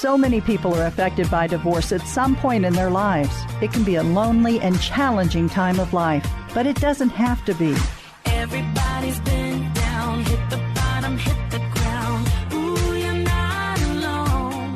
So 0.00 0.16
many 0.16 0.40
people 0.40 0.76
are 0.76 0.86
affected 0.86 1.28
by 1.28 1.48
divorce 1.48 1.90
at 1.90 2.02
some 2.02 2.36
point 2.36 2.64
in 2.64 2.72
their 2.72 2.88
lives. 2.88 3.36
It 3.60 3.72
can 3.72 3.82
be 3.82 3.96
a 3.96 4.04
lonely 4.04 4.60
and 4.60 4.80
challenging 4.80 5.48
time 5.48 5.80
of 5.80 5.92
life, 5.92 6.24
but 6.54 6.66
it 6.66 6.76
doesn't 6.76 7.08
have 7.08 7.44
to 7.46 7.54
be. 7.54 7.74
Everybody's 8.24 9.18
been 9.18 9.72
down, 9.72 10.20
hit 10.24 10.50
the 10.50 10.58
bottom, 10.76 11.18
hit 11.18 11.50
the 11.50 11.58
ground. 11.58 12.28
Ooh, 12.52 12.96
you're 12.96 13.12
not 13.12 13.82
alone. 13.82 14.72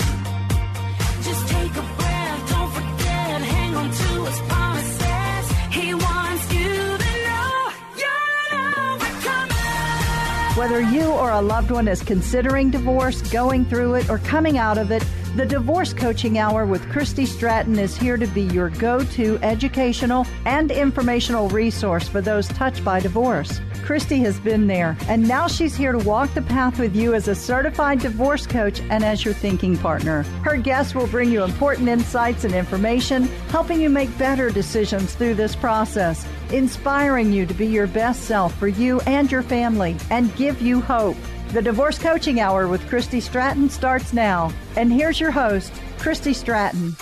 Just 1.23 1.47
take 1.47 1.71
a 1.71 1.87
breath, 1.99 2.51
don't 2.51 2.73
forget, 2.73 3.43
hang 3.43 3.77
on 3.77 3.91
to 3.93 4.25
his 4.25 4.41
promises. 4.51 5.53
He 5.71 5.95
wants 5.95 6.53
you 6.53 6.99
to 6.99 7.11
know 7.29 7.71
you're 7.97 8.59
an 8.59 8.75
overcomer. 8.75 10.59
Whether 10.59 10.81
you 10.81 11.05
or 11.13 11.31
a 11.31 11.41
loved 11.41 11.71
one 11.71 11.87
is 11.87 12.03
considering 12.03 12.71
divorce, 12.71 13.23
going 13.31 13.65
through 13.67 13.95
it, 13.95 14.11
or 14.11 14.19
coming 14.19 14.59
out 14.59 14.79
of 14.79 14.91
it, 14.91 15.05
the 15.37 15.47
Divorce 15.47 15.95
Coaching 15.95 16.39
Hour 16.39 16.67
with 16.67 16.87
Christy 16.91 17.25
Stratton 17.25 17.79
is 17.79 17.97
here 17.97 18.19
to 18.19 18.27
be 18.27 18.43
your 18.43 18.69
go 18.69 19.03
to 19.03 19.39
educational 19.39 20.27
and 20.45 20.71
informational 20.71 21.49
resource 21.49 22.07
for 22.07 22.21
those 22.21 22.49
touched 22.49 22.85
by 22.85 23.01
divorce. 23.01 23.61
Christy 23.83 24.19
has 24.19 24.39
been 24.39 24.67
there, 24.67 24.95
and 25.09 25.27
now 25.27 25.49
she's 25.49 25.75
here 25.75 25.93
to 25.93 25.99
walk 25.99 26.35
the 26.35 26.43
path 26.43 26.79
with 26.79 26.95
you 26.95 27.15
as 27.15 27.29
a 27.29 27.35
certified 27.35 28.01
divorce 28.01 28.47
coach 28.47 28.81
and 28.91 29.03
as 29.03 29.25
your 29.25 29.33
thinking 29.33 29.77
partner. 29.79 30.23
Her 30.45 30.59
guests 30.59 30.95
will 30.95 31.07
bring 31.07 31.31
you 31.31 31.45
important 31.45 31.89
insights 31.89 32.45
and 32.45 32.55
information, 32.55 33.25
helping 33.49 33.81
you 33.81 33.89
make 33.89 34.17
better 34.19 34.51
decisions 34.51 35.15
through 35.15 35.35
this 35.35 35.57
process, 35.57 36.27
inspiring 36.51 37.33
you 37.33 37.47
to 37.47 37.55
be 37.55 37.67
your 37.67 37.87
best 37.87 38.25
self 38.25 38.55
for 38.59 38.69
you 38.69 39.01
and 39.07 39.33
your 39.33 39.43
family, 39.43 39.97
and 40.11 40.35
give 40.37 40.61
you 40.61 40.83
hope. 40.83 41.17
The 41.53 41.61
Divorce 41.61 41.99
Coaching 41.99 42.41
Hour 42.41 42.67
with 42.67 42.89
Christy 42.89 43.21
Stratton 43.21 43.69
starts 43.69 44.15
now. 44.15 44.51
And 44.75 44.91
here's 44.91 45.21
your 45.21 45.31
host, 45.31 45.71
Christy 45.99 46.33
Stratton. 46.33 46.97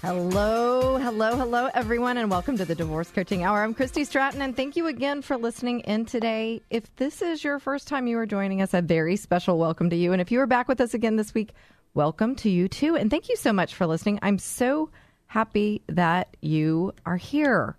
Hello, 0.00 0.96
hello, 0.96 1.36
hello, 1.36 1.68
everyone, 1.74 2.16
and 2.16 2.30
welcome 2.30 2.56
to 2.56 2.64
the 2.64 2.74
Divorce 2.74 3.10
Coaching 3.10 3.44
Hour. 3.44 3.62
I'm 3.62 3.74
Christy 3.74 4.04
Stratton, 4.04 4.40
and 4.40 4.56
thank 4.56 4.74
you 4.74 4.86
again 4.86 5.20
for 5.20 5.36
listening 5.36 5.80
in 5.80 6.06
today. 6.06 6.62
If 6.70 6.96
this 6.96 7.20
is 7.20 7.44
your 7.44 7.58
first 7.58 7.86
time 7.86 8.06
you 8.06 8.16
are 8.16 8.24
joining 8.24 8.62
us, 8.62 8.72
a 8.72 8.80
very 8.80 9.16
special 9.16 9.58
welcome 9.58 9.90
to 9.90 9.96
you. 9.96 10.12
And 10.12 10.22
if 10.22 10.32
you 10.32 10.40
are 10.40 10.46
back 10.46 10.66
with 10.66 10.80
us 10.80 10.94
again 10.94 11.16
this 11.16 11.34
week, 11.34 11.52
welcome 11.92 12.36
to 12.36 12.48
you 12.48 12.68
too. 12.68 12.96
And 12.96 13.10
thank 13.10 13.28
you 13.28 13.36
so 13.36 13.52
much 13.52 13.74
for 13.74 13.86
listening. 13.86 14.18
I'm 14.22 14.38
so 14.38 14.88
happy 15.26 15.82
that 15.88 16.38
you 16.40 16.94
are 17.04 17.18
here. 17.18 17.76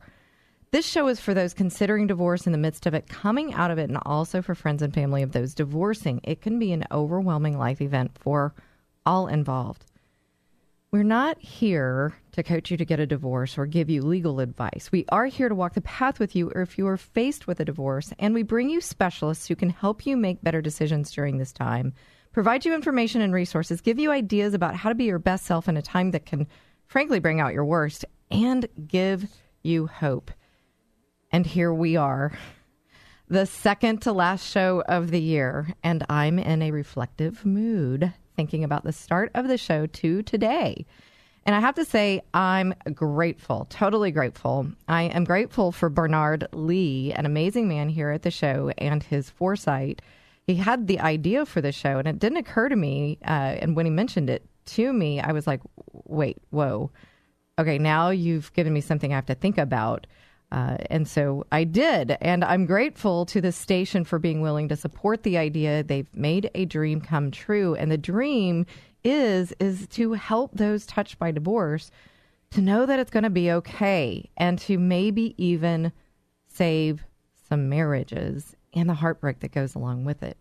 This 0.76 0.86
show 0.86 1.08
is 1.08 1.22
for 1.22 1.34
those 1.34 1.54
considering 1.54 2.06
divorce 2.06 2.46
in 2.46 2.52
the 2.52 2.58
midst 2.58 2.86
of 2.86 2.94
it, 2.94 3.08
coming 3.08 3.54
out 3.54 3.72
of 3.72 3.78
it, 3.78 3.88
and 3.88 3.98
also 4.06 4.42
for 4.42 4.54
friends 4.54 4.82
and 4.82 4.94
family 4.94 5.24
of 5.24 5.32
those 5.32 5.54
divorcing. 5.54 6.20
It 6.22 6.42
can 6.42 6.60
be 6.60 6.74
an 6.74 6.84
overwhelming 6.92 7.58
life 7.58 7.80
event 7.80 8.12
for 8.20 8.54
all 9.06 9.28
involved. 9.28 9.86
We're 10.92 11.04
not 11.04 11.40
here 11.40 12.14
to 12.34 12.44
coach 12.44 12.72
you 12.72 12.76
to 12.76 12.84
get 12.84 13.00
a 13.00 13.06
divorce 13.06 13.58
or 13.58 13.66
give 13.66 13.90
you 13.90 14.02
legal 14.02 14.42
advice. 14.42 14.90
We 14.92 15.06
are 15.14 15.28
here 15.28 15.48
to 15.48 15.56
walk 15.56 15.76
the 15.76 15.80
path 15.80 16.20
with 16.20 16.36
you 16.36 16.50
if 16.50 16.78
you 16.78 16.88
are 16.88 16.98
faced 16.98 17.48
with 17.48 17.62
a 17.62 17.66
divorce, 17.66 18.12
and 18.20 18.34
we 18.34 18.44
bring 18.44 18.70
you 18.70 18.82
specialists 18.82 19.48
who 19.48 19.56
can 19.56 19.70
help 19.70 20.06
you 20.06 20.18
make 20.18 20.44
better 20.44 20.62
decisions 20.62 21.10
during 21.10 21.38
this 21.38 21.54
time, 21.54 21.94
provide 22.34 22.66
you 22.66 22.76
information 22.76 23.22
and 23.22 23.34
resources, 23.34 23.80
give 23.80 23.98
you 23.98 24.12
ideas 24.12 24.54
about 24.54 24.76
how 24.76 24.90
to 24.90 24.96
be 24.96 25.06
your 25.06 25.20
best 25.20 25.46
self 25.46 25.70
in 25.70 25.78
a 25.78 25.82
time 25.82 26.12
that 26.12 26.26
can, 26.26 26.46
frankly, 26.86 27.22
bring 27.22 27.40
out 27.40 27.54
your 27.54 27.64
worst, 27.64 28.04
and 28.30 28.68
give 28.86 29.26
you 29.64 29.88
hope. 29.88 30.32
And 31.32 31.46
here 31.46 31.74
we 31.74 31.96
are, 31.96 32.32
the 33.28 33.46
second 33.46 34.04
to 34.04 34.14
last 34.14 34.50
show 34.50 34.84
of 34.88 35.12
the 35.12 35.22
year, 35.22 35.74
and 35.84 36.06
I'm 36.10 36.38
in 36.40 36.62
a 36.62 36.72
reflective 36.72 37.46
mood 37.46 38.14
thinking 38.36 38.64
about 38.64 38.84
the 38.84 38.94
start 38.94 39.32
of 39.34 39.48
the 39.48 39.58
show 39.58 39.88
to 39.88 40.22
today. 40.22 40.86
And 41.46 41.56
I 41.56 41.60
have 41.60 41.76
to 41.76 41.86
say, 41.86 42.22
I'm 42.34 42.74
grateful, 42.94 43.68
totally 43.70 44.12
grateful. 44.12 44.68
I 44.88 45.04
am 45.04 45.24
grateful 45.24 45.72
for 45.72 45.90
Bernard 45.90 46.48
Lee, 46.54 47.14
an 47.14 47.26
amazing 47.26 47.68
man 47.68 47.90
here 47.90 48.10
at 48.10 48.24
the 48.24 48.32
show, 48.32 48.72
and 48.78 49.04
his 49.04 49.30
foresight. 49.30 50.02
He 50.48 50.56
had 50.56 50.88
the 50.88 51.00
idea 51.00 51.46
for 51.46 51.62
the 51.62 51.72
show, 51.72 51.98
and 51.98 52.08
it 52.08 52.20
didn't 52.20 52.38
occur 52.38 52.70
to 52.70 52.76
me. 52.76 53.18
Uh, 53.24 53.58
and 53.60 53.76
when 53.76 53.86
he 53.86 53.92
mentioned 53.92 54.30
it 54.30 54.44
to 54.68 54.92
me, 54.92 55.20
I 55.20 55.32
was 55.32 55.46
like, 55.46 55.62
wait, 56.06 56.38
whoa. 56.50 56.92
Okay, 57.58 57.78
now 57.78 58.10
you've 58.10 58.52
given 58.54 58.74
me 58.74 58.82
something 58.82 59.12
I 59.12 59.16
have 59.16 59.28
to 59.28 59.36
think 59.36 59.58
about. 59.58 60.08
Uh, 60.56 60.78
and 60.90 61.06
so 61.06 61.46
I 61.52 61.66
did. 61.66 62.16
And 62.22 62.42
I'm 62.42 62.66
grateful 62.66 63.26
to 63.26 63.42
the 63.42 63.52
station 63.52 64.06
for 64.06 64.20
being 64.20 64.40
willing 64.40 64.70
to 64.70 64.78
support 64.78 65.24
the 65.24 65.38
idea. 65.38 65.84
They've 65.84 66.08
made 66.16 66.50
a 66.56 66.64
dream 66.64 67.02
come 67.02 67.30
true. 67.30 67.76
And 67.76 67.92
the 67.92 67.98
dream 67.98 68.66
is 69.04 69.54
is 69.60 69.86
to 69.88 70.14
help 70.14 70.54
those 70.54 70.86
touched 70.86 71.20
by 71.20 71.32
divorce 71.32 71.92
to 72.52 72.62
know 72.62 72.86
that 72.86 73.00
it's 73.00 73.12
going 73.12 73.26
to 73.26 73.30
be 73.30 73.52
okay 73.52 74.30
and 74.38 74.58
to 74.60 74.78
maybe 74.78 75.36
even 75.38 75.92
save 76.48 77.04
some 77.50 77.68
marriages 77.68 78.56
and 78.74 78.90
the 78.90 78.94
heartbreak 78.94 79.42
that 79.42 79.52
goes 79.52 79.76
along 79.76 80.06
with 80.06 80.24
it. 80.24 80.38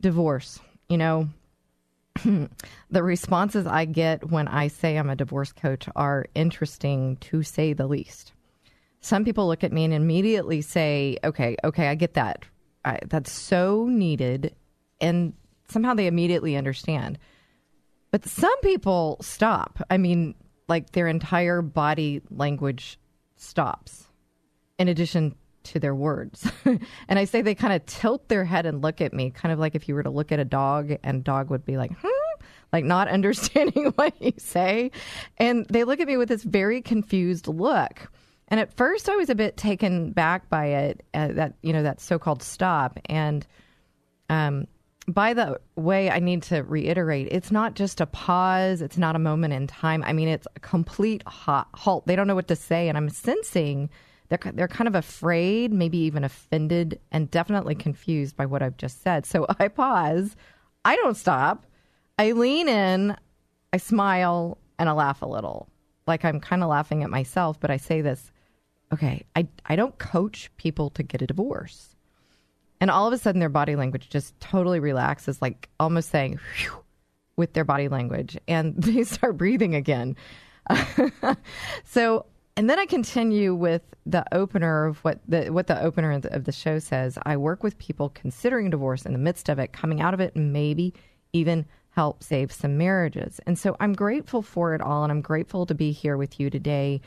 Divorce, 0.00 0.58
you 0.88 0.96
know, 0.96 1.28
the 2.24 3.02
responses 3.02 3.66
I 3.66 3.84
get 3.84 4.30
when 4.30 4.48
I 4.48 4.68
say 4.68 4.96
I'm 4.96 5.10
a 5.10 5.16
divorce 5.16 5.52
coach 5.52 5.86
are 5.94 6.24
interesting 6.34 7.18
to 7.18 7.42
say 7.42 7.74
the 7.74 7.86
least 7.86 8.32
some 9.02 9.24
people 9.24 9.48
look 9.48 9.64
at 9.64 9.72
me 9.72 9.84
and 9.84 9.92
immediately 9.92 10.62
say, 10.62 11.18
okay, 11.24 11.56
okay, 11.64 11.88
I 11.88 11.94
get 11.96 12.14
that. 12.14 12.44
I, 12.84 13.00
that's 13.06 13.30
so 13.30 13.86
needed. 13.88 14.54
And 15.00 15.34
somehow 15.68 15.94
they 15.94 16.06
immediately 16.06 16.56
understand. 16.56 17.18
But 18.12 18.26
some 18.26 18.58
people 18.60 19.18
stop. 19.20 19.82
I 19.90 19.98
mean, 19.98 20.34
like 20.68 20.92
their 20.92 21.08
entire 21.08 21.62
body 21.62 22.22
language 22.30 22.98
stops 23.36 24.06
in 24.78 24.88
addition 24.88 25.34
to 25.64 25.80
their 25.80 25.94
words. 25.94 26.50
and 26.64 27.18
I 27.18 27.24
say 27.24 27.42
they 27.42 27.54
kind 27.54 27.72
of 27.72 27.84
tilt 27.86 28.28
their 28.28 28.44
head 28.44 28.66
and 28.66 28.82
look 28.82 29.00
at 29.00 29.12
me, 29.12 29.30
kind 29.30 29.52
of 29.52 29.58
like 29.58 29.74
if 29.74 29.88
you 29.88 29.94
were 29.94 30.02
to 30.02 30.10
look 30.10 30.30
at 30.30 30.38
a 30.38 30.44
dog 30.44 30.92
and 31.02 31.24
dog 31.24 31.50
would 31.50 31.64
be 31.64 31.76
like, 31.76 31.92
hmm, 32.00 32.44
like 32.72 32.84
not 32.84 33.08
understanding 33.08 33.92
what 33.96 34.14
you 34.20 34.32
say. 34.38 34.92
And 35.38 35.66
they 35.68 35.82
look 35.84 35.98
at 35.98 36.06
me 36.06 36.16
with 36.16 36.28
this 36.28 36.44
very 36.44 36.80
confused 36.80 37.48
look. 37.48 38.10
And 38.52 38.60
at 38.60 38.72
first, 38.76 39.08
I 39.08 39.16
was 39.16 39.30
a 39.30 39.34
bit 39.34 39.56
taken 39.56 40.12
back 40.12 40.48
by 40.48 40.66
it, 40.66 41.02
uh, 41.14 41.28
that 41.32 41.54
you 41.62 41.72
know 41.72 41.82
that 41.82 42.00
so-called 42.00 42.42
stop. 42.42 43.00
And 43.06 43.44
um, 44.28 44.68
by 45.08 45.32
the 45.34 45.58
way, 45.74 46.10
I 46.10 46.20
need 46.20 46.44
to 46.44 46.62
reiterate: 46.62 47.28
it's 47.30 47.50
not 47.50 47.74
just 47.74 48.00
a 48.00 48.06
pause. 48.06 48.82
It's 48.82 48.98
not 48.98 49.16
a 49.16 49.18
moment 49.18 49.54
in 49.54 49.66
time. 49.66 50.04
I 50.04 50.12
mean, 50.12 50.28
it's 50.28 50.46
a 50.54 50.60
complete 50.60 51.22
halt. 51.26 52.06
They 52.06 52.14
don't 52.14 52.26
know 52.26 52.34
what 52.34 52.48
to 52.48 52.56
say, 52.56 52.88
and 52.88 52.98
I'm 52.98 53.08
sensing 53.08 53.88
they're 54.28 54.52
they're 54.54 54.68
kind 54.68 54.88
of 54.88 54.94
afraid, 54.94 55.72
maybe 55.72 55.98
even 55.98 56.24
offended, 56.24 56.98
and 57.10 57.30
definitely 57.30 57.74
confused 57.74 58.36
by 58.36 58.46
what 58.46 58.62
I've 58.62 58.76
just 58.78 59.02
said. 59.02 59.26
So 59.26 59.46
I 59.58 59.68
pause. 59.68 60.36
I 60.84 60.96
don't 60.96 61.16
stop. 61.16 61.66
I 62.18 62.32
lean 62.32 62.68
in. 62.68 63.16
I 63.72 63.76
smile 63.76 64.58
and 64.78 64.88
I 64.88 64.92
laugh 64.92 65.22
a 65.22 65.26
little, 65.26 65.68
like 66.06 66.24
I'm 66.24 66.40
kind 66.40 66.62
of 66.62 66.68
laughing 66.68 67.02
at 67.02 67.10
myself. 67.10 67.60
But 67.60 67.70
I 67.70 67.76
say 67.76 68.00
this 68.00 68.31
okay, 68.92 69.24
I, 69.34 69.48
I 69.66 69.76
don't 69.76 69.98
coach 69.98 70.50
people 70.56 70.90
to 70.90 71.02
get 71.02 71.22
a 71.22 71.26
divorce. 71.26 71.96
And 72.80 72.90
all 72.90 73.06
of 73.06 73.12
a 73.12 73.18
sudden, 73.18 73.38
their 73.38 73.48
body 73.48 73.76
language 73.76 74.08
just 74.10 74.38
totally 74.40 74.80
relaxes, 74.80 75.40
like 75.40 75.68
almost 75.78 76.10
saying, 76.10 76.40
with 77.36 77.52
their 77.52 77.64
body 77.64 77.88
language, 77.88 78.36
and 78.48 78.74
they 78.82 79.04
start 79.04 79.36
breathing 79.36 79.74
again. 79.74 80.16
so, 81.84 82.26
and 82.56 82.68
then 82.68 82.78
I 82.78 82.86
continue 82.86 83.54
with 83.54 83.82
the 84.04 84.24
opener 84.34 84.86
of 84.86 84.98
what 84.98 85.20
the 85.28 85.50
what 85.50 85.68
the 85.68 85.80
opener 85.80 86.20
of 86.24 86.44
the 86.44 86.52
show 86.52 86.78
says. 86.78 87.18
I 87.22 87.36
work 87.36 87.62
with 87.62 87.78
people 87.78 88.10
considering 88.10 88.68
divorce 88.70 89.06
in 89.06 89.12
the 89.12 89.18
midst 89.18 89.48
of 89.48 89.58
it, 89.58 89.72
coming 89.72 90.00
out 90.00 90.12
of 90.12 90.20
it, 90.20 90.36
maybe 90.36 90.92
even 91.32 91.66
help 91.90 92.22
save 92.22 92.50
some 92.50 92.78
marriages. 92.78 93.40
And 93.46 93.58
so 93.58 93.76
I'm 93.78 93.92
grateful 93.92 94.42
for 94.42 94.74
it 94.74 94.80
all, 94.80 95.04
and 95.04 95.12
I'm 95.12 95.20
grateful 95.20 95.66
to 95.66 95.74
be 95.74 95.92
here 95.92 96.16
with 96.16 96.40
you 96.40 96.50
today 96.50 97.00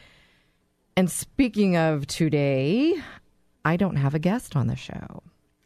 and 0.95 1.11
speaking 1.11 1.75
of 1.75 2.07
today, 2.07 2.93
I 3.63 3.77
don't 3.77 3.97
have 3.97 4.15
a 4.15 4.19
guest 4.19 4.55
on 4.55 4.67
the 4.67 4.75
show. 4.75 5.23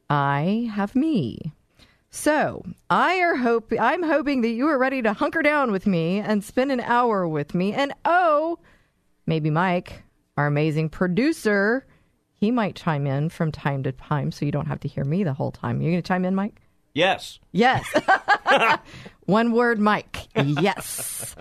I 0.09 0.69
have 0.73 0.95
me. 0.95 1.53
So 2.09 2.63
I 2.89 3.19
are 3.19 3.35
hope 3.35 3.71
I'm 3.79 4.01
hoping 4.01 4.41
that 4.41 4.49
you 4.49 4.67
are 4.67 4.79
ready 4.79 5.01
to 5.03 5.13
hunker 5.13 5.43
down 5.43 5.71
with 5.71 5.85
me 5.85 6.19
and 6.19 6.43
spend 6.43 6.71
an 6.71 6.79
hour 6.79 7.27
with 7.27 7.53
me. 7.53 7.73
And 7.73 7.93
oh, 8.05 8.57
maybe 9.27 9.51
Mike, 9.51 10.01
our 10.35 10.47
amazing 10.47 10.89
producer, 10.89 11.85
he 12.33 12.49
might 12.49 12.75
chime 12.75 13.05
in 13.05 13.29
from 13.29 13.51
time 13.51 13.83
to 13.83 13.91
time, 13.91 14.31
so 14.31 14.45
you 14.45 14.51
don't 14.51 14.65
have 14.65 14.79
to 14.79 14.87
hear 14.87 15.03
me 15.03 15.23
the 15.23 15.33
whole 15.33 15.51
time. 15.51 15.81
You're 15.81 15.91
going 15.91 16.01
to 16.01 16.07
chime 16.07 16.25
in, 16.25 16.33
Mike? 16.33 16.61
Yes. 16.93 17.39
Yes. 17.51 17.85
One 19.25 19.51
word, 19.51 19.79
Mike. 19.79 20.27
Yes. 20.35 21.35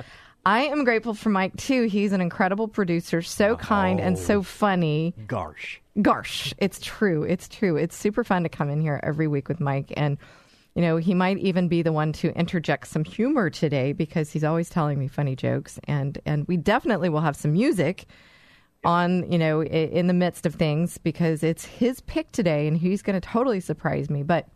I 0.48 0.62
am 0.62 0.84
grateful 0.84 1.12
for 1.12 1.28
Mike 1.28 1.54
too. 1.58 1.82
He's 1.82 2.12
an 2.12 2.22
incredible 2.22 2.68
producer, 2.68 3.20
so 3.20 3.54
kind 3.54 4.00
and 4.00 4.18
so 4.18 4.42
funny. 4.42 5.12
Garsh. 5.26 5.76
Garsh. 5.98 6.54
It's 6.56 6.80
true. 6.80 7.22
It's 7.22 7.48
true. 7.48 7.76
It's 7.76 7.94
super 7.94 8.24
fun 8.24 8.44
to 8.44 8.48
come 8.48 8.70
in 8.70 8.80
here 8.80 8.98
every 9.02 9.28
week 9.28 9.48
with 9.48 9.60
Mike 9.60 9.92
and 9.94 10.16
you 10.74 10.80
know, 10.80 10.96
he 10.96 11.12
might 11.12 11.36
even 11.38 11.68
be 11.68 11.82
the 11.82 11.92
one 11.92 12.12
to 12.14 12.34
interject 12.34 12.86
some 12.86 13.04
humor 13.04 13.50
today 13.50 13.92
because 13.92 14.32
he's 14.32 14.44
always 14.44 14.70
telling 14.70 14.98
me 14.98 15.06
funny 15.06 15.36
jokes, 15.36 15.78
and 15.84 16.18
and 16.24 16.48
we 16.48 16.56
definitely 16.56 17.10
will 17.10 17.20
have 17.20 17.36
some 17.36 17.52
music 17.52 18.06
on 18.84 19.30
you 19.30 19.38
know 19.38 19.62
in 19.62 20.06
the 20.06 20.14
midst 20.14 20.46
of 20.46 20.54
things 20.54 20.96
because 20.96 21.42
it's 21.42 21.66
his 21.66 22.00
pick 22.02 22.32
today, 22.32 22.66
and 22.66 22.78
he's 22.78 23.02
going 23.02 23.20
to 23.20 23.28
totally 23.28 23.60
surprise 23.60 24.08
me. 24.08 24.22
But 24.22 24.48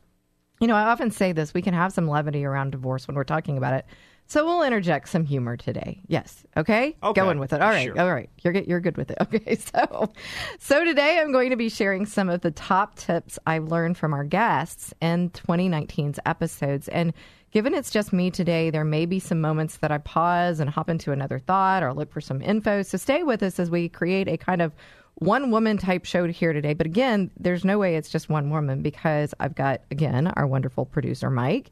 you 0.59 0.69
know, 0.69 0.77
I 0.77 0.85
often 0.85 1.11
say 1.11 1.33
this: 1.33 1.53
we 1.53 1.61
can 1.61 1.75
have 1.75 1.93
some 1.93 2.09
levity 2.09 2.47
around 2.47 2.71
divorce 2.71 3.07
when 3.07 3.15
we're 3.15 3.25
talking 3.25 3.59
about 3.59 3.75
it. 3.75 3.85
So 4.27 4.47
we'll 4.47 4.63
interject 4.63 5.09
some 5.11 5.27
humor 5.27 5.57
today. 5.57 6.01
Yes. 6.07 6.45
Okay. 6.57 6.97
Okay. 7.03 7.21
Going 7.21 7.39
with 7.39 7.53
it. 7.53 7.61
All 7.61 7.69
right. 7.69 7.85
Sure. 7.85 8.01
All 8.01 8.13
right. 8.13 8.31
You're 8.43 8.53
good. 8.55 8.67
You're 8.67 8.81
good 8.81 8.97
with 8.97 9.11
it. 9.11 9.19
Okay. 9.23 9.57
So, 9.57 10.13
so 10.59 10.85
today 10.85 11.19
I'm 11.21 11.33
going 11.33 11.51
to 11.51 11.57
be 11.57 11.69
sharing 11.69 12.07
some 12.07 12.29
of 12.31 12.41
the 12.41 12.51
top 12.51 12.97
tips 12.97 13.39
I've 13.47 13.65
learned 13.65 13.99
from 13.99 14.15
our 14.15 14.25
guests 14.25 14.95
in 15.01 15.31
2019's 15.31 16.19
episodes. 16.25 16.89
And 16.89 17.13
given 17.51 17.75
it's 17.75 17.91
just 17.91 18.13
me 18.13 18.31
today, 18.31 18.71
there 18.71 18.85
may 18.85 19.05
be 19.07 19.19
some 19.19 19.41
moments 19.41 19.77
that 19.79 19.91
I 19.93 19.99
pause 19.99 20.61
and 20.61 20.71
hop 20.71 20.89
into 20.89 21.13
another 21.13 21.39
thought 21.39 21.83
or 21.83 21.93
look 21.93 22.11
for 22.11 22.21
some 22.21 22.41
info. 22.41 22.83
So 22.83 22.97
stay 22.99 23.23
with 23.23 23.43
us 23.43 23.59
as 23.59 23.71
we 23.71 23.89
create 23.89 24.29
a 24.29 24.37
kind 24.39 24.63
of 24.63 24.73
one 25.17 25.51
woman 25.51 25.77
type 25.79 26.05
show 26.05 26.27
here 26.27 26.53
today. 26.53 26.73
But 26.73 26.87
again, 26.87 27.31
there's 27.39 27.65
no 27.65 27.79
way 27.79 27.97
it's 27.97 28.09
just 28.09 28.29
one 28.29 28.51
woman 28.51 28.83
because 28.83 29.35
I've 29.39 29.55
got, 29.55 29.83
again, 29.91 30.27
our 30.29 30.47
wonderful 30.47 30.87
producer, 30.87 31.31
Mike, 31.31 31.71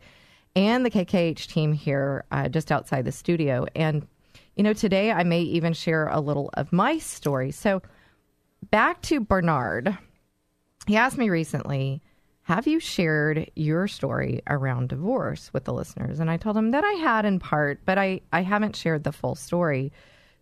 and 0.57 0.85
the 0.85 0.91
KKHT 0.91 1.47
team 1.47 1.73
here 1.73 2.25
uh, 2.31 2.49
just 2.49 2.73
outside 2.73 3.05
the 3.05 3.13
studio. 3.13 3.67
And, 3.75 4.07
you 4.57 4.63
know, 4.63 4.73
today 4.73 5.13
I 5.13 5.23
may 5.25 5.43
even 5.43 5.73
share 5.73 6.09
a 6.09 6.21
little 6.21 6.51
of 6.55 6.73
my 6.73 6.99
story. 6.99 7.51
So 7.51 7.83
back 8.71 9.01
to 9.03 9.21
Bernard. 9.21 9.97
He 10.87 10.97
asked 10.97 11.19
me 11.19 11.31
recently, 11.31 12.03
Have 12.43 12.67
you 12.67 12.81
shared 12.81 13.51
your 13.55 13.87
story 13.87 14.43
around 14.49 14.89
divorce 14.89 15.51
with 15.53 15.65
the 15.65 15.73
listeners? 15.73 16.21
And 16.21 16.31
I 16.31 16.37
told 16.37 16.57
him 16.57 16.73
that 16.73 16.85
I 16.85 16.93
had 16.95 17.25
in 17.25 17.39
part, 17.39 17.81
but 17.85 17.99
I, 17.99 18.21
I 18.33 18.43
haven't 18.43 18.77
shared 18.77 19.05
the 19.05 19.13
full 19.13 19.35
story. 19.35 19.93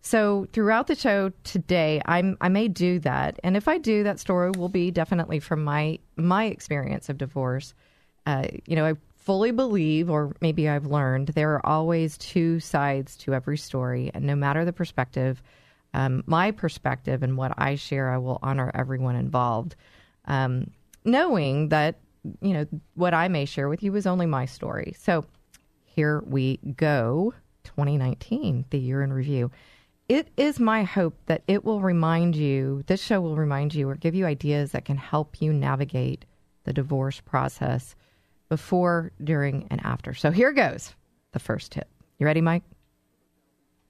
So 0.01 0.47
throughout 0.53 0.87
the 0.87 0.95
show 0.95 1.31
today, 1.43 2.01
I'm, 2.05 2.37
I 2.39 2.47
may 2.49 2.69
do 2.69 2.99
that, 2.99 3.37
and 3.43 3.57
if 3.57 3.67
I 3.67 3.77
do, 3.77 4.03
that 4.03 4.17
story 4.17 4.51
will 4.51 4.69
be 4.69 4.91
definitely 4.91 5.39
from 5.39 5.63
my 5.63 5.99
my 6.15 6.45
experience 6.45 7.09
of 7.09 7.17
divorce. 7.17 7.73
Uh, 8.25 8.47
you 8.65 8.77
know, 8.77 8.85
I 8.85 8.93
fully 9.29 9.51
believe, 9.51 10.09
or 10.09 10.35
maybe 10.41 10.67
I've 10.67 10.87
learned, 10.87 11.27
there 11.27 11.53
are 11.53 11.63
always 11.63 12.17
two 12.17 12.59
sides 12.59 13.15
to 13.17 13.35
every 13.35 13.59
story, 13.59 14.09
and 14.15 14.25
no 14.25 14.35
matter 14.35 14.65
the 14.65 14.73
perspective, 14.73 15.43
um, 15.93 16.23
my 16.25 16.49
perspective 16.49 17.21
and 17.21 17.37
what 17.37 17.53
I 17.55 17.75
share, 17.75 18.09
I 18.09 18.17
will 18.17 18.39
honor 18.41 18.71
everyone 18.73 19.15
involved, 19.15 19.75
um, 20.25 20.71
knowing 21.05 21.69
that 21.69 21.99
you 22.41 22.53
know 22.53 22.65
what 22.95 23.13
I 23.13 23.27
may 23.27 23.45
share 23.45 23.69
with 23.69 23.83
you 23.83 23.95
is 23.95 24.07
only 24.07 24.25
my 24.25 24.47
story. 24.47 24.95
So 24.97 25.25
here 25.85 26.23
we 26.25 26.57
go 26.75 27.35
2019, 27.65 28.65
the 28.71 28.79
year 28.79 29.03
in 29.03 29.13
review. 29.13 29.51
It 30.07 30.29
is 30.37 30.59
my 30.59 30.81
hope 30.81 31.15
that 31.27 31.43
it 31.47 31.63
will 31.63 31.81
remind 31.81 32.35
you, 32.35 32.81
this 32.87 32.99
show 32.99 33.21
will 33.21 33.35
remind 33.35 33.75
you 33.75 33.87
or 33.87 33.93
give 33.93 34.15
you 34.15 34.25
ideas 34.25 34.71
that 34.71 34.85
can 34.85 34.97
help 34.97 35.39
you 35.39 35.53
navigate 35.53 36.25
the 36.63 36.73
divorce 36.73 37.19
process 37.19 37.95
before, 38.49 39.11
during, 39.23 39.67
and 39.69 39.79
after. 39.85 40.13
So 40.13 40.31
here 40.31 40.51
goes 40.51 40.93
the 41.31 41.39
first 41.39 41.71
tip. 41.71 41.87
You 42.17 42.25
ready, 42.25 42.41
Mike? 42.41 42.63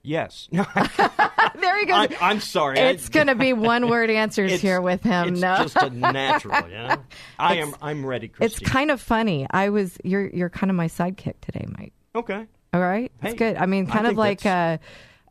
Yes. 0.04 0.48
there 0.52 1.80
he 1.80 1.86
goes. 1.86 1.96
I, 1.96 2.18
I'm 2.22 2.40
sorry. 2.40 2.80
It's 2.80 3.10
going 3.10 3.28
to 3.28 3.36
be 3.36 3.54
one 3.54 3.90
word 3.90 4.10
answers 4.10 4.62
here 4.62 4.82
with 4.82 5.04
him. 5.04 5.34
No. 5.34 5.64
It's 5.64 5.76
no. 5.76 5.82
just 5.82 5.84
a 5.84 5.90
natural, 5.90 6.68
you 6.70 6.76
know. 6.76 6.98
I 7.38 7.56
am. 7.56 7.76
I'm 7.82 8.06
ready, 8.06 8.32
it's 8.40 8.60
kind 8.60 8.92
of 8.92 9.02
funny. 9.02 9.48
I 9.50 9.70
was 9.70 9.98
you're 10.04 10.28
you're 10.28 10.50
kind 10.50 10.70
of 10.70 10.76
my 10.76 10.88
sidekick 10.88 11.36
today, 11.42 11.66
Mike. 11.78 11.94
okay. 12.16 12.46
All 12.72 12.82
right, 12.82 13.12
Hey, 13.20 13.30
it's 13.30 13.40
good. 13.40 13.58
I 13.58 13.66
mean, 13.66 13.90
I 13.90 13.94
kind 13.94 14.06
of 14.06 14.16
like 14.16 14.46
uh, 14.46 14.78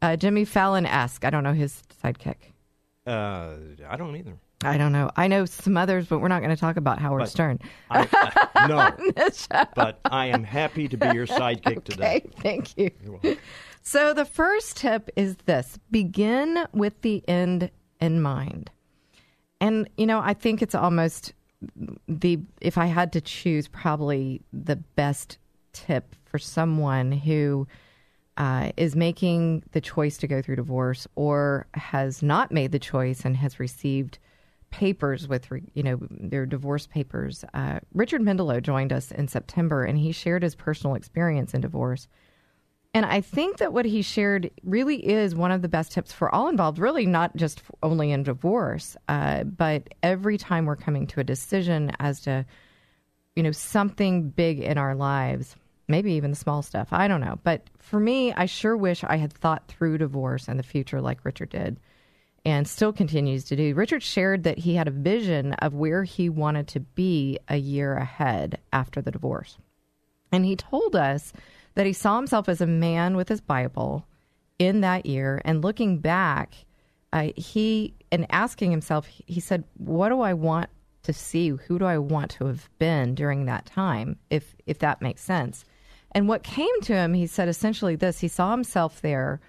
uh, 0.03 0.17
Jimmy 0.17 0.45
Fallon 0.45 0.87
esque. 0.87 1.25
I 1.25 1.31
don't 1.31 1.45
know 1.45 1.53
his 1.53 1.85
sidekick. 2.03 2.35
Uh, 3.07 3.55
I 3.89 3.97
don't 3.97 4.17
either. 4.17 4.35
I 4.65 4.77
don't 4.77 4.93
know. 4.93 5.11
I 5.17 5.29
know 5.29 5.45
some 5.45 5.77
others, 5.77 6.07
but 6.07 6.19
we're 6.19 6.29
not 6.29 6.41
going 6.41 6.55
to 6.55 6.61
talk 6.61 6.77
about 6.77 6.99
Howard 6.99 7.21
But- 7.21 7.31
Stern. 7.31 7.61
I, 7.91 8.09
uh, 8.57 8.67
no, 8.67 8.93
but 9.77 10.01
I 10.05 10.27
am 10.27 10.43
happy 10.43 10.89
to 10.89 10.97
be 10.97 11.07
your 11.09 11.27
sidekick 11.29 11.85
today. 11.85 12.25
Thank 12.41 12.77
you. 12.77 12.91
So 13.83 14.13
the 14.13 14.25
first 14.25 14.77
tip 14.77 15.11
is 15.17 15.37
this: 15.47 15.79
begin 15.91 16.67
with 16.73 17.01
the 17.03 17.23
end 17.29 17.71
in 18.01 18.21
mind. 18.21 18.71
And 19.61 19.89
you 19.97 20.07
know, 20.07 20.21
I 20.21 20.35
think 20.35 20.61
it's 20.61 20.75
almost 20.75 21.33
the 22.09 22.41
if 22.61 22.79
I 22.79 22.87
had 22.87 23.13
to 23.13 23.21
choose, 23.21 23.69
probably 23.69 24.43
the 24.53 24.77
best 24.77 25.39
tip 25.73 26.17
for 26.25 26.39
someone 26.39 27.13
who 27.13 27.67
uh, 28.37 28.73
is 28.77 28.97
making 28.97 29.63
the 29.73 29.81
choice 29.81 30.17
to 30.19 30.27
go 30.27 30.43
through 30.43 30.57
divorce 30.57 31.07
or 31.15 31.67
has 31.75 32.23
not 32.23 32.51
made 32.53 32.73
the 32.73 32.79
choice 32.79 33.25
and 33.25 33.37
has 33.37 33.61
received 33.61 34.19
papers 34.71 35.27
with 35.27 35.49
you 35.75 35.83
know 35.83 35.99
their 36.11 36.47
divorce 36.47 36.87
papers. 36.87 37.45
Uh, 37.55 37.81
Richard 37.95 38.21
Mendelow 38.21 38.63
joined 38.63 38.93
us 38.93 39.11
in 39.11 39.29
September, 39.29 39.85
and 39.85 39.99
he 39.99 40.13
shared 40.13 40.43
his 40.43 40.55
personal 40.55 40.95
experience 40.95 41.55
in 41.55 41.61
divorce. 41.61 42.09
And 42.95 43.05
I 43.05 43.21
think 43.21 43.59
that 43.59 43.73
what 43.73 43.85
he 43.85 44.01
shared 44.03 44.51
really 44.65 44.97
is 45.07 45.35
one 45.35 45.51
of 45.51 45.61
the 45.63 45.69
best 45.69 45.93
tips 45.93 46.13
for 46.13 46.35
all 46.35 46.49
involved, 46.49 46.79
really 46.79 47.07
not 47.07 47.37
just 47.37 47.63
only 47.83 48.11
in 48.11 48.23
divorce, 48.23 48.97
uh, 49.09 49.45
but 49.45 49.89
every 50.03 50.39
time 50.39 50.65
we're 50.65 50.77
coming 50.77 51.07
to 51.09 51.21
a 51.21 51.25
decision 51.25 51.93
as 51.99 52.21
to, 52.21 52.47
you 53.37 53.43
know, 53.43 53.53
something 53.53 54.31
big 54.31 54.61
in 54.61 54.79
our 54.79 54.95
lives, 54.95 55.55
maybe 55.87 56.13
even 56.15 56.31
the 56.31 56.37
small 56.37 56.63
stuff. 56.63 56.89
I 56.91 57.09
don't 57.09 57.21
know. 57.21 57.39
But 57.45 57.69
for 57.79 58.01
me, 58.01 58.33
I 58.33 58.47
sure 58.47 58.77
wish 58.77 59.05
I 59.05 59.17
had 59.17 59.35
thought 59.35 59.69
through 59.69 59.99
divorce 59.99 60.49
and 60.49 60.59
the 60.59 60.65
future 60.65 61.01
like 61.01 61.25
Richard 61.25 61.51
did 61.51 61.79
and 62.49 62.67
still 62.67 62.95
continues 62.95 63.45
to 63.45 63.57
do. 63.57 63.75
Richard 63.75 64.03
shared 64.03 64.45
that 64.45 64.61
he 64.61 64.75
had 64.75 64.89
a 64.89 64.91
vision 64.91 65.53
of 65.55 65.75
where 65.75 66.05
he 66.05 66.31
wanted 66.31 66.67
to 66.69 66.81
be 66.81 67.39
a 67.47 67.59
year 67.59 67.95
ahead 67.95 68.59
after 68.73 69.03
the 69.03 69.11
divorce. 69.11 69.59
And 70.33 70.47
he 70.47 70.57
told 70.57 70.97
us 70.97 71.35
that 71.75 71.85
he 71.85 71.93
saw 71.93 72.17
himself 72.17 72.49
as 72.49 72.63
a 72.63 72.67
man 72.67 73.17
with 73.17 73.29
his 73.29 73.43
Bible 73.43 74.07
in 74.59 74.81
that 74.81 75.05
year 75.05 75.43
and 75.45 75.63
looking 75.63 75.99
back, 75.99 76.55
uh, 77.13 77.29
he 77.37 77.93
and 78.11 78.25
asking 78.31 78.71
himself, 78.71 79.07
he 79.07 79.41
said, 79.41 79.65
"What 79.77 80.09
do 80.09 80.23
I 80.23 80.33
want 80.33 80.71
to 81.03 81.13
see? 81.13 81.51
Who 81.51 81.79
do 81.79 81.85
I 81.85 81.99
want 81.99 82.31
to 82.33 82.47
have 82.47 82.71
been 82.79 83.15
during 83.15 83.45
that 83.45 83.67
time? 83.67 84.17
If 84.31 84.57
if 84.67 84.79
that 84.79 85.03
makes 85.03 85.23
sense." 85.23 85.67
And 86.13 86.29
what 86.29 86.43
came 86.43 86.81
to 86.83 86.95
him, 86.95 87.13
he 87.13 87.27
said 87.27 87.49
essentially 87.49 87.95
this: 87.95 88.21
he 88.21 88.29
saw 88.29 88.53
himself 88.53 89.03
there, 89.03 89.41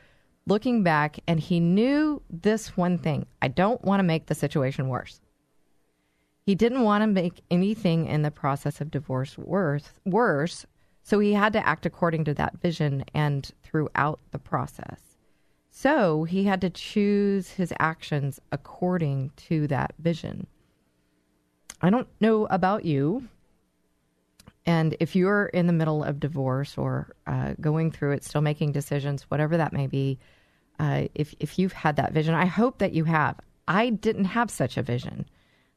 looking 0.50 0.84
back, 0.84 1.20
and 1.28 1.40
he 1.40 1.62
knew 1.62 2.22
this 2.30 2.76
one 2.76 2.98
thing: 2.98 3.26
I 3.42 3.48
don't 3.48 3.82
want 3.86 4.00
to 4.00 4.04
make 4.04 4.26
the 4.26 4.36
situation 4.36 4.90
worse. 4.90 5.22
He 6.46 6.56
didn't 6.56 6.82
want 6.82 7.04
to 7.04 7.08
make 7.08 7.42
anything 7.50 8.08
in 8.08 8.24
the 8.24 8.32
process 8.32 8.82
of 8.82 8.92
divorce 8.92 9.38
worse, 9.38 9.94
worse, 10.06 10.66
so 11.04 11.20
he 11.20 11.34
had 11.34 11.54
to 11.54 11.66
act 11.66 11.86
according 11.86 12.26
to 12.26 12.34
that 12.34 12.60
vision 12.60 13.06
and 13.14 13.50
throughout 13.64 14.20
the 14.32 14.40
process. 14.40 15.00
So 15.70 16.24
he 16.24 16.44
had 16.44 16.62
to 16.62 16.70
choose 16.70 17.52
his 17.52 17.72
actions 17.80 18.40
according 18.52 19.32
to 19.48 19.68
that 19.68 19.94
vision. 20.00 20.48
I 21.82 21.90
don't 21.90 22.08
know 22.20 22.48
about 22.48 22.84
you. 22.84 23.30
And 24.66 24.96
if 25.00 25.16
you're 25.16 25.46
in 25.48 25.68
the 25.68 25.74
middle 25.74 26.04
of 26.04 26.20
divorce 26.20 26.78
or 26.78 27.16
uh, 27.26 27.54
going 27.62 27.92
through 27.92 28.12
it, 28.12 28.24
still 28.24 28.42
making 28.42 28.72
decisions, 28.72 29.24
whatever 29.24 29.58
that 29.58 29.74
may 29.74 29.88
be, 29.88 30.20
uh, 30.80 31.04
if, 31.14 31.36
if 31.40 31.60
you've 31.60 31.74
had 31.74 31.98
that 31.98 32.14
vision, 32.14 32.34
I 32.34 32.46
hope 32.46 32.80
that 32.80 32.94
you 32.94 33.04
have. 33.04 33.36
I 33.68 33.90
didn't 33.90 34.26
have 34.26 34.50
such 34.50 34.78
a 34.78 34.82
vision. 34.82 35.26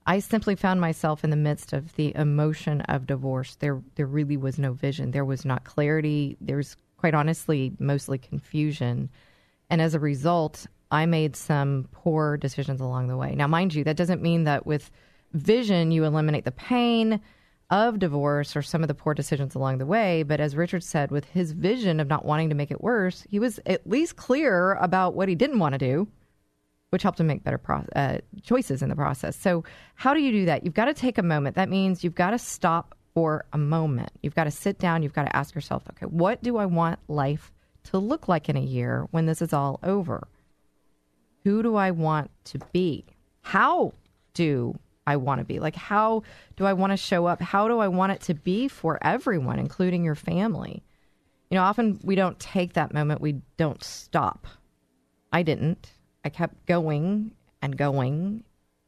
I 0.07 0.19
simply 0.19 0.57
found 0.57 0.81
myself 0.81 1.23
in 1.25 1.31
the 1.31 1.37
midst 1.37 1.73
of 1.73 1.95
the 1.97 2.15
emotion 2.17 2.81
of 2.83 3.07
divorce. 3.07 3.57
There, 3.57 3.83
there 3.97 4.07
really 4.07 4.37
was 4.37 4.59
no 4.59 4.73
vision. 4.73 5.11
There 5.11 5.25
was 5.25 5.45
not 5.45 5.65
clarity. 5.65 6.37
There 6.41 6.57
was, 6.57 6.77
quite 6.97 7.15
honestly, 7.15 7.73
mostly 7.79 8.19
confusion. 8.19 9.11
And 9.71 9.81
as 9.81 9.95
a 9.95 10.01
result, 10.01 10.67
I 10.91 11.07
made 11.07 11.37
some 11.37 11.89
poor 11.93 12.37
decisions 12.37 12.81
along 12.81 13.09
the 13.09 13.17
way. 13.17 13.35
Now, 13.35 13.47
mind 13.47 13.75
you, 13.75 13.85
that 13.85 13.97
doesn't 13.97 14.23
mean 14.23 14.45
that 14.45 14.67
with 14.67 14.91
vision 15.33 15.91
you 15.91 16.05
eliminate 16.05 16.45
the 16.45 16.53
pain 16.53 17.21
of 17.73 17.99
divorce 17.99 18.55
or 18.55 18.63
some 18.63 18.83
of 18.83 18.89
the 18.89 18.95
poor 18.95 19.15
decisions 19.15 19.57
along 19.57 19.79
the 19.79 19.87
way. 19.87 20.23
But 20.23 20.41
as 20.41 20.55
Richard 20.55 20.85
said, 20.85 21.11
with 21.11 21.25
his 21.25 21.53
vision 21.53 21.99
of 21.99 22.07
not 22.07 22.25
wanting 22.25 22.51
to 22.51 22.55
make 22.55 22.71
it 22.71 22.83
worse, 22.83 23.27
he 23.29 23.41
was 23.41 23.59
at 23.67 23.89
least 23.89 24.15
clear 24.15 24.75
about 24.75 25.15
what 25.15 25.29
he 25.29 25.35
didn't 25.35 25.59
want 25.59 25.73
to 25.73 25.79
do 25.79 26.07
which 26.93 27.03
helped 27.03 27.19
him 27.19 27.27
make 27.27 27.43
better 27.43 27.57
pro- 27.57 27.87
uh, 27.97 28.19
choices 28.43 28.83
in 28.83 28.91
the 28.91 28.95
process. 28.95 29.35
So, 29.35 29.65
how 29.95 30.13
do 30.13 30.21
you 30.21 30.31
do 30.31 30.45
that? 30.45 30.63
You've 30.63 30.75
got 30.75 30.85
to 30.85 30.95
take 30.95 31.17
a 31.17 31.23
moment. 31.23 31.57
That 31.57 31.71
means 31.71 32.05
you've 32.05 32.15
got 32.15 32.33
to 32.33 32.39
stop 32.39 32.95
for 33.15 33.47
a 33.55 33.57
moment. 33.57 34.11
You've 34.23 34.35
got 34.35 34.45
to 34.45 34.51
sit 34.51 34.79
down. 34.79 35.03
You've 35.03 35.15
got 35.15 35.25
to 35.25 35.35
ask 35.35 35.55
yourself, 35.55 35.85
okay, 35.89 36.05
what 36.05 36.43
do 36.43 36.59
I 36.59 36.67
want 36.67 36.99
life 37.09 37.51
to 37.85 37.99
look 37.99 38.29
like 38.29 38.51
in 38.51 38.59
a 38.59 38.61
year 38.61 39.09
when 39.11 39.25
this 39.25 39.41
is 39.41 39.55
all 39.55 39.81
over? 39.83 40.29
Who 41.45 41.63
do 41.63 41.77
I 41.77 41.93
want 41.93 42.31
to 42.45 42.59
be? 42.75 43.07
How 43.41 43.95
do 44.35 44.79
I 45.07 45.17
want 45.17 45.41
to 45.41 45.45
be? 45.45 45.59
Like, 45.59 45.77
how 45.77 46.23
do 46.57 46.65
I 46.65 46.73
want 46.73 46.93
to 46.93 46.97
show 46.97 47.27
up? 47.27 47.41
How 47.41 47.69
do 47.69 47.79
I 47.79 47.89
want 47.89 48.13
it 48.13 48.21
to 48.23 48.35
be 48.35 48.69
for 48.69 48.99
everyone, 49.03 49.59
including 49.59 50.05
your 50.05 50.15
family? 50.15 50.83
You 51.51 51.57
know, 51.57 51.65
often 51.65 52.01
we 52.03 52.15
don't 52.15 52.39
take 52.39 52.75
that 52.75 52.95
moment, 52.95 53.21
we 53.21 53.43
don't 53.57 53.83
stop. 53.83 54.47
I 55.33 55.43
didn't. 55.43 55.91
I 56.25 56.29
kept 56.29 56.67
going 56.67 57.33
and 57.61 57.77
going 57.77 58.45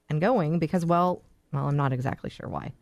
and 0.09 0.21
going 0.21 0.59
because, 0.59 0.85
well, 0.85 1.23
well, 1.53 1.67
I'm 1.69 1.77
not 1.77 1.93
exactly 1.93 2.31
sure 2.31 2.49
why. 2.49 2.73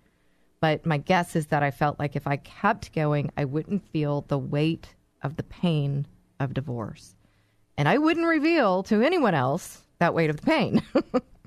But 0.60 0.86
my 0.86 0.98
guess 0.98 1.34
is 1.34 1.46
that 1.46 1.62
I 1.62 1.70
felt 1.70 1.98
like 1.98 2.16
if 2.16 2.26
I 2.26 2.36
kept 2.36 2.92
going, 2.94 3.32
I 3.36 3.44
wouldn't 3.44 3.84
feel 3.90 4.24
the 4.28 4.38
weight 4.38 4.94
of 5.22 5.36
the 5.36 5.42
pain 5.42 6.06
of 6.38 6.54
divorce. 6.54 7.14
And 7.76 7.88
I 7.88 7.98
wouldn't 7.98 8.26
reveal 8.26 8.82
to 8.84 9.02
anyone 9.02 9.34
else 9.34 9.82
that 9.98 10.14
weight 10.14 10.30
of 10.30 10.36
the 10.36 10.46
pain. 10.46 10.82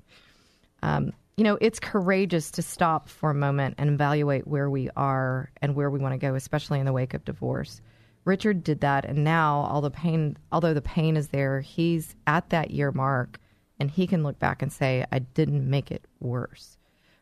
um, 0.82 1.14
you 1.38 1.44
know, 1.44 1.58
it's 1.60 1.80
courageous 1.80 2.50
to 2.52 2.62
stop 2.62 3.10
for 3.10 3.30
a 3.30 3.36
moment 3.36 3.76
and 3.78 3.90
evaluate 3.90 4.48
where 4.48 4.70
we 4.70 4.90
are 4.96 5.52
and 5.62 5.76
where 5.76 5.90
we 5.90 6.00
want 6.00 6.14
to 6.14 6.18
go, 6.18 6.36
especially 6.36 6.80
in 6.80 6.86
the 6.86 6.94
wake 6.94 7.14
of 7.14 7.26
divorce. 7.26 7.82
Richard 8.24 8.64
did 8.64 8.82
that, 8.82 9.06
and 9.06 9.24
now 9.24 9.68
all 9.70 9.82
the 9.82 9.92
pain, 9.92 10.38
although 10.52 10.74
the 10.74 10.82
pain 10.82 11.18
is 11.18 11.28
there, 11.28 11.62
he's 11.62 12.16
at 12.26 12.50
that 12.50 12.72
year 12.72 12.92
mark, 12.92 13.40
and 13.80 13.92
he 13.92 14.08
can 14.08 14.24
look 14.24 14.40
back 14.40 14.62
and 14.62 14.72
say, 14.72 15.06
"I 15.12 15.20
didn't 15.20 15.70
make 15.70 15.92
it 15.92 16.08
worse." 16.20 16.78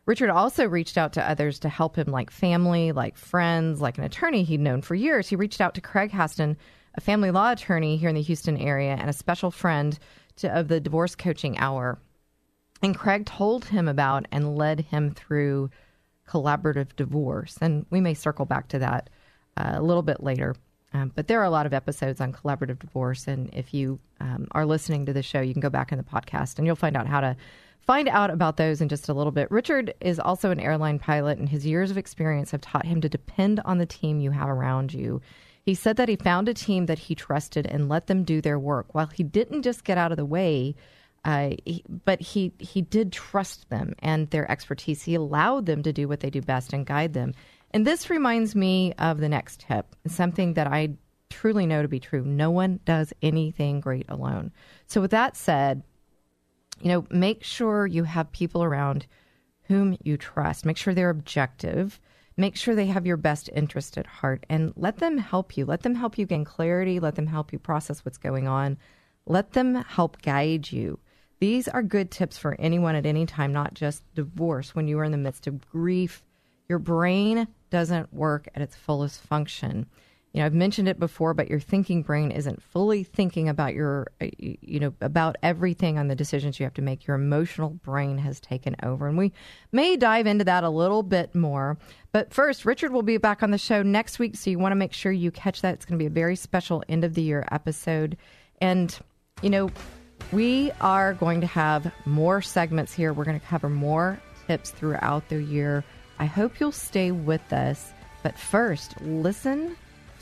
Richard 0.06 0.30
also 0.30 0.66
reached 0.66 0.96
out 0.96 1.12
to 1.14 1.28
others 1.28 1.58
to 1.60 1.68
help 1.68 1.96
him, 1.96 2.06
like 2.06 2.30
family, 2.30 2.92
like 2.92 3.16
friends, 3.16 3.80
like 3.80 3.98
an 3.98 4.04
attorney 4.04 4.44
he'd 4.44 4.60
known 4.60 4.82
for 4.82 4.94
years. 4.94 5.28
He 5.28 5.36
reached 5.36 5.60
out 5.60 5.74
to 5.74 5.80
Craig 5.80 6.10
Haston, 6.10 6.56
a 6.94 7.00
family 7.00 7.30
law 7.30 7.50
attorney 7.52 7.96
here 7.96 8.10
in 8.10 8.14
the 8.14 8.22
Houston 8.22 8.56
area, 8.56 8.96
and 8.98 9.10
a 9.10 9.14
special 9.14 9.50
friend 9.50 9.98
to, 10.36 10.48
of 10.48 10.68
the 10.68 10.80
divorce 10.80 11.16
coaching 11.16 11.58
hour. 11.58 11.98
And 12.84 12.94
Craig 12.94 13.24
told 13.24 13.64
him 13.64 13.88
about 13.88 14.26
and 14.30 14.58
led 14.58 14.80
him 14.80 15.14
through 15.14 15.70
collaborative 16.28 16.94
divorce. 16.96 17.56
And 17.62 17.86
we 17.88 17.98
may 17.98 18.12
circle 18.12 18.44
back 18.44 18.68
to 18.68 18.78
that 18.78 19.08
uh, 19.56 19.72
a 19.76 19.82
little 19.82 20.02
bit 20.02 20.22
later. 20.22 20.54
Um, 20.92 21.10
but 21.14 21.26
there 21.26 21.40
are 21.40 21.44
a 21.44 21.50
lot 21.50 21.64
of 21.64 21.72
episodes 21.72 22.20
on 22.20 22.34
collaborative 22.34 22.78
divorce. 22.78 23.26
And 23.26 23.48
if 23.54 23.72
you 23.72 23.98
um, 24.20 24.48
are 24.52 24.66
listening 24.66 25.06
to 25.06 25.14
the 25.14 25.22
show, 25.22 25.40
you 25.40 25.54
can 25.54 25.62
go 25.62 25.70
back 25.70 25.92
in 25.92 25.98
the 25.98 26.04
podcast 26.04 26.58
and 26.58 26.66
you'll 26.66 26.76
find 26.76 26.94
out 26.94 27.06
how 27.06 27.22
to 27.22 27.34
find 27.80 28.06
out 28.06 28.28
about 28.28 28.58
those 28.58 28.82
in 28.82 28.90
just 28.90 29.08
a 29.08 29.14
little 29.14 29.32
bit. 29.32 29.50
Richard 29.50 29.94
is 30.02 30.20
also 30.20 30.50
an 30.50 30.60
airline 30.60 30.98
pilot, 30.98 31.38
and 31.38 31.48
his 31.48 31.64
years 31.64 31.90
of 31.90 31.96
experience 31.96 32.50
have 32.50 32.60
taught 32.60 32.84
him 32.84 33.00
to 33.00 33.08
depend 33.08 33.60
on 33.64 33.78
the 33.78 33.86
team 33.86 34.20
you 34.20 34.30
have 34.30 34.50
around 34.50 34.92
you. 34.92 35.22
He 35.62 35.74
said 35.74 35.96
that 35.96 36.10
he 36.10 36.16
found 36.16 36.50
a 36.50 36.54
team 36.54 36.84
that 36.86 36.98
he 36.98 37.14
trusted 37.14 37.66
and 37.66 37.88
let 37.88 38.08
them 38.08 38.24
do 38.24 38.42
their 38.42 38.58
work. 38.58 38.94
While 38.94 39.06
he 39.06 39.22
didn't 39.22 39.62
just 39.62 39.84
get 39.84 39.96
out 39.96 40.12
of 40.12 40.18
the 40.18 40.26
way, 40.26 40.74
uh, 41.24 41.50
he, 41.64 41.82
but 42.04 42.20
he 42.20 42.52
he 42.58 42.82
did 42.82 43.12
trust 43.12 43.68
them 43.70 43.94
and 44.00 44.28
their 44.30 44.50
expertise. 44.50 45.02
He 45.02 45.14
allowed 45.14 45.66
them 45.66 45.82
to 45.82 45.92
do 45.92 46.06
what 46.06 46.20
they 46.20 46.30
do 46.30 46.42
best 46.42 46.72
and 46.72 46.86
guide 46.86 47.14
them. 47.14 47.32
And 47.70 47.86
this 47.86 48.10
reminds 48.10 48.54
me 48.54 48.92
of 48.98 49.18
the 49.18 49.28
next 49.28 49.60
tip, 49.60 49.96
something 50.06 50.54
that 50.54 50.66
I 50.66 50.90
truly 51.30 51.66
know 51.66 51.82
to 51.82 51.88
be 51.88 51.98
true. 51.98 52.24
No 52.24 52.50
one 52.50 52.78
does 52.84 53.12
anything 53.22 53.80
great 53.80 54.06
alone. 54.08 54.52
So, 54.86 55.00
with 55.00 55.10
that 55.10 55.36
said, 55.36 55.82
you 56.80 56.88
know, 56.88 57.06
make 57.10 57.42
sure 57.42 57.86
you 57.86 58.04
have 58.04 58.30
people 58.32 58.62
around 58.62 59.06
whom 59.64 59.96
you 60.02 60.16
trust. 60.16 60.64
Make 60.64 60.76
sure 60.76 60.94
they're 60.94 61.10
objective. 61.10 62.00
Make 62.36 62.56
sure 62.56 62.74
they 62.74 62.86
have 62.86 63.06
your 63.06 63.16
best 63.16 63.48
interest 63.54 63.96
at 63.96 64.06
heart 64.06 64.44
and 64.48 64.72
let 64.76 64.98
them 64.98 65.18
help 65.18 65.56
you. 65.56 65.64
Let 65.64 65.82
them 65.82 65.94
help 65.94 66.18
you 66.18 66.26
gain 66.26 66.44
clarity. 66.44 67.00
Let 67.00 67.14
them 67.14 67.26
help 67.26 67.52
you 67.52 67.58
process 67.58 68.04
what's 68.04 68.18
going 68.18 68.48
on. 68.48 68.76
Let 69.26 69.52
them 69.52 69.76
help 69.76 70.20
guide 70.20 70.70
you. 70.70 70.98
These 71.44 71.68
are 71.68 71.82
good 71.82 72.10
tips 72.10 72.38
for 72.38 72.56
anyone 72.58 72.94
at 72.94 73.04
any 73.04 73.26
time, 73.26 73.52
not 73.52 73.74
just 73.74 74.02
divorce. 74.14 74.74
When 74.74 74.88
you 74.88 74.98
are 75.00 75.04
in 75.04 75.12
the 75.12 75.18
midst 75.18 75.46
of 75.46 75.60
grief, 75.70 76.24
your 76.70 76.78
brain 76.78 77.46
doesn't 77.68 78.14
work 78.14 78.48
at 78.54 78.62
its 78.62 78.74
fullest 78.74 79.20
function. 79.20 79.84
You 80.32 80.40
know, 80.40 80.46
I've 80.46 80.54
mentioned 80.54 80.88
it 80.88 80.98
before, 80.98 81.34
but 81.34 81.50
your 81.50 81.60
thinking 81.60 82.00
brain 82.00 82.30
isn't 82.30 82.62
fully 82.62 83.04
thinking 83.04 83.50
about 83.50 83.74
your, 83.74 84.06
uh, 84.22 84.28
you 84.38 84.80
know, 84.80 84.94
about 85.02 85.36
everything 85.42 85.98
on 85.98 86.08
the 86.08 86.14
decisions 86.14 86.58
you 86.58 86.64
have 86.64 86.72
to 86.72 86.82
make. 86.82 87.06
Your 87.06 87.16
emotional 87.16 87.68
brain 87.68 88.16
has 88.16 88.40
taken 88.40 88.74
over. 88.82 89.06
And 89.06 89.18
we 89.18 89.30
may 89.70 89.98
dive 89.98 90.26
into 90.26 90.44
that 90.44 90.64
a 90.64 90.70
little 90.70 91.02
bit 91.02 91.34
more. 91.34 91.76
But 92.10 92.32
first, 92.32 92.64
Richard 92.64 92.90
will 92.90 93.02
be 93.02 93.18
back 93.18 93.42
on 93.42 93.50
the 93.50 93.58
show 93.58 93.82
next 93.82 94.18
week. 94.18 94.36
So 94.36 94.48
you 94.48 94.58
want 94.58 94.72
to 94.72 94.76
make 94.76 94.94
sure 94.94 95.12
you 95.12 95.30
catch 95.30 95.60
that. 95.60 95.74
It's 95.74 95.84
going 95.84 95.98
to 95.98 96.02
be 96.02 96.06
a 96.06 96.10
very 96.10 96.36
special 96.36 96.82
end 96.88 97.04
of 97.04 97.12
the 97.12 97.20
year 97.20 97.46
episode. 97.52 98.16
And, 98.62 98.98
you 99.42 99.50
know, 99.50 99.68
we 100.32 100.70
are 100.80 101.14
going 101.14 101.40
to 101.40 101.46
have 101.46 101.92
more 102.04 102.42
segments 102.42 102.92
here. 102.92 103.12
We're 103.12 103.24
going 103.24 103.40
to 103.40 103.46
cover 103.46 103.68
more 103.68 104.20
tips 104.46 104.70
throughout 104.70 105.28
the 105.28 105.42
year. 105.42 105.84
I 106.18 106.26
hope 106.26 106.60
you'll 106.60 106.72
stay 106.72 107.10
with 107.10 107.52
us. 107.52 107.92
But 108.22 108.38
first, 108.38 109.00
listen 109.00 109.76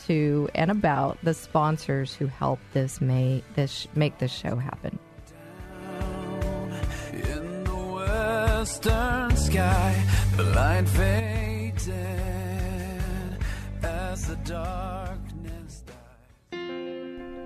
to 0.06 0.48
and 0.54 0.70
about 0.70 1.18
the 1.22 1.34
sponsors 1.34 2.14
who 2.14 2.26
help 2.26 2.58
this 2.72 3.00
may 3.00 3.44
this 3.54 3.86
make 3.94 4.18
this 4.18 4.32
show 4.32 4.56
happen. 4.56 4.98
Western 8.62 9.36
sky, 9.36 10.04
the 10.36 10.44
light 10.44 10.88
faded 10.88 11.88
as 13.82 14.28
the 14.28 14.36
died. 14.36 15.01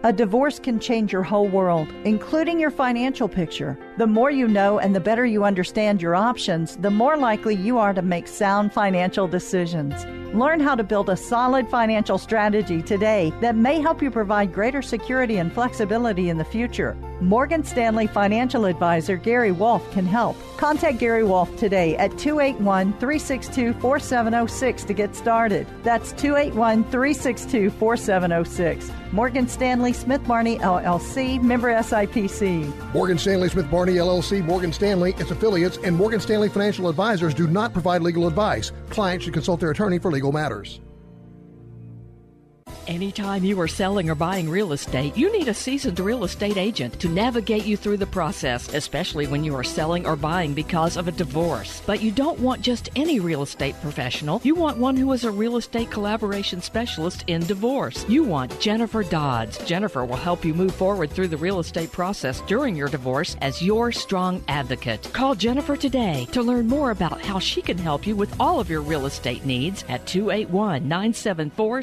A 0.02 0.12
divorce 0.12 0.58
can 0.58 0.78
change 0.78 1.12
your 1.12 1.22
whole 1.22 1.48
world, 1.48 1.88
including 2.04 2.60
your 2.60 2.70
financial 2.70 3.28
picture. 3.28 3.78
The 3.96 4.06
more 4.06 4.30
you 4.30 4.46
know 4.46 4.78
and 4.78 4.94
the 4.94 5.00
better 5.00 5.24
you 5.24 5.42
understand 5.42 6.02
your 6.02 6.14
options, 6.14 6.76
the 6.76 6.90
more 6.90 7.16
likely 7.16 7.56
you 7.56 7.78
are 7.78 7.94
to 7.94 8.02
make 8.02 8.28
sound 8.28 8.72
financial 8.72 9.26
decisions. 9.26 10.04
Learn 10.34 10.60
how 10.60 10.74
to 10.74 10.84
build 10.84 11.08
a 11.08 11.16
solid 11.16 11.68
financial 11.70 12.18
strategy 12.18 12.82
today 12.82 13.32
that 13.40 13.56
may 13.56 13.80
help 13.80 14.02
you 14.02 14.10
provide 14.10 14.52
greater 14.52 14.82
security 14.82 15.38
and 15.38 15.50
flexibility 15.52 16.28
in 16.28 16.36
the 16.36 16.44
future. 16.44 16.94
Morgan 17.20 17.64
Stanley 17.64 18.06
financial 18.06 18.66
advisor 18.66 19.16
Gary 19.16 19.52
Wolf 19.52 19.90
can 19.92 20.04
help. 20.04 20.36
Contact 20.58 20.98
Gary 20.98 21.24
Wolf 21.24 21.56
today 21.56 21.96
at 21.96 22.18
281 22.18 22.92
362 22.94 23.72
4706 23.74 24.84
to 24.84 24.92
get 24.92 25.16
started. 25.16 25.66
That's 25.82 26.12
281 26.12 26.84
362 26.84 27.70
4706. 27.70 28.90
Morgan 29.12 29.46
Stanley 29.46 29.92
Smith 29.92 30.26
Barney 30.26 30.58
LLC, 30.58 31.40
member 31.42 31.72
SIPC. 31.74 32.92
Morgan 32.92 33.18
Stanley 33.18 33.48
Smith 33.48 33.70
Barney 33.70 33.94
LLC, 33.94 34.44
Morgan 34.44 34.72
Stanley, 34.72 35.14
its 35.18 35.30
affiliates, 35.30 35.78
and 35.78 35.94
Morgan 35.94 36.20
Stanley 36.20 36.48
Financial 36.48 36.88
Advisors 36.88 37.34
do 37.34 37.46
not 37.46 37.72
provide 37.72 38.02
legal 38.02 38.26
advice. 38.26 38.72
Clients 38.90 39.24
should 39.24 39.34
consult 39.34 39.60
their 39.60 39.70
attorney 39.70 39.98
for 39.98 40.10
legal 40.10 40.32
matters. 40.32 40.80
Anytime 42.86 43.42
you 43.42 43.60
are 43.60 43.66
selling 43.66 44.08
or 44.10 44.14
buying 44.14 44.48
real 44.48 44.72
estate, 44.72 45.16
you 45.16 45.32
need 45.32 45.48
a 45.48 45.54
seasoned 45.54 45.98
real 45.98 46.22
estate 46.22 46.56
agent 46.56 47.00
to 47.00 47.08
navigate 47.08 47.64
you 47.64 47.76
through 47.76 47.96
the 47.96 48.06
process, 48.06 48.72
especially 48.72 49.26
when 49.26 49.42
you 49.42 49.56
are 49.56 49.64
selling 49.64 50.06
or 50.06 50.14
buying 50.14 50.54
because 50.54 50.96
of 50.96 51.08
a 51.08 51.12
divorce. 51.12 51.82
But 51.84 52.00
you 52.00 52.12
don't 52.12 52.38
want 52.38 52.60
just 52.60 52.90
any 52.94 53.18
real 53.18 53.42
estate 53.42 53.74
professional. 53.82 54.40
You 54.44 54.54
want 54.54 54.78
one 54.78 54.96
who 54.96 55.10
is 55.12 55.24
a 55.24 55.32
real 55.32 55.56
estate 55.56 55.90
collaboration 55.90 56.60
specialist 56.60 57.24
in 57.26 57.44
divorce. 57.44 58.08
You 58.08 58.22
want 58.22 58.60
Jennifer 58.60 59.02
Dodds. 59.02 59.58
Jennifer 59.64 60.04
will 60.04 60.14
help 60.14 60.44
you 60.44 60.54
move 60.54 60.74
forward 60.74 61.10
through 61.10 61.28
the 61.28 61.36
real 61.36 61.58
estate 61.58 61.90
process 61.90 62.40
during 62.42 62.76
your 62.76 62.88
divorce 62.88 63.36
as 63.40 63.60
your 63.60 63.90
strong 63.90 64.44
advocate. 64.46 65.10
Call 65.12 65.34
Jennifer 65.34 65.76
today 65.76 66.28
to 66.30 66.40
learn 66.40 66.68
more 66.68 66.92
about 66.92 67.20
how 67.20 67.40
she 67.40 67.62
can 67.62 67.78
help 67.78 68.06
you 68.06 68.14
with 68.14 68.32
all 68.38 68.60
of 68.60 68.70
your 68.70 68.82
real 68.82 69.06
estate 69.06 69.44
needs 69.44 69.84
at 69.88 70.06
281 70.06 70.86
974 70.86 71.82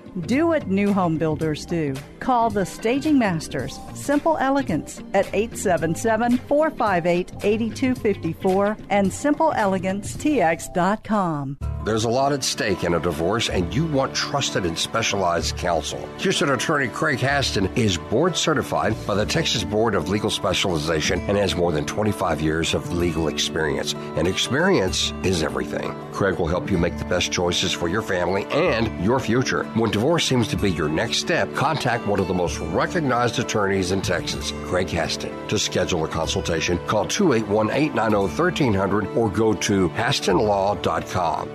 Do 0.19 0.47
what 0.47 0.67
new 0.67 0.91
home 0.93 1.17
builders 1.17 1.65
do. 1.65 1.95
Call 2.19 2.49
the 2.49 2.65
Staging 2.65 3.17
Masters, 3.17 3.79
Simple 3.93 4.35
Elegance, 4.37 5.01
at 5.13 5.25
877 5.33 6.37
458 6.37 7.31
8254 7.43 8.77
and 8.89 9.09
simpleelegancetx.com. 9.09 11.57
There's 11.83 12.03
a 12.03 12.09
lot 12.09 12.31
at 12.31 12.43
stake 12.43 12.83
in 12.83 12.93
a 12.93 12.99
divorce, 12.99 13.49
and 13.49 13.73
you 13.73 13.87
want 13.87 14.13
trusted 14.13 14.67
and 14.67 14.77
specialized 14.77 15.57
counsel. 15.57 16.07
Houston 16.19 16.51
attorney 16.51 16.87
Craig 16.87 17.17
Haston 17.17 17.75
is 17.75 17.97
board 17.97 18.37
certified 18.37 18.95
by 19.07 19.15
the 19.15 19.25
Texas 19.25 19.63
Board 19.63 19.95
of 19.95 20.07
Legal 20.07 20.29
Specialization 20.29 21.19
and 21.21 21.39
has 21.39 21.55
more 21.55 21.71
than 21.71 21.87
25 21.87 22.39
years 22.39 22.75
of 22.75 22.93
legal 22.93 23.29
experience. 23.29 23.95
And 24.15 24.27
experience 24.27 25.11
is 25.23 25.41
everything. 25.41 25.95
Craig 26.11 26.37
will 26.37 26.45
help 26.45 26.69
you 26.69 26.77
make 26.77 26.99
the 26.99 27.05
best 27.05 27.31
choices 27.31 27.73
for 27.73 27.87
your 27.87 28.03
family 28.03 28.45
and 28.51 29.03
your 29.03 29.19
future. 29.19 29.63
When 29.73 29.89
divorce 30.01 30.25
seems 30.25 30.47
to 30.47 30.57
be 30.57 30.71
your 30.71 30.89
next 30.89 31.17
step, 31.17 31.53
contact 31.53 32.07
one 32.07 32.19
of 32.19 32.27
the 32.27 32.33
most 32.33 32.57
recognized 32.73 33.37
attorneys 33.37 33.91
in 33.91 34.01
Texas, 34.01 34.51
Craig 34.63 34.87
Haston. 34.87 35.47
To 35.47 35.59
schedule 35.59 36.03
a 36.05 36.07
consultation, 36.07 36.79
call 36.87 37.05
281 37.05 37.69
890 37.69 38.17
1300 38.17 39.05
or 39.15 39.29
go 39.29 39.53
to 39.53 39.89
hastonlaw.com. 39.89 41.49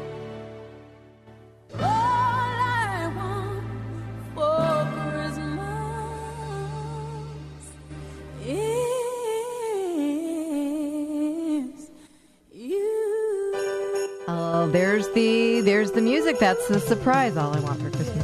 Oh, 14.28 14.68
there's 14.68 15.08
the 15.10 15.62
there's 15.62 15.90
the 15.90 16.00
music. 16.00 16.38
That's 16.38 16.68
the 16.68 16.78
surprise. 16.78 17.36
All 17.36 17.52
I 17.52 17.60
want 17.60 17.80
for 17.82 17.90
Christmas. 17.90 18.15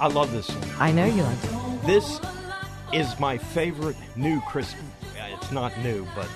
I 0.00 0.08
love 0.08 0.30
this 0.32 0.46
song. 0.46 0.62
I 0.78 0.92
know 0.92 1.06
you 1.06 1.22
like 1.22 1.38
it. 1.44 1.86
This 1.86 2.20
is 2.92 3.18
my 3.18 3.38
favorite 3.38 3.96
new 4.16 4.40
Christmas. 4.42 4.82
It's 5.32 5.50
not 5.50 5.76
new, 5.80 6.06
but 6.14 6.28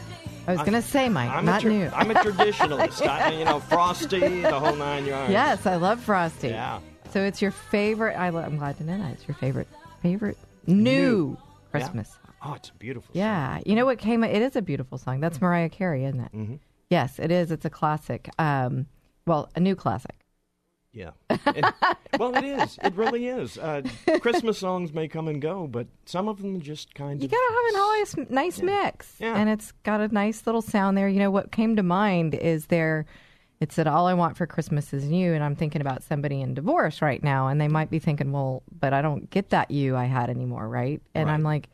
I 0.47 0.53
was 0.53 0.61
going 0.61 0.73
to 0.73 0.83
say, 0.83 1.09
Mike, 1.09 1.31
I'm 1.31 1.45
not 1.45 1.61
tra- 1.63 1.71
new. 1.71 1.87
I'm 1.95 2.11
a 2.11 2.15
traditionalist. 2.25 3.07
I, 3.07 3.33
you 3.39 3.45
know, 3.45 3.61
Frosty, 3.61 4.41
the 4.43 4.59
whole 4.59 4.75
nine 4.77 5.05
yards. 5.07 5.31
yes, 5.33 5.67
I 5.67 5.77
love 5.77 6.01
Frosty. 6.01 6.49
Yeah. 6.49 6.81
So 7.13 7.21
it's 7.23 7.43
your 7.43 7.51
favorite. 7.51 8.15
I 8.17 8.31
lo- 8.31 8.41
I'm 8.43 8.57
glad 8.57 8.77
to 8.79 8.85
know 8.85 8.97
that 8.99 9.13
it's 9.13 9.27
your 9.29 9.35
favorite 9.37 9.69
favorite 10.03 10.39
new, 10.67 10.75
New. 10.83 11.37
Yeah. 11.39 11.71
Christmas. 11.71 12.17
Oh, 12.45 12.55
it's 12.55 12.71
a 12.71 12.75
beautiful. 12.75 13.11
Yeah, 13.15 13.61
you 13.67 13.75
know 13.75 13.85
what 13.85 13.99
came? 13.99 14.25
It 14.25 14.41
is 14.43 14.57
a 14.57 14.63
beautiful 14.63 14.97
song. 14.99 15.21
That's 15.21 15.41
Mariah 15.41 15.69
Carey, 15.69 16.05
isn't 16.07 16.21
it? 16.21 16.33
Mm-hmm. 16.33 16.55
Yes, 16.89 17.19
it 17.19 17.31
is. 17.31 17.51
It's 17.51 17.65
a 17.65 17.71
classic. 17.71 18.29
Um, 18.39 18.87
well, 19.27 19.51
a 19.55 19.61
new 19.61 19.77
classic. 19.77 20.15
Yeah. 20.93 21.11
And- 21.29 21.73
well, 22.19 22.35
it 22.37 22.45
is. 22.45 22.79
It 22.83 22.95
really 22.97 23.27
is. 23.29 23.57
Uh, 23.59 23.83
Christmas 24.21 24.59
songs 24.59 24.93
may 24.93 25.07
come 25.09 25.29
and 25.29 25.41
go, 25.41 25.67
but 25.67 25.87
some 26.05 26.29
of 26.29 26.43
them 26.43 26.61
just 26.61 26.95
kind 26.95 27.21
You 27.23 27.27
of. 27.27 27.33
You 27.33 27.39
gotta 27.39 27.55
have 27.55 27.75
a 27.75 27.99
nice, 27.99 28.31
nice 28.31 28.63
mix, 28.63 29.15
Yeah. 29.21 29.37
and 29.37 29.49
it's 29.49 29.73
got 29.85 30.01
a 30.01 30.09
nice 30.09 30.47
little 30.47 30.63
sound 30.63 30.99
there. 30.99 31.09
You 31.09 31.21
know 31.21 31.31
what 31.31 31.53
came 31.53 31.77
to 31.77 31.83
mind 31.83 32.35
is 32.35 32.67
there. 32.67 33.07
It 33.61 33.73
said, 33.73 33.87
"All 33.87 34.07
I 34.07 34.15
want 34.15 34.37
for 34.37 34.47
Christmas 34.47 34.93
is 34.95 35.07
you," 35.11 35.33
and 35.35 35.45
I'm 35.45 35.55
thinking 35.55 35.81
about 35.83 36.03
somebody 36.03 36.41
in 36.41 36.55
divorce 36.55 37.03
right 37.03 37.23
now, 37.23 37.49
and 37.49 37.61
they 37.61 37.69
might 37.69 37.91
be 37.91 37.99
thinking, 37.99 38.33
"Well, 38.33 38.63
but 38.81 38.93
I 38.93 39.03
don't 39.03 39.29
get 39.31 39.51
that 39.51 39.71
you 39.71 39.97
I 39.97 40.07
had 40.07 40.31
anymore, 40.31 40.67
right?" 40.69 41.01
And 41.15 41.31
I'm 41.31 41.43
like, 41.43 41.69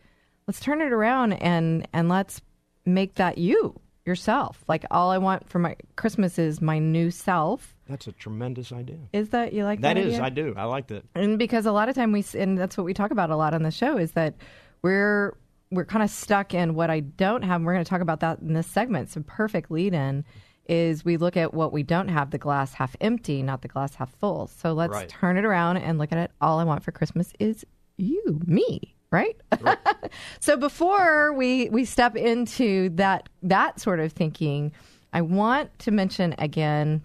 "Let's 0.46 0.60
turn 0.60 0.80
it 0.80 0.92
around 0.92 1.34
and 1.34 1.86
and 1.92 2.08
let's 2.08 2.42
make 2.84 3.14
that 3.14 3.38
you 3.38 3.80
yourself. 4.04 4.64
Like, 4.68 4.84
all 4.90 5.10
I 5.10 5.18
want 5.18 5.48
for 5.48 5.58
my 5.60 5.76
Christmas 5.96 6.38
is 6.38 6.60
my 6.60 6.78
new 6.80 7.10
self." 7.10 7.75
That's 7.88 8.06
a 8.06 8.12
tremendous 8.12 8.72
idea. 8.72 8.98
Is 9.12 9.28
that 9.30 9.52
you 9.52 9.64
like 9.64 9.80
that? 9.80 9.94
That 9.94 10.00
is. 10.00 10.14
idea? 10.14 10.24
I 10.24 10.28
do. 10.30 10.54
I 10.56 10.64
like 10.64 10.88
that. 10.88 11.04
and 11.14 11.38
because 11.38 11.66
a 11.66 11.72
lot 11.72 11.88
of 11.88 11.94
time 11.94 12.12
we 12.12 12.24
and 12.36 12.58
that's 12.58 12.76
what 12.76 12.84
we 12.84 12.94
talk 12.94 13.10
about 13.10 13.30
a 13.30 13.36
lot 13.36 13.54
on 13.54 13.62
the 13.62 13.70
show 13.70 13.96
is 13.96 14.12
that 14.12 14.34
we're 14.82 15.36
we're 15.70 15.84
kind 15.84 16.02
of 16.04 16.10
stuck 16.10 16.54
in 16.54 16.74
what 16.74 16.90
I 16.90 17.00
don't 17.00 17.42
have. 17.42 17.56
And 17.56 17.66
we're 17.66 17.72
going 17.74 17.84
to 17.84 17.88
talk 17.88 18.00
about 18.00 18.20
that 18.20 18.38
in 18.40 18.52
this 18.52 18.66
segment. 18.68 19.10
So 19.10 19.22
perfect 19.26 19.70
lead 19.70 19.94
in 19.94 20.24
is 20.68 21.04
we 21.04 21.16
look 21.16 21.36
at 21.36 21.54
what 21.54 21.72
we 21.72 21.82
don't 21.82 22.08
have, 22.08 22.30
the 22.30 22.38
glass 22.38 22.72
half 22.74 22.94
empty, 23.00 23.42
not 23.42 23.62
the 23.62 23.68
glass 23.68 23.94
half 23.96 24.10
full. 24.16 24.46
So 24.48 24.72
let's 24.72 24.92
Right. 24.92 25.08
turn 25.08 25.36
it 25.36 25.44
around 25.44 25.76
and 25.78 25.98
look 25.98 26.12
at 26.12 26.18
it. 26.18 26.30
All 26.40 26.58
I 26.60 26.64
want 26.64 26.82
for 26.84 26.92
Christmas 26.92 27.32
is 27.40 27.64
you, 27.98 28.40
me, 28.46 28.94
right? 29.10 29.36
so 30.40 30.56
before 30.56 31.32
we 31.32 31.68
we 31.70 31.84
step 31.84 32.16
into 32.16 32.90
that 32.90 33.28
that 33.42 33.80
sort 33.80 34.00
of 34.00 34.12
thinking, 34.12 34.72
I 35.12 35.20
want 35.22 35.76
to 35.80 35.90
mention 35.90 36.34
again 36.38 37.02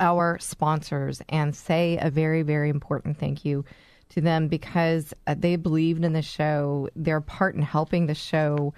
our 0.00 0.38
sponsors 0.38 1.22
and 1.28 1.54
say 1.54 1.98
a 2.00 2.10
very, 2.10 2.42
very 2.42 2.70
important 2.70 3.18
thank 3.18 3.44
you 3.44 3.64
to 4.10 4.20
them 4.20 4.48
because 4.48 5.12
uh, 5.26 5.34
they 5.36 5.56
believed 5.56 6.04
in 6.04 6.12
the 6.12 6.22
show. 6.22 6.88
Their 6.94 7.20
part 7.20 7.54
in 7.54 7.62
helping 7.62 8.06
the 8.06 8.14
show, 8.14 8.74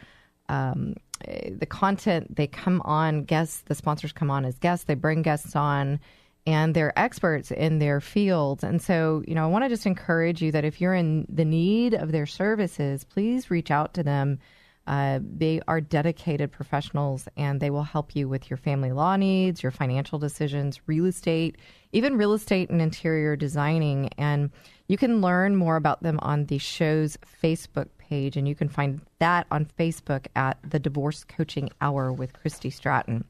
um, 0.48 0.94
eh, 1.26 1.50
the 1.56 1.66
content, 1.66 2.36
they 2.36 2.46
come 2.46 2.80
on, 2.84 3.24
guests, 3.24 3.62
the 3.66 3.74
sponsors 3.74 4.12
come 4.12 4.30
on 4.30 4.44
as 4.44 4.58
guests, 4.58 4.84
they 4.84 4.94
bring 4.94 5.22
guests 5.22 5.56
on, 5.56 6.00
and 6.46 6.74
they're 6.74 6.98
experts 6.98 7.50
in 7.50 7.78
their 7.78 8.00
fields. 8.00 8.62
And 8.62 8.80
so, 8.80 9.22
you 9.26 9.34
know, 9.34 9.44
I 9.44 9.48
want 9.48 9.64
to 9.64 9.68
just 9.68 9.86
encourage 9.86 10.40
you 10.40 10.52
that 10.52 10.64
if 10.64 10.80
you're 10.80 10.94
in 10.94 11.26
the 11.28 11.44
need 11.44 11.94
of 11.94 12.12
their 12.12 12.26
services, 12.26 13.04
please 13.04 13.50
reach 13.50 13.70
out 13.70 13.94
to 13.94 14.02
them. 14.02 14.38
Uh, 14.86 15.18
they 15.22 15.60
are 15.66 15.80
dedicated 15.80 16.52
professionals 16.52 17.28
and 17.36 17.60
they 17.60 17.70
will 17.70 17.82
help 17.82 18.14
you 18.14 18.28
with 18.28 18.48
your 18.48 18.56
family 18.56 18.92
law 18.92 19.16
needs, 19.16 19.62
your 19.62 19.72
financial 19.72 20.18
decisions, 20.18 20.80
real 20.86 21.06
estate, 21.06 21.56
even 21.92 22.16
real 22.16 22.32
estate 22.32 22.70
and 22.70 22.80
interior 22.80 23.36
designing. 23.36 24.10
And 24.16 24.50
you 24.86 24.96
can 24.96 25.20
learn 25.20 25.56
more 25.56 25.76
about 25.76 26.02
them 26.02 26.18
on 26.22 26.46
the 26.46 26.58
show's 26.58 27.18
Facebook 27.42 27.88
page, 27.98 28.36
and 28.36 28.46
you 28.46 28.54
can 28.54 28.68
find 28.68 29.00
that 29.18 29.46
on 29.50 29.66
Facebook 29.78 30.26
at 30.36 30.58
the 30.62 30.78
Divorce 30.78 31.24
Coaching 31.24 31.70
Hour 31.80 32.12
with 32.12 32.32
Christy 32.32 32.70
Stratton. 32.70 33.24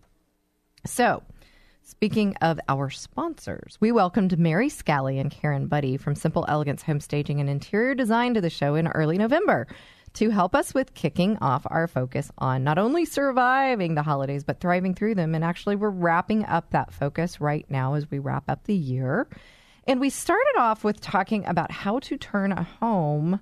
So, 0.84 1.22
Speaking 1.88 2.34
of 2.42 2.58
our 2.68 2.90
sponsors, 2.90 3.78
we 3.78 3.92
welcomed 3.92 4.40
Mary 4.40 4.68
Scally 4.68 5.20
and 5.20 5.30
Karen 5.30 5.68
Buddy 5.68 5.96
from 5.96 6.16
Simple 6.16 6.44
Elegance 6.48 6.82
Home 6.82 6.98
Staging 6.98 7.38
and 7.38 7.48
Interior 7.48 7.94
Design 7.94 8.34
to 8.34 8.40
the 8.40 8.50
show 8.50 8.74
in 8.74 8.88
early 8.88 9.16
November 9.16 9.68
to 10.16 10.30
help 10.30 10.54
us 10.54 10.74
with 10.74 10.94
kicking 10.94 11.36
off 11.38 11.66
our 11.66 11.86
focus 11.86 12.30
on 12.38 12.64
not 12.64 12.78
only 12.78 13.04
surviving 13.04 13.94
the 13.94 14.02
holidays, 14.02 14.44
but 14.44 14.60
thriving 14.60 14.94
through 14.94 15.14
them. 15.14 15.34
And 15.34 15.44
actually, 15.44 15.76
we're 15.76 15.90
wrapping 15.90 16.44
up 16.44 16.70
that 16.70 16.92
focus 16.92 17.40
right 17.40 17.64
now 17.70 17.94
as 17.94 18.10
we 18.10 18.18
wrap 18.18 18.44
up 18.48 18.64
the 18.64 18.74
year. 18.74 19.28
And 19.86 20.00
we 20.00 20.10
started 20.10 20.54
off 20.58 20.84
with 20.84 21.00
talking 21.00 21.46
about 21.46 21.70
how 21.70 22.00
to 22.00 22.16
turn 22.16 22.52
a 22.52 22.64
home 22.64 23.40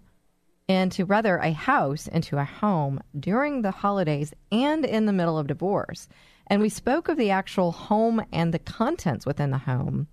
into 0.68 1.04
rather 1.04 1.36
a 1.36 1.52
house 1.52 2.08
into 2.08 2.38
a 2.38 2.44
home 2.44 3.00
during 3.18 3.62
the 3.62 3.70
holidays 3.70 4.32
and 4.50 4.84
in 4.84 5.06
the 5.06 5.12
middle 5.12 5.38
of 5.38 5.46
divorce. 5.46 6.08
And 6.46 6.60
we 6.60 6.68
spoke 6.68 7.08
of 7.08 7.16
the 7.16 7.30
actual 7.30 7.72
home 7.72 8.24
and 8.32 8.52
the 8.52 8.58
contents 8.58 9.26
within 9.26 9.50
the 9.50 9.58
home. 9.58 10.08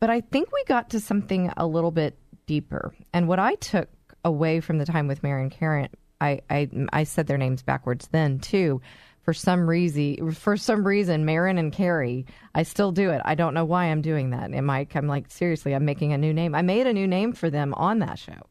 But 0.00 0.10
I 0.10 0.20
think 0.20 0.52
we 0.52 0.64
got 0.66 0.90
to 0.90 1.00
something 1.00 1.52
a 1.56 1.66
little 1.66 1.90
bit 1.90 2.18
deeper. 2.46 2.94
And 3.12 3.28
what 3.28 3.38
I 3.38 3.54
took 3.56 3.88
away 4.24 4.60
from 4.60 4.78
the 4.78 4.86
time 4.86 5.06
with 5.06 5.22
Mary 5.22 5.42
and 5.42 5.50
Karen, 5.50 5.88
I, 6.24 6.40
I, 6.50 6.70
I 6.92 7.04
said 7.04 7.26
their 7.26 7.38
names 7.38 7.62
backwards 7.62 8.08
then 8.08 8.38
too. 8.38 8.80
For 9.22 9.32
some 9.32 9.68
reason, 9.68 10.32
for 10.32 10.56
some 10.56 10.86
reason, 10.86 11.24
Marin 11.24 11.56
and 11.56 11.72
Carrie, 11.72 12.26
I 12.54 12.62
still 12.62 12.92
do 12.92 13.10
it. 13.10 13.22
I 13.24 13.34
don't 13.34 13.54
know 13.54 13.64
why 13.64 13.86
I'm 13.86 14.02
doing 14.02 14.30
that. 14.30 14.50
And 14.50 14.66
Mike, 14.66 14.94
I'm 14.94 15.06
like, 15.06 15.30
seriously, 15.30 15.74
I'm 15.74 15.86
making 15.86 16.12
a 16.12 16.18
new 16.18 16.34
name. 16.34 16.54
I 16.54 16.60
made 16.60 16.86
a 16.86 16.92
new 16.92 17.06
name 17.06 17.32
for 17.32 17.48
them 17.48 17.72
on 17.74 18.00
that 18.00 18.18
show. 18.18 18.48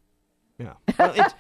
Yeah. 0.58 0.74
Well, 0.98 1.14
it's, 1.16 1.34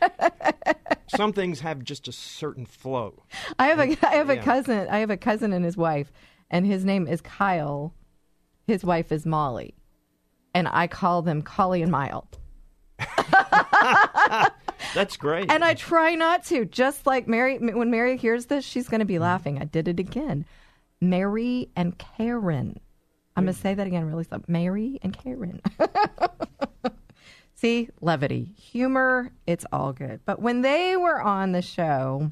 some 1.15 1.33
things 1.33 1.61
have 1.61 1.83
just 1.83 2.07
a 2.07 2.11
certain 2.11 2.65
flow. 2.65 3.23
I 3.57 3.67
have 3.67 3.79
a 3.79 3.97
I 4.07 4.15
have 4.15 4.29
a 4.29 4.37
cousin. 4.37 4.87
I 4.89 4.99
have 4.99 5.09
a 5.09 5.17
cousin 5.17 5.53
and 5.53 5.65
his 5.65 5.77
wife, 5.77 6.11
and 6.49 6.65
his 6.65 6.85
name 6.85 7.07
is 7.07 7.21
Kyle. 7.21 7.93
His 8.67 8.83
wife 8.83 9.11
is 9.11 9.25
Molly, 9.25 9.75
and 10.53 10.67
I 10.67 10.87
call 10.87 11.21
them 11.21 11.41
Collie 11.41 11.81
and 11.81 11.91
Mile. 11.91 12.27
That's 14.93 15.17
great. 15.17 15.51
And 15.51 15.63
I 15.63 15.73
try 15.73 16.15
not 16.15 16.45
to. 16.45 16.65
Just 16.65 17.05
like 17.05 17.27
Mary, 17.27 17.57
when 17.57 17.91
Mary 17.91 18.17
hears 18.17 18.47
this, 18.47 18.65
she's 18.65 18.87
going 18.87 18.99
to 18.99 19.05
be 19.05 19.19
laughing. 19.19 19.59
I 19.59 19.65
did 19.65 19.87
it 19.87 19.99
again. 19.99 20.45
Mary 21.01 21.69
and 21.75 21.97
Karen. 21.97 22.79
I'm 23.35 23.45
going 23.45 23.55
to 23.55 23.59
say 23.59 23.73
that 23.73 23.87
again 23.87 24.05
really 24.05 24.23
slow. 24.23 24.41
Mary 24.47 24.99
and 25.01 25.17
Karen. 25.17 25.61
See, 27.55 27.89
levity, 28.01 28.53
humor, 28.57 29.31
it's 29.47 29.65
all 29.71 29.93
good. 29.93 30.19
But 30.25 30.41
when 30.41 30.61
they 30.61 30.97
were 30.97 31.21
on 31.21 31.53
the 31.53 31.61
show, 31.61 32.31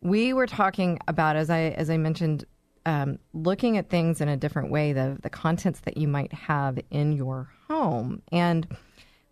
we 0.00 0.32
were 0.32 0.46
talking 0.46 0.98
about 1.08 1.36
as 1.36 1.50
I 1.50 1.60
as 1.60 1.90
I 1.90 1.96
mentioned, 1.96 2.44
um, 2.86 3.18
looking 3.34 3.76
at 3.76 3.90
things 3.90 4.20
in 4.20 4.28
a 4.28 4.36
different 4.36 4.70
way, 4.70 4.92
the 4.92 5.18
the 5.22 5.30
contents 5.30 5.80
that 5.80 5.96
you 5.96 6.08
might 6.08 6.32
have 6.32 6.78
in 6.90 7.12
your 7.12 7.50
home, 7.68 8.22
and 8.32 8.66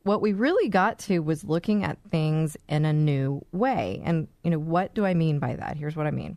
what 0.02 0.22
we 0.22 0.32
really 0.32 0.68
got 0.68 0.98
to 1.00 1.20
was 1.20 1.44
looking 1.44 1.84
at 1.84 1.98
things 2.10 2.56
in 2.68 2.84
a 2.84 2.92
new 2.92 3.44
way. 3.52 4.02
And 4.04 4.28
you 4.42 4.50
know, 4.50 4.58
what 4.58 4.94
do 4.94 5.04
I 5.04 5.14
mean 5.14 5.38
by 5.38 5.56
that? 5.56 5.76
Here's 5.76 5.96
what 5.96 6.06
I 6.06 6.10
mean. 6.10 6.36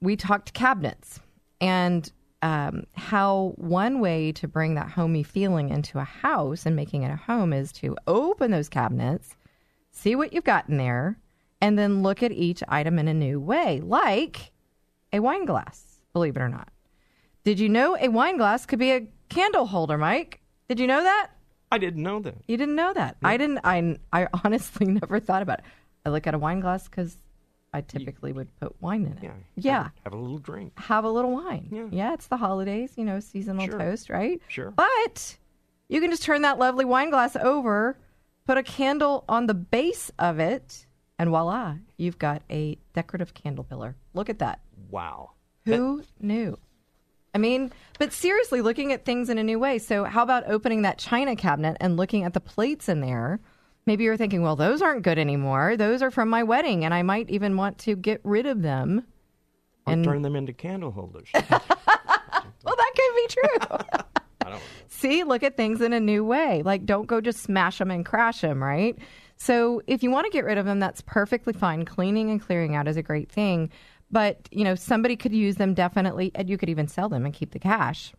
We 0.00 0.16
talked 0.16 0.52
cabinets 0.52 1.20
and 1.60 2.10
um, 2.42 2.84
how 2.94 3.54
one 3.56 4.00
way 4.00 4.32
to 4.32 4.48
bring 4.48 4.74
that 4.74 4.90
homey 4.90 5.22
feeling 5.22 5.70
into 5.70 5.98
a 5.98 6.04
house 6.04 6.66
and 6.66 6.74
making 6.74 7.04
it 7.04 7.12
a 7.12 7.16
home 7.16 7.52
is 7.52 7.72
to 7.72 7.96
open 8.06 8.50
those 8.50 8.68
cabinets, 8.68 9.36
see 9.92 10.16
what 10.16 10.32
you've 10.32 10.44
got 10.44 10.68
in 10.68 10.76
there, 10.76 11.18
and 11.60 11.78
then 11.78 12.02
look 12.02 12.22
at 12.22 12.32
each 12.32 12.62
item 12.68 12.98
in 12.98 13.06
a 13.06 13.14
new 13.14 13.38
way, 13.38 13.80
like 13.80 14.50
a 15.12 15.20
wine 15.20 15.44
glass, 15.44 16.00
believe 16.12 16.36
it 16.36 16.42
or 16.42 16.48
not. 16.48 16.68
Did 17.44 17.60
you 17.60 17.68
know 17.68 17.96
a 18.00 18.08
wine 18.08 18.36
glass 18.36 18.66
could 18.66 18.80
be 18.80 18.90
a 18.90 19.06
candle 19.28 19.66
holder, 19.66 19.96
Mike? 19.96 20.40
Did 20.68 20.80
you 20.80 20.88
know 20.88 21.02
that? 21.02 21.28
I 21.72 21.78
didn't 21.78 22.02
know 22.02 22.20
that. 22.20 22.36
You 22.46 22.56
didn't 22.56 22.74
know 22.76 22.92
that. 22.92 23.16
I 23.22 23.36
didn't. 23.36 23.60
I 23.64 23.96
I 24.12 24.28
honestly 24.44 24.86
never 25.00 25.18
thought 25.20 25.42
about 25.42 25.60
it. 25.60 25.64
I 26.04 26.10
look 26.10 26.26
at 26.26 26.34
a 26.34 26.38
wine 26.38 26.60
glass 26.60 26.86
because 26.88 27.16
I 27.72 27.80
typically 27.80 28.32
would 28.32 28.48
put 28.60 28.80
wine 28.82 29.06
in 29.06 29.12
it. 29.12 29.22
Yeah. 29.22 29.30
Yeah. 29.56 29.88
Have, 30.04 30.12
a 30.12 30.16
little 30.16 30.38
drink. 30.38 30.78
Have 30.78 31.04
a 31.04 31.10
little 31.10 31.32
wine. 31.32 31.68
Yeah. 31.72 31.86
Yeah. 31.90 32.12
it's 32.12 32.26
the 32.26 32.36
holidays. 32.36 32.92
You 32.96 33.04
know, 33.04 33.18
seasonal 33.20 33.66
Sure. 33.66 33.78
toast, 33.78 34.10
right? 34.10 34.40
Sure. 34.48 34.70
But 34.72 35.38
you 35.88 36.00
can 36.00 36.10
just 36.10 36.22
turn 36.22 36.42
that 36.42 36.58
lovely 36.58 36.84
wine 36.84 37.08
glass 37.10 37.34
over, 37.36 37.96
put 38.46 38.58
a 38.58 38.62
candle 38.62 39.24
on 39.28 39.46
the 39.46 39.54
base 39.54 40.10
of 40.18 40.38
it, 40.38 40.86
and 41.18 41.30
voila, 41.30 41.76
you've 41.96 42.18
got 42.18 42.42
a 42.50 42.76
decorative 42.92 43.32
candle 43.32 43.64
pillar. 43.64 43.96
Look 44.12 44.28
at 44.28 44.38
that. 44.40 44.60
Wow. 44.90 45.30
Who 45.64 46.02
knew? 46.20 46.58
I 47.34 47.38
mean, 47.38 47.72
but 47.98 48.12
seriously, 48.12 48.60
looking 48.60 48.92
at 48.92 49.04
things 49.04 49.30
in 49.30 49.38
a 49.38 49.42
new 49.44 49.58
way. 49.58 49.78
So, 49.78 50.04
how 50.04 50.22
about 50.22 50.44
opening 50.46 50.82
that 50.82 50.98
china 50.98 51.34
cabinet 51.34 51.76
and 51.80 51.96
looking 51.96 52.24
at 52.24 52.34
the 52.34 52.40
plates 52.40 52.88
in 52.88 53.00
there? 53.00 53.40
Maybe 53.86 54.04
you're 54.04 54.16
thinking, 54.16 54.42
well, 54.42 54.54
those 54.54 54.80
aren't 54.82 55.02
good 55.02 55.18
anymore. 55.18 55.76
Those 55.76 56.02
are 56.02 56.10
from 56.10 56.28
my 56.28 56.42
wedding, 56.42 56.84
and 56.84 56.92
I 56.94 57.02
might 57.02 57.30
even 57.30 57.56
want 57.56 57.78
to 57.78 57.96
get 57.96 58.20
rid 58.22 58.46
of 58.46 58.62
them. 58.62 59.04
Or 59.86 59.94
And- 59.94 60.04
turn 60.04 60.22
them 60.22 60.36
into 60.36 60.52
candle 60.52 60.90
holders. 60.92 61.28
Well, 62.64 62.76
that 62.76 62.92
could 62.94 63.16
be 63.16 63.26
true. 63.28 63.78
I 64.46 64.50
don't 64.50 64.62
See, 64.88 65.24
look 65.24 65.42
at 65.42 65.56
things 65.56 65.80
in 65.80 65.92
a 65.92 65.98
new 65.98 66.24
way. 66.24 66.62
Like, 66.64 66.86
don't 66.86 67.06
go 67.08 67.20
just 67.20 67.40
smash 67.42 67.78
them 67.78 67.90
and 67.90 68.06
crash 68.06 68.40
them, 68.40 68.62
right? 68.62 68.96
So, 69.36 69.82
if 69.88 70.04
you 70.04 70.10
want 70.12 70.26
to 70.26 70.30
get 70.30 70.44
rid 70.44 70.58
of 70.58 70.64
them, 70.66 70.78
that's 70.78 71.00
perfectly 71.00 71.52
fine. 71.52 71.84
Cleaning 71.84 72.30
and 72.30 72.40
clearing 72.40 72.76
out 72.76 72.86
is 72.86 72.96
a 72.96 73.02
great 73.02 73.30
thing. 73.32 73.68
But, 74.12 74.48
you 74.52 74.62
know, 74.62 74.74
somebody 74.74 75.16
could 75.16 75.32
use 75.32 75.56
them 75.56 75.74
definitely, 75.74 76.30
and 76.34 76.48
you 76.48 76.58
could 76.58 76.68
even 76.68 76.86
sell 76.86 77.08
them 77.08 77.24
and 77.24 77.34
keep 77.34 77.52
the 77.52 77.58
cash. 77.58 78.12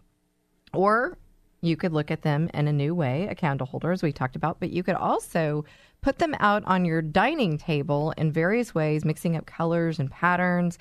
Or 0.73 1.19
you 1.61 1.77
could 1.77 1.93
look 1.93 2.11
at 2.11 2.23
them 2.23 2.49
in 2.53 2.67
a 2.67 2.73
new 2.73 2.93
way, 2.93 3.27
a 3.27 3.35
candle 3.35 3.67
holder, 3.67 3.91
as 3.91 4.03
we 4.03 4.11
talked 4.11 4.35
about, 4.35 4.59
but 4.59 4.71
you 4.71 4.83
could 4.83 4.95
also 4.95 5.63
put 6.01 6.17
them 6.19 6.35
out 6.39 6.63
on 6.65 6.83
your 6.83 7.01
dining 7.01 7.57
table 7.57 8.13
in 8.17 8.31
various 8.31 8.75
ways, 8.75 9.05
mixing 9.05 9.37
up 9.37 9.45
colors 9.45 9.99
and 9.99 10.11
patterns. 10.11 10.77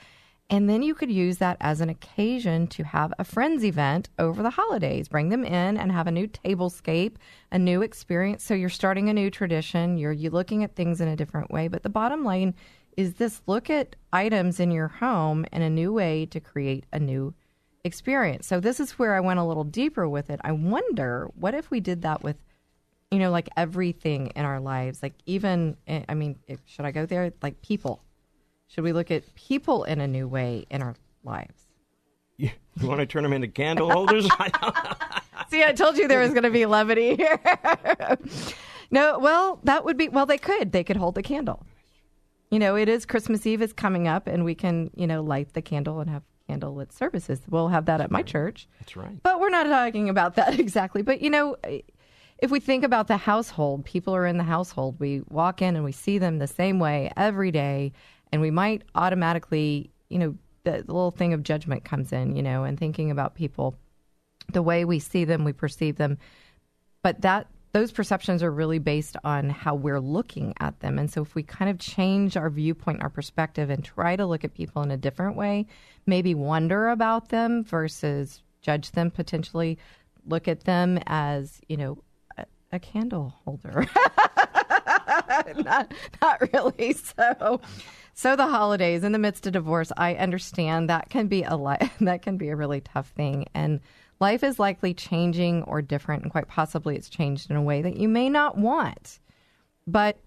And 0.50 0.68
then 0.68 0.82
you 0.82 0.94
could 0.94 1.10
use 1.10 1.38
that 1.38 1.56
as 1.60 1.80
an 1.80 1.88
occasion 1.88 2.66
to 2.68 2.82
have 2.82 3.14
a 3.18 3.24
friends 3.24 3.64
event 3.64 4.08
over 4.18 4.42
the 4.42 4.50
holidays. 4.50 5.08
Bring 5.08 5.28
them 5.28 5.44
in 5.44 5.76
and 5.78 5.92
have 5.92 6.06
a 6.06 6.10
new 6.10 6.26
tablescape, 6.26 7.14
a 7.52 7.58
new 7.58 7.80
experience. 7.82 8.42
So 8.42 8.52
you're 8.52 8.68
starting 8.68 9.08
a 9.08 9.14
new 9.14 9.30
tradition. 9.30 9.96
You're 9.96 10.12
you 10.12 10.30
looking 10.30 10.64
at 10.64 10.74
things 10.74 11.00
in 11.00 11.08
a 11.08 11.16
different 11.16 11.50
way. 11.50 11.68
But 11.68 11.84
the 11.84 11.88
bottom 11.88 12.24
line 12.24 12.54
is 12.96 13.14
this 13.14 13.42
look 13.46 13.70
at 13.70 13.96
items 14.12 14.60
in 14.60 14.70
your 14.70 14.88
home 14.88 15.44
in 15.52 15.62
a 15.62 15.70
new 15.70 15.92
way 15.92 16.26
to 16.26 16.40
create 16.40 16.84
a 16.92 16.98
new 16.98 17.34
experience. 17.84 18.46
So 18.46 18.60
this 18.60 18.80
is 18.80 18.92
where 18.92 19.14
I 19.14 19.20
went 19.20 19.40
a 19.40 19.44
little 19.44 19.64
deeper 19.64 20.08
with 20.08 20.30
it. 20.30 20.40
I 20.44 20.52
wonder 20.52 21.30
what 21.34 21.54
if 21.54 21.70
we 21.70 21.80
did 21.80 22.02
that 22.02 22.22
with 22.22 22.36
you 23.10 23.18
know 23.18 23.30
like 23.30 23.48
everything 23.56 24.28
in 24.28 24.44
our 24.44 24.60
lives, 24.60 25.02
like 25.02 25.14
even 25.26 25.76
eh, 25.86 26.02
I 26.08 26.14
mean, 26.14 26.38
if, 26.46 26.60
should 26.66 26.84
I 26.84 26.90
go 26.90 27.06
there 27.06 27.32
like 27.42 27.60
people? 27.62 28.02
Should 28.68 28.84
we 28.84 28.92
look 28.92 29.10
at 29.10 29.34
people 29.34 29.84
in 29.84 30.00
a 30.00 30.08
new 30.08 30.26
way 30.26 30.66
in 30.70 30.82
our 30.82 30.94
lives? 31.24 31.68
You, 32.38 32.50
you 32.80 32.88
want 32.88 33.00
to 33.00 33.06
turn 33.06 33.22
them 33.22 33.34
into 33.34 33.48
candle 33.48 33.90
holders? 33.90 34.24
See, 35.50 35.62
I 35.62 35.72
told 35.72 35.98
you 35.98 36.08
there 36.08 36.20
was 36.20 36.30
going 36.30 36.44
to 36.44 36.50
be 36.50 36.64
levity 36.64 37.14
here. 37.14 37.38
no, 38.90 39.18
well, 39.18 39.60
that 39.64 39.84
would 39.84 39.98
be 39.98 40.08
well. 40.08 40.24
They 40.24 40.38
could. 40.38 40.72
They 40.72 40.82
could 40.82 40.96
hold 40.96 41.14
the 41.14 41.22
candle. 41.22 41.66
You 42.52 42.58
know, 42.58 42.76
it 42.76 42.86
is 42.86 43.06
Christmas 43.06 43.46
Eve 43.46 43.62
is 43.62 43.72
coming 43.72 44.06
up, 44.06 44.26
and 44.26 44.44
we 44.44 44.54
can 44.54 44.90
you 44.94 45.06
know 45.06 45.22
light 45.22 45.54
the 45.54 45.62
candle 45.62 46.00
and 46.00 46.10
have 46.10 46.22
candlelit 46.50 46.92
services. 46.92 47.40
We'll 47.48 47.68
have 47.68 47.86
that 47.86 48.02
at 48.02 48.10
my 48.10 48.20
church. 48.22 48.68
That's 48.78 48.94
right. 48.94 49.22
But 49.22 49.40
we're 49.40 49.48
not 49.48 49.64
talking 49.64 50.10
about 50.10 50.34
that 50.36 50.60
exactly. 50.60 51.00
But 51.00 51.22
you 51.22 51.30
know, 51.30 51.56
if 52.36 52.50
we 52.50 52.60
think 52.60 52.84
about 52.84 53.08
the 53.08 53.16
household, 53.16 53.86
people 53.86 54.14
are 54.14 54.26
in 54.26 54.36
the 54.36 54.44
household. 54.44 55.00
We 55.00 55.22
walk 55.30 55.62
in 55.62 55.76
and 55.76 55.84
we 55.84 55.92
see 55.92 56.18
them 56.18 56.40
the 56.40 56.46
same 56.46 56.78
way 56.78 57.10
every 57.16 57.52
day, 57.52 57.94
and 58.32 58.42
we 58.42 58.50
might 58.50 58.82
automatically, 58.94 59.90
you 60.10 60.18
know, 60.18 60.36
the, 60.64 60.82
the 60.86 60.92
little 60.92 61.10
thing 61.10 61.32
of 61.32 61.42
judgment 61.42 61.86
comes 61.86 62.12
in, 62.12 62.36
you 62.36 62.42
know, 62.42 62.64
and 62.64 62.78
thinking 62.78 63.10
about 63.10 63.34
people, 63.34 63.76
the 64.52 64.60
way 64.60 64.84
we 64.84 64.98
see 64.98 65.24
them, 65.24 65.42
we 65.42 65.54
perceive 65.54 65.96
them. 65.96 66.18
But 67.02 67.22
that 67.22 67.46
those 67.72 67.90
perceptions 67.90 68.42
are 68.42 68.50
really 68.50 68.78
based 68.78 69.16
on 69.24 69.48
how 69.48 69.74
we're 69.74 70.00
looking 70.00 70.52
at 70.60 70.78
them. 70.80 70.98
And 70.98 71.10
so 71.10 71.22
if 71.22 71.34
we 71.34 71.42
kind 71.42 71.70
of 71.70 71.78
change 71.78 72.36
our 72.36 72.50
viewpoint, 72.50 73.02
our 73.02 73.08
perspective, 73.08 73.70
and 73.70 73.82
try 73.82 74.14
to 74.14 74.26
look 74.26 74.44
at 74.44 74.54
people 74.54 74.82
in 74.82 74.90
a 74.90 74.96
different 74.96 75.36
way, 75.36 75.66
maybe 76.06 76.34
wonder 76.34 76.88
about 76.88 77.30
them 77.30 77.64
versus 77.64 78.42
judge 78.60 78.90
them 78.92 79.10
potentially, 79.10 79.78
look 80.26 80.48
at 80.48 80.64
them 80.64 80.98
as, 81.06 81.60
you 81.66 81.78
know, 81.78 81.98
a, 82.36 82.44
a 82.72 82.78
candle 82.78 83.34
holder. 83.44 83.86
not, 85.64 85.92
not 86.20 86.52
really. 86.52 86.92
So, 86.92 87.60
so 88.14 88.36
the 88.36 88.46
holidays 88.46 89.04
in 89.04 89.12
the 89.12 89.18
midst 89.18 89.46
of 89.46 89.52
divorce, 89.52 89.92
I 89.96 90.14
understand 90.14 90.88
that 90.88 91.10
can 91.10 91.28
be 91.28 91.42
a 91.42 91.56
li- 91.56 91.90
that 92.00 92.22
can 92.22 92.36
be 92.36 92.48
a 92.48 92.56
really 92.56 92.80
tough 92.80 93.08
thing, 93.10 93.46
and 93.54 93.80
life 94.20 94.42
is 94.42 94.58
likely 94.58 94.94
changing 94.94 95.62
or 95.64 95.82
different, 95.82 96.22
and 96.22 96.32
quite 96.32 96.48
possibly 96.48 96.96
it's 96.96 97.08
changed 97.08 97.50
in 97.50 97.56
a 97.56 97.62
way 97.62 97.82
that 97.82 97.96
you 97.96 98.08
may 98.08 98.28
not 98.28 98.56
want. 98.56 99.18
But 99.86 100.18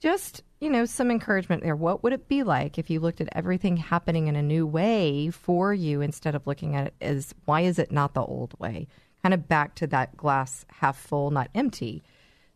just 0.00 0.42
you 0.64 0.70
know, 0.70 0.86
some 0.86 1.10
encouragement 1.10 1.62
there. 1.62 1.76
What 1.76 2.02
would 2.02 2.14
it 2.14 2.26
be 2.26 2.42
like 2.42 2.78
if 2.78 2.88
you 2.88 2.98
looked 2.98 3.20
at 3.20 3.28
everything 3.32 3.76
happening 3.76 4.28
in 4.28 4.34
a 4.34 4.42
new 4.42 4.66
way 4.66 5.28
for 5.28 5.74
you 5.74 6.00
instead 6.00 6.34
of 6.34 6.46
looking 6.46 6.74
at 6.74 6.86
it 6.86 6.94
as 7.02 7.34
why 7.44 7.60
is 7.60 7.78
it 7.78 7.92
not 7.92 8.14
the 8.14 8.24
old 8.24 8.58
way? 8.58 8.88
Kind 9.22 9.34
of 9.34 9.46
back 9.46 9.74
to 9.74 9.86
that 9.88 10.16
glass 10.16 10.64
half 10.70 10.96
full, 10.96 11.30
not 11.30 11.50
empty. 11.54 12.02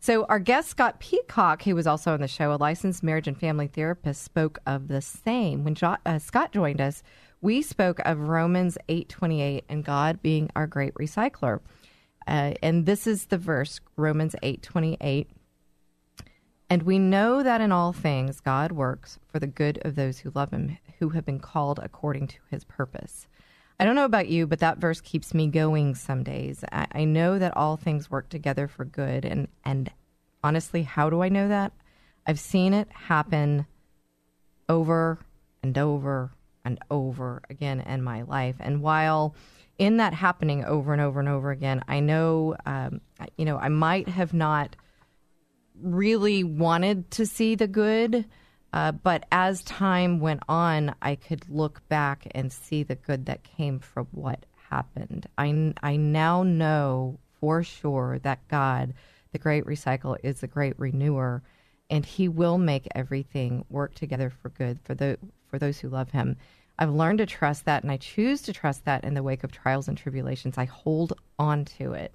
So, 0.01 0.25
our 0.29 0.39
guest 0.39 0.69
Scott 0.69 1.01
Peacock, 1.01 1.65
who 1.65 1.75
was 1.75 1.87
also 1.87 2.15
on 2.15 2.21
the 2.21 2.29
show, 2.29 2.53
a 2.53 2.57
licensed 2.57 3.03
marriage 3.03 3.27
and 3.27 3.39
family 3.39 3.67
therapist, 3.67 4.23
spoke 4.23 4.61
of 4.65 4.87
the 4.87 5.03
same. 5.03 5.65
When 5.65 5.75
jo- 5.75 5.97
uh, 6.07 6.21
Scott 6.21 6.53
joined 6.53 6.81
us, 6.81 7.03
we 7.41 7.63
spoke 7.63 7.99
of 8.05 8.29
Romans 8.29 8.79
eight 8.89 9.09
twenty 9.09 9.43
eight 9.43 9.65
and 9.69 9.85
God 9.85 10.23
being 10.23 10.51
our 10.55 10.69
great 10.69 10.95
recycler. 10.95 11.61
Uh, 12.29 12.55
and 12.63 12.87
this 12.87 13.07
is 13.07 13.27
the 13.27 13.39
verse, 13.39 13.81
Romans 13.97 14.37
eight 14.43 14.63
twenty 14.63 14.97
eight. 15.01 15.31
And 16.71 16.83
we 16.83 16.99
know 16.99 17.43
that 17.43 17.61
in 17.61 17.73
all 17.73 17.93
things 17.93 18.41
God 18.41 18.73
works 18.73 19.19
for 19.27 19.41
the 19.41 19.47
good 19.47 19.79
of 19.83 19.97
those 19.97 20.19
who 20.19 20.33
love 20.35 20.53
him, 20.53 20.79
who 20.99 21.09
have 21.11 21.25
been 21.25 21.41
called 21.41 21.81
according 21.83 22.29
to 22.29 22.39
his 22.51 22.63
purpose. 22.63 23.27
I 23.81 23.85
don't 23.85 23.95
know 23.95 24.05
about 24.05 24.29
you, 24.29 24.47
but 24.47 24.59
that 24.59 24.79
verse 24.79 25.01
keeps 25.01 25.33
me 25.33 25.47
going 25.47 25.95
some 25.95 26.25
days. 26.25 26.65
I, 26.73 26.87
I 26.93 27.05
know 27.05 27.39
that 27.39 27.57
all 27.57 27.77
things 27.77 28.11
work 28.11 28.29
together 28.29 28.67
for 28.67 28.85
good. 28.85 29.25
And, 29.25 29.49
and 29.65 29.91
honestly, 30.43 30.83
how 30.83 31.11
do 31.11 31.23
I 31.23 31.29
know 31.29 31.49
that? 31.49 31.73
I've 32.27 32.41
seen 32.41 32.75
it 32.75 32.89
happen 32.91 33.67
over 34.69 35.19
and 35.63 35.79
over 35.79 36.33
and 36.65 36.79
over 36.91 37.41
again 37.49 37.81
in 37.81 38.03
my 38.03 38.23
life. 38.23 38.57
And 38.59 38.83
while 38.83 39.35
in 39.79 39.99
that 39.99 40.13
happening 40.13 40.65
over 40.65 40.93
and 40.93 41.01
over 41.01 41.21
and 41.21 41.29
over 41.29 41.51
again, 41.51 41.83
I 41.87 42.01
know, 42.01 42.57
um, 42.67 43.01
you 43.37 43.45
know, 43.45 43.57
I 43.57 43.69
might 43.69 44.09
have 44.09 44.35
not 44.35 44.75
really 45.81 46.43
wanted 46.43 47.11
to 47.13 47.27
see 47.27 47.55
the 47.55 47.69
good. 47.69 48.25
Uh, 48.73 48.93
but 48.93 49.25
as 49.33 49.63
time 49.63 50.21
went 50.21 50.43
on, 50.49 50.95
I 51.01 51.15
could 51.15 51.49
look 51.49 51.87
back 51.89 52.27
and 52.35 52.53
see 52.53 52.83
the 52.83 52.95
good 52.95 53.27
that 53.27 53.43
came 53.43 53.79
from 53.79 54.07
what 54.13 54.45
happened. 54.71 55.27
I, 55.39 55.73
I 55.83 55.97
now 55.97 56.43
know 56.43 57.19
for 57.41 57.63
sure 57.63 58.19
that 58.21 58.47
God, 58.49 58.93
the 59.33 59.39
great 59.39 59.65
recycle, 59.65 60.17
is 60.23 60.41
the 60.41 60.47
great 60.47 60.79
renewer, 60.79 61.43
and 61.89 62.05
He 62.05 62.29
will 62.29 62.59
make 62.59 62.87
everything 62.95 63.65
work 63.71 63.95
together 63.95 64.31
for 64.31 64.51
good 64.51 64.79
for 64.85 64.95
the 64.95 65.19
for 65.49 65.59
those 65.59 65.79
who 65.79 65.89
love 65.89 66.11
Him. 66.11 66.37
I've 66.79 66.91
learned 66.91 67.19
to 67.19 67.27
trust 67.27 67.65
that, 67.65 67.83
and 67.83 67.91
I 67.91 67.97
choose 67.97 68.43
to 68.43 68.53
trust 68.53 68.85
that 68.85 69.03
in 69.03 69.15
the 69.15 69.23
wake 69.23 69.45
of 69.45 69.51
trials 69.51 69.89
and 69.89 69.97
tribulations. 69.97 70.59
I 70.59 70.67
hold 70.67 71.15
on 71.39 71.65
to 71.79 71.95
it. 71.95 72.13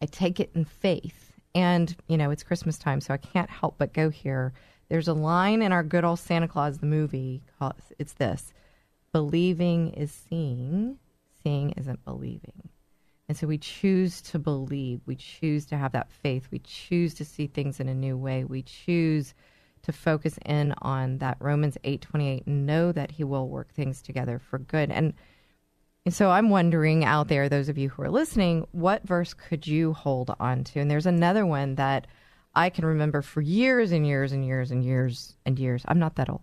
I 0.00 0.06
take 0.06 0.40
it 0.40 0.52
in 0.54 0.64
faith. 0.64 1.32
And, 1.54 1.94
you 2.08 2.16
know, 2.16 2.30
it's 2.30 2.42
Christmas 2.42 2.78
time, 2.78 3.00
so 3.00 3.12
I 3.14 3.18
can't 3.18 3.50
help 3.50 3.76
but 3.78 3.92
go 3.92 4.08
here. 4.08 4.52
There's 4.88 5.08
a 5.08 5.14
line 5.14 5.62
in 5.62 5.72
our 5.72 5.82
good 5.82 6.04
old 6.04 6.18
Santa 6.18 6.48
Clause, 6.48 6.78
the 6.78 6.86
movie, 6.86 7.42
called, 7.58 7.74
it's 7.98 8.14
this 8.14 8.52
believing 9.12 9.90
is 9.90 10.10
seeing, 10.10 10.98
seeing 11.42 11.70
isn't 11.72 12.04
believing. 12.04 12.68
And 13.28 13.36
so 13.36 13.46
we 13.46 13.58
choose 13.58 14.20
to 14.22 14.38
believe. 14.38 15.00
We 15.06 15.16
choose 15.16 15.66
to 15.66 15.76
have 15.76 15.92
that 15.92 16.10
faith. 16.10 16.48
We 16.50 16.58
choose 16.58 17.14
to 17.14 17.24
see 17.24 17.46
things 17.46 17.80
in 17.80 17.88
a 17.88 17.94
new 17.94 18.16
way. 18.16 18.44
We 18.44 18.62
choose 18.62 19.34
to 19.82 19.92
focus 19.92 20.38
in 20.44 20.74
on 20.82 21.18
that 21.18 21.36
Romans 21.40 21.78
8:28 21.84 22.46
and 22.46 22.66
know 22.66 22.90
that 22.92 23.12
he 23.12 23.24
will 23.24 23.48
work 23.48 23.72
things 23.72 24.02
together 24.02 24.38
for 24.38 24.58
good. 24.58 24.90
And 24.90 25.14
so 26.08 26.30
I'm 26.30 26.50
wondering 26.50 27.04
out 27.04 27.28
there, 27.28 27.48
those 27.48 27.68
of 27.68 27.78
you 27.78 27.88
who 27.90 28.02
are 28.02 28.10
listening, 28.10 28.66
what 28.72 29.06
verse 29.06 29.32
could 29.32 29.66
you 29.66 29.92
hold 29.94 30.34
on 30.38 30.64
to? 30.64 30.80
And 30.80 30.90
there's 30.90 31.06
another 31.06 31.46
one 31.46 31.76
that 31.76 32.06
I 32.56 32.70
can 32.70 32.84
remember 32.84 33.22
for 33.22 33.40
years 33.40 33.92
and 33.92 34.06
years 34.06 34.32
and 34.32 34.44
years 34.44 34.70
and 34.70 34.84
years 34.84 35.36
and 35.44 35.58
years. 35.58 35.82
I'm 35.86 35.98
not 35.98 36.16
that 36.16 36.30
old. 36.30 36.42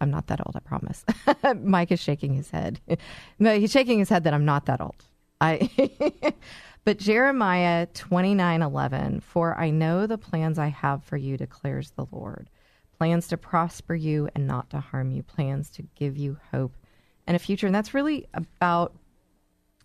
I'm 0.00 0.10
not 0.10 0.28
that 0.28 0.40
old, 0.46 0.56
I 0.56 0.60
promise. 0.60 1.04
Mike 1.62 1.92
is 1.92 2.00
shaking 2.00 2.34
his 2.34 2.50
head. 2.50 2.80
no, 3.38 3.58
he's 3.58 3.72
shaking 3.72 3.98
his 3.98 4.08
head 4.08 4.24
that 4.24 4.34
I'm 4.34 4.44
not 4.44 4.66
that 4.66 4.80
old. 4.80 5.04
I 5.40 5.70
But 6.84 6.98
Jeremiah 6.98 7.86
29:11, 7.88 9.22
for 9.22 9.58
I 9.58 9.70
know 9.70 10.06
the 10.06 10.18
plans 10.18 10.58
I 10.58 10.68
have 10.68 11.04
for 11.04 11.16
you 11.16 11.36
declares 11.36 11.90
the 11.90 12.06
Lord. 12.10 12.48
Plans 12.96 13.28
to 13.28 13.36
prosper 13.36 13.94
you 13.94 14.28
and 14.34 14.46
not 14.46 14.70
to 14.70 14.80
harm 14.80 15.10
you, 15.10 15.22
plans 15.22 15.70
to 15.72 15.82
give 15.94 16.16
you 16.16 16.38
hope 16.50 16.76
and 17.26 17.36
a 17.36 17.38
future. 17.38 17.66
And 17.66 17.74
that's 17.74 17.94
really 17.94 18.26
about 18.32 18.94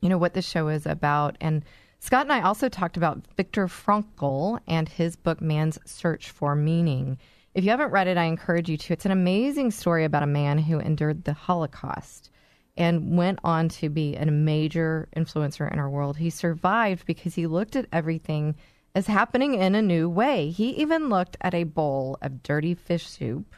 you 0.01 0.09
know 0.09 0.17
what 0.17 0.33
the 0.33 0.41
show 0.41 0.69
is 0.69 0.85
about 0.85 1.37
and 1.41 1.63
Scott 2.05 2.27
and 2.27 2.33
I 2.33 2.41
also 2.41 2.69
talked 2.69 2.97
about 2.97 3.25
Viktor 3.35 3.65
Frankl 3.65 4.59
and 4.67 4.87
his 4.87 5.15
book 5.15 5.41
Man's 5.41 5.79
Search 5.85 6.29
for 6.29 6.53
Meaning. 6.53 7.17
If 7.55 7.63
you 7.63 7.71
haven't 7.71 7.89
read 7.89 8.07
it, 8.07 8.15
I 8.15 8.25
encourage 8.25 8.69
you 8.69 8.77
to. 8.77 8.93
It's 8.93 9.07
an 9.07 9.11
amazing 9.11 9.71
story 9.71 10.03
about 10.03 10.21
a 10.21 10.27
man 10.27 10.59
who 10.59 10.77
endured 10.77 11.23
the 11.23 11.33
Holocaust 11.33 12.29
and 12.77 13.17
went 13.17 13.39
on 13.43 13.69
to 13.69 13.89
be 13.89 14.15
a 14.15 14.27
major 14.27 15.09
influencer 15.17 15.73
in 15.73 15.79
our 15.79 15.89
world. 15.89 16.17
He 16.17 16.29
survived 16.29 17.07
because 17.07 17.33
he 17.33 17.47
looked 17.47 17.75
at 17.75 17.87
everything 17.91 18.53
as 18.93 19.07
happening 19.07 19.55
in 19.55 19.73
a 19.73 19.81
new 19.81 20.07
way. 20.07 20.51
He 20.51 20.69
even 20.73 21.09
looked 21.09 21.37
at 21.41 21.55
a 21.55 21.63
bowl 21.63 22.19
of 22.21 22.43
dirty 22.43 22.75
fish 22.75 23.07
soup. 23.07 23.55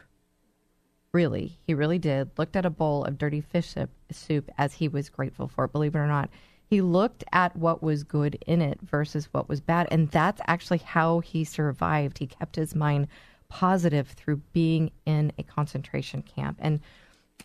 Really, 1.12 1.58
he 1.66 1.74
really 1.74 1.98
did. 1.98 2.30
Looked 2.38 2.56
at 2.56 2.64
a 2.64 2.70
bowl 2.70 3.04
of 3.04 3.18
dirty 3.18 3.42
fish 3.42 3.74
soup, 4.10 4.50
as 4.56 4.72
he 4.72 4.88
was 4.88 5.10
grateful 5.10 5.48
for 5.48 5.66
it, 5.66 5.72
believe 5.72 5.94
it 5.94 5.98
or 5.98 6.06
not. 6.06 6.30
He 6.68 6.82
looked 6.82 7.24
at 7.32 7.56
what 7.56 7.82
was 7.82 8.04
good 8.04 8.42
in 8.46 8.60
it 8.60 8.78
versus 8.82 9.28
what 9.32 9.48
was 9.48 9.60
bad. 9.60 9.88
And 9.90 10.10
that's 10.10 10.40
actually 10.46 10.78
how 10.78 11.20
he 11.20 11.44
survived. 11.44 12.18
He 12.18 12.26
kept 12.26 12.56
his 12.56 12.74
mind 12.74 13.08
positive 13.48 14.08
through 14.08 14.42
being 14.52 14.90
in 15.06 15.32
a 15.38 15.42
concentration 15.42 16.22
camp. 16.22 16.58
And 16.60 16.80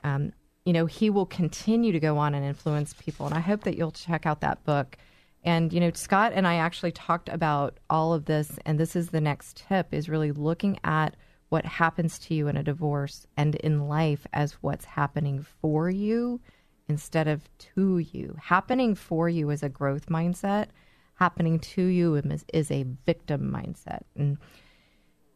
um, 0.03 0.33
you 0.65 0.73
know, 0.73 0.85
he 0.85 1.09
will 1.09 1.25
continue 1.25 1.91
to 1.91 1.99
go 1.99 2.17
on 2.17 2.33
and 2.33 2.45
influence 2.45 2.93
people. 2.93 3.25
And 3.25 3.35
I 3.35 3.39
hope 3.39 3.63
that 3.63 3.77
you'll 3.77 3.91
check 3.91 4.25
out 4.25 4.41
that 4.41 4.63
book. 4.63 4.97
And, 5.43 5.73
you 5.73 5.79
know, 5.79 5.91
Scott 5.93 6.31
and 6.33 6.47
I 6.47 6.55
actually 6.55 6.93
talked 6.93 7.27
about 7.27 7.79
all 7.89 8.13
of 8.13 8.25
this. 8.25 8.57
And 8.65 8.79
this 8.79 8.95
is 8.95 9.09
the 9.09 9.21
next 9.21 9.63
tip 9.67 9.93
is 9.93 10.07
really 10.07 10.31
looking 10.31 10.79
at 10.83 11.15
what 11.49 11.65
happens 11.65 12.17
to 12.17 12.33
you 12.33 12.47
in 12.47 12.57
a 12.57 12.63
divorce 12.63 13.27
and 13.35 13.55
in 13.55 13.87
life 13.87 14.25
as 14.33 14.53
what's 14.61 14.85
happening 14.85 15.45
for 15.61 15.89
you 15.89 16.39
instead 16.87 17.27
of 17.27 17.49
to 17.57 17.99
you. 17.99 18.35
Happening 18.41 18.95
for 18.95 19.29
you 19.29 19.49
is 19.49 19.63
a 19.63 19.69
growth 19.69 20.07
mindset. 20.07 20.67
Happening 21.15 21.59
to 21.59 21.83
you 21.83 22.15
is, 22.15 22.45
is 22.53 22.71
a 22.71 22.85
victim 23.05 23.51
mindset. 23.51 24.01
And 24.15 24.37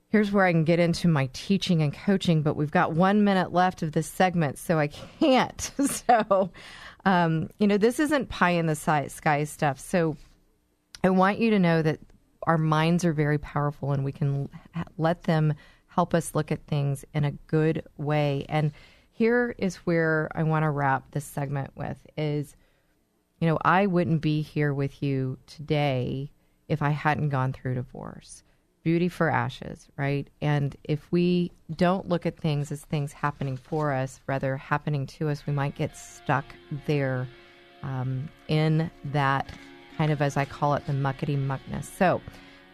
here's 0.09 0.31
where 0.31 0.45
I 0.45 0.51
can 0.51 0.63
get 0.63 0.79
into 0.79 1.07
my 1.07 1.29
teaching 1.33 1.81
and 1.81 1.93
coaching, 1.93 2.41
but 2.41 2.55
we've 2.55 2.71
got 2.71 2.93
one 2.93 3.23
minute 3.23 3.53
left 3.53 3.81
of 3.81 3.91
this 3.91 4.07
segment, 4.07 4.57
so 4.57 4.79
I 4.79 4.87
can't. 4.87 5.61
so, 5.85 6.51
um, 7.05 7.49
you 7.59 7.67
know, 7.67 7.77
this 7.77 7.99
isn't 7.99 8.29
pie 8.29 8.51
in 8.51 8.65
the 8.65 8.75
sky 8.75 9.43
stuff. 9.45 9.79
So, 9.79 10.17
I 11.03 11.09
want 11.11 11.39
you 11.39 11.51
to 11.51 11.59
know 11.59 11.81
that 11.83 11.99
our 12.43 12.57
minds 12.57 13.05
are 13.05 13.13
very 13.13 13.37
powerful 13.37 13.91
and 13.91 14.03
we 14.03 14.11
can 14.11 14.49
let 14.97 15.23
them 15.23 15.53
help 15.87 16.13
us 16.13 16.33
look 16.33 16.51
at 16.51 16.65
things 16.65 17.05
in 17.13 17.23
a 17.23 17.31
good 17.31 17.83
way. 17.97 18.45
And 18.49 18.71
here 19.17 19.55
is 19.57 19.77
where 19.77 20.29
I 20.35 20.43
want 20.43 20.61
to 20.61 20.69
wrap 20.69 21.09
this 21.11 21.25
segment 21.25 21.71
with 21.75 21.97
is, 22.15 22.55
you 23.39 23.47
know, 23.47 23.57
I 23.63 23.87
wouldn't 23.87 24.21
be 24.21 24.43
here 24.43 24.73
with 24.75 25.01
you 25.01 25.39
today 25.47 26.31
if 26.67 26.83
I 26.83 26.91
hadn't 26.91 27.29
gone 27.29 27.51
through 27.51 27.75
divorce 27.75 28.43
beauty 28.83 29.09
for 29.09 29.29
ashes, 29.29 29.89
right? 29.97 30.29
And 30.39 30.73
if 30.83 31.11
we 31.11 31.51
don't 31.75 32.07
look 32.07 32.25
at 32.25 32.37
things 32.39 32.71
as 32.71 32.85
things 32.85 33.11
happening 33.11 33.57
for 33.57 33.91
us, 33.91 34.21
rather 34.27 34.55
happening 34.55 35.07
to 35.07 35.29
us, 35.29 35.45
we 35.45 35.51
might 35.51 35.75
get 35.75 35.97
stuck 35.97 36.45
there 36.85 37.27
um, 37.83 38.29
in 38.47 38.89
that 39.05 39.51
kind 39.97 40.11
of, 40.11 40.21
as 40.21 40.37
I 40.37 40.45
call 40.45 40.75
it, 40.75 40.85
the 40.85 40.93
muckety 40.93 41.37
muckness. 41.37 41.85
So 41.97 42.21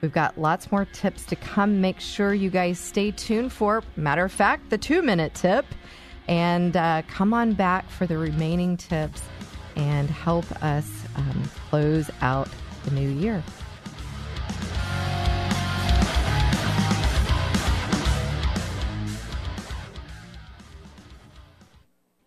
we've 0.02 0.12
got 0.12 0.38
lots 0.38 0.72
more 0.72 0.86
tips 0.86 1.26
to 1.28 1.38
come. 1.38 1.80
Make 1.80 2.00
sure 2.00 2.34
you 2.34 2.50
guys 2.50 2.78
stay 2.78 3.10
tuned 3.12 3.54
for, 3.54 3.82
matter 3.96 4.26
of 4.26 4.32
fact, 4.32 4.70
the 4.70 4.78
two 4.78 5.02
minute 5.02 5.34
tip. 5.34 5.66
And 6.28 6.76
uh, 6.78 7.02
come 7.08 7.34
on 7.34 7.54
back 7.54 7.90
for 7.90 8.06
the 8.06 8.18
remaining 8.18 8.78
tips 8.78 9.22
and 9.76 10.10
help 10.10 10.50
us 10.64 10.90
um, 11.16 11.44
close 11.70 12.10
out 12.22 12.50
the 12.86 12.92
new 12.92 13.10
year. 13.10 13.44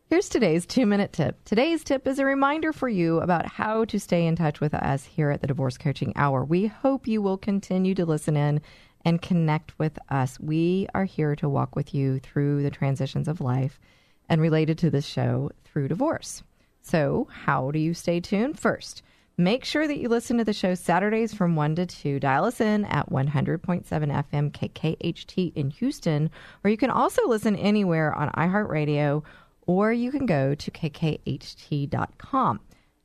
Here's 0.08 0.28
today's 0.30 0.64
two 0.64 0.86
minute 0.86 1.12
tip. 1.12 1.44
Today's 1.44 1.84
tip 1.84 2.06
is 2.06 2.18
a 2.18 2.24
reminder 2.24 2.72
for 2.72 2.88
you 2.88 3.18
about 3.18 3.44
how 3.44 3.84
to 3.84 4.00
stay 4.00 4.24
in 4.24 4.34
touch 4.34 4.60
with 4.60 4.72
us 4.72 5.04
here 5.04 5.30
at 5.30 5.42
the 5.42 5.46
Divorce 5.46 5.76
Coaching 5.76 6.14
Hour. 6.16 6.42
We 6.42 6.68
hope 6.68 7.06
you 7.06 7.20
will 7.20 7.36
continue 7.36 7.94
to 7.96 8.06
listen 8.06 8.34
in 8.34 8.62
and 9.06 9.22
connect 9.22 9.78
with 9.78 9.98
us. 10.10 10.38
We 10.40 10.88
are 10.92 11.04
here 11.04 11.36
to 11.36 11.48
walk 11.48 11.76
with 11.76 11.94
you 11.94 12.18
through 12.18 12.64
the 12.64 12.70
transitions 12.70 13.28
of 13.28 13.40
life 13.40 13.78
and 14.28 14.40
related 14.40 14.76
to 14.78 14.90
this 14.90 15.06
show 15.06 15.52
through 15.64 15.86
divorce. 15.88 16.42
So, 16.82 17.28
how 17.30 17.70
do 17.70 17.78
you 17.78 17.94
stay 17.94 18.18
tuned? 18.18 18.58
First, 18.58 19.02
make 19.38 19.64
sure 19.64 19.86
that 19.86 19.98
you 19.98 20.08
listen 20.08 20.38
to 20.38 20.44
the 20.44 20.52
show 20.52 20.74
Saturdays 20.74 21.32
from 21.32 21.54
1 21.54 21.76
to 21.76 21.86
2. 21.86 22.18
Dial 22.18 22.44
us 22.44 22.60
in 22.60 22.84
at 22.86 23.08
100.7 23.08 23.84
FM 23.84 24.50
KKHT 24.50 25.52
in 25.54 25.70
Houston, 25.70 26.28
or 26.64 26.70
you 26.70 26.76
can 26.76 26.90
also 26.90 27.28
listen 27.28 27.54
anywhere 27.54 28.12
on 28.12 28.30
iHeartRadio 28.30 29.22
or 29.68 29.92
you 29.92 30.10
can 30.10 30.26
go 30.26 30.54
to 30.54 30.70
kkht.com. 30.70 32.60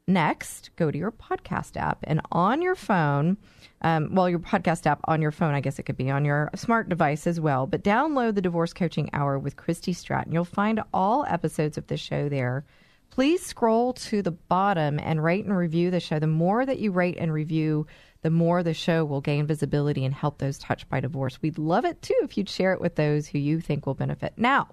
Next, 0.08 0.72
go 0.76 0.92
to 0.92 0.98
your 0.98 1.12
podcast 1.12 1.78
app 1.78 2.00
and 2.04 2.22
on 2.32 2.62
your 2.62 2.76
phone, 2.76 3.38
um, 3.82 4.14
well, 4.14 4.30
your 4.30 4.40
podcast 4.40 4.86
app 4.86 5.00
on 5.06 5.22
your 5.22 5.32
phone, 5.32 5.54
I 5.54 5.62
guess 5.62 5.80
it 5.80 5.84
could 5.84 5.98
be 5.98 6.10
on 6.10 6.26
your 6.26 6.50
smart 6.56 6.90
device 6.90 7.28
as 7.28 7.40
well, 7.40 7.68
but 7.68 7.84
download 7.84 8.36
the 8.36 8.42
Divorce 8.42 8.74
Coaching 8.74 9.10
Hour 9.14 9.40
with 9.40 9.56
Christy 9.56 9.94
Stratton. 9.94 10.34
You'll 10.34 10.44
find 10.44 10.82
all 10.94 11.26
episodes 11.26 11.78
of 11.78 11.88
the 11.88 11.98
show 11.98 12.30
there. 12.30 12.66
Please 13.12 13.46
scroll 13.46 13.94
to 13.94 14.22
the 14.22 14.32
bottom 14.32 15.00
and 15.00 15.24
rate 15.24 15.46
and 15.46 15.56
review 15.56 15.92
the 15.92 16.00
show. 16.00 16.18
The 16.18 16.28
more 16.28 16.66
that 16.66 16.80
you 16.80 16.92
rate 16.92 17.18
and 17.20 17.32
review, 17.32 17.86
the 18.22 18.30
more 18.30 18.64
the 18.64 18.74
show 18.74 19.04
will 19.04 19.22
gain 19.22 19.46
visibility 19.46 20.06
and 20.06 20.14
help 20.14 20.38
those 20.38 20.58
touched 20.58 20.90
by 20.90 21.00
divorce. 21.00 21.42
We'd 21.42 21.58
love 21.58 21.86
it 21.86 22.02
too 22.02 22.20
if 22.24 22.38
you'd 22.38 22.50
share 22.50 22.74
it 22.74 22.82
with 22.82 22.96
those 22.96 23.28
who 23.28 23.38
you 23.38 23.60
think 23.60 23.86
will 23.86 23.96
benefit. 23.96 24.34
Now, 24.38 24.70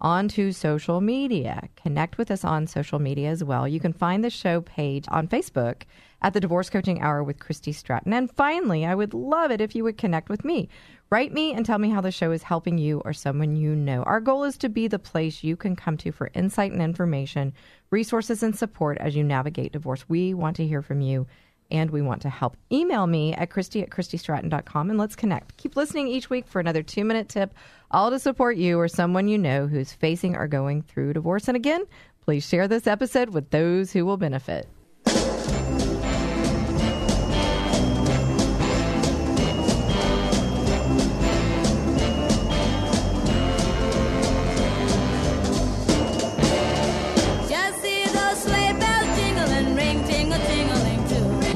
onto 0.00 0.52
social 0.52 1.00
media. 1.00 1.68
Connect 1.76 2.18
with 2.18 2.30
us 2.30 2.44
on 2.44 2.66
social 2.66 2.98
media 2.98 3.30
as 3.30 3.42
well. 3.42 3.66
You 3.66 3.80
can 3.80 3.92
find 3.92 4.22
the 4.22 4.30
show 4.30 4.60
page 4.60 5.04
on 5.08 5.28
Facebook 5.28 5.82
at 6.22 6.34
the 6.34 6.40
Divorce 6.40 6.70
Coaching 6.70 7.00
Hour 7.00 7.22
with 7.22 7.38
Christy 7.38 7.72
Stratton. 7.72 8.12
And 8.12 8.30
finally, 8.30 8.84
I 8.84 8.94
would 8.94 9.14
love 9.14 9.50
it 9.50 9.60
if 9.60 9.74
you 9.74 9.84
would 9.84 9.98
connect 9.98 10.28
with 10.28 10.44
me. 10.44 10.68
Write 11.10 11.32
me 11.32 11.52
and 11.54 11.64
tell 11.64 11.78
me 11.78 11.88
how 11.88 12.00
the 12.00 12.10
show 12.10 12.32
is 12.32 12.42
helping 12.42 12.76
you 12.76 13.00
or 13.04 13.12
someone 13.12 13.56
you 13.56 13.74
know. 13.74 14.02
Our 14.02 14.20
goal 14.20 14.44
is 14.44 14.58
to 14.58 14.68
be 14.68 14.88
the 14.88 14.98
place 14.98 15.42
you 15.42 15.56
can 15.56 15.74
come 15.74 15.96
to 15.98 16.12
for 16.12 16.30
insight 16.34 16.72
and 16.72 16.82
information, 16.82 17.54
resources 17.90 18.42
and 18.42 18.56
support 18.56 18.98
as 18.98 19.16
you 19.16 19.24
navigate 19.24 19.72
divorce. 19.72 20.08
We 20.08 20.34
want 20.34 20.56
to 20.56 20.66
hear 20.66 20.82
from 20.82 21.00
you 21.00 21.26
and 21.70 21.90
we 21.90 22.02
want 22.02 22.22
to 22.22 22.30
help. 22.30 22.56
Email 22.72 23.06
me 23.06 23.34
at 23.34 23.50
Christy 23.50 23.82
at 23.82 23.90
ChristyStratton.com 23.90 24.90
and 24.90 24.98
let's 24.98 25.16
connect. 25.16 25.56
Keep 25.56 25.76
listening 25.76 26.08
each 26.08 26.30
week 26.30 26.46
for 26.46 26.60
another 26.60 26.82
two 26.82 27.04
minute 27.04 27.28
tip, 27.28 27.54
all 27.90 28.10
to 28.10 28.18
support 28.18 28.56
you 28.56 28.78
or 28.78 28.88
someone 28.88 29.28
you 29.28 29.38
know 29.38 29.66
who's 29.66 29.92
facing 29.92 30.36
or 30.36 30.46
going 30.46 30.82
through 30.82 31.12
divorce. 31.14 31.48
And 31.48 31.56
again, 31.56 31.84
please 32.24 32.46
share 32.46 32.68
this 32.68 32.86
episode 32.86 33.30
with 33.30 33.50
those 33.50 33.92
who 33.92 34.04
will 34.04 34.16
benefit. 34.16 34.68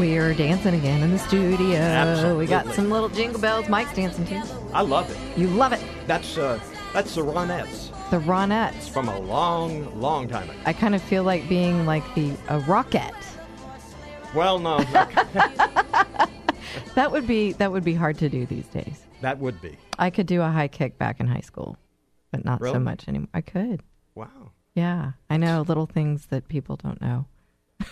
We 0.02 0.18
are 0.18 0.34
dancing 0.34 0.74
again 0.74 1.00
in 1.04 1.12
the 1.12 1.18
studio. 1.20 1.78
Absolutely. 1.78 2.46
We 2.46 2.46
got 2.48 2.66
some 2.74 2.90
little 2.90 3.08
jingle 3.08 3.40
bells. 3.40 3.68
Mike's 3.68 3.94
dancing 3.94 4.26
too. 4.26 4.42
I 4.74 4.80
love 4.80 5.08
it. 5.08 5.38
You 5.38 5.46
love 5.46 5.72
it. 5.72 5.80
That's 6.08 6.36
uh, 6.36 6.58
that's 6.92 7.14
the 7.14 7.20
Ronettes 7.20 7.92
The 8.10 8.18
Ronettes. 8.18 8.88
from 8.90 9.08
a 9.08 9.20
long, 9.20 10.00
long 10.00 10.26
time 10.26 10.50
ago. 10.50 10.58
I 10.66 10.72
kind 10.72 10.96
of 10.96 11.02
feel 11.02 11.22
like 11.22 11.48
being 11.48 11.86
like 11.86 12.02
the 12.16 12.32
a 12.48 12.58
Rockette. 12.62 13.14
Well, 14.34 14.58
no, 14.58 14.80
that, 14.80 16.28
That 16.96 17.12
would 17.12 17.28
be 17.28 17.52
that 17.52 17.70
would 17.70 17.84
be 17.84 17.94
hard 17.94 18.18
to 18.18 18.28
do 18.28 18.44
these 18.44 18.66
days. 18.66 19.06
that 19.20 19.38
would 19.38 19.62
be. 19.62 19.78
I 20.00 20.10
could 20.10 20.26
do 20.26 20.42
a 20.42 20.50
high 20.50 20.66
kick 20.66 20.98
back 20.98 21.20
in 21.20 21.28
high 21.28 21.42
school, 21.42 21.76
but 22.32 22.44
not 22.44 22.60
so 22.60 22.80
much 22.80 23.06
anymore. 23.06 23.28
I 23.34 23.40
could. 23.40 23.84
Wow. 24.16 24.50
Yeah, 24.74 25.12
I 25.30 25.36
know 25.36 25.62
little 25.62 25.86
things 25.86 26.26
that 26.26 26.48
people 26.48 26.74
don't 26.74 27.00
know. 27.00 27.26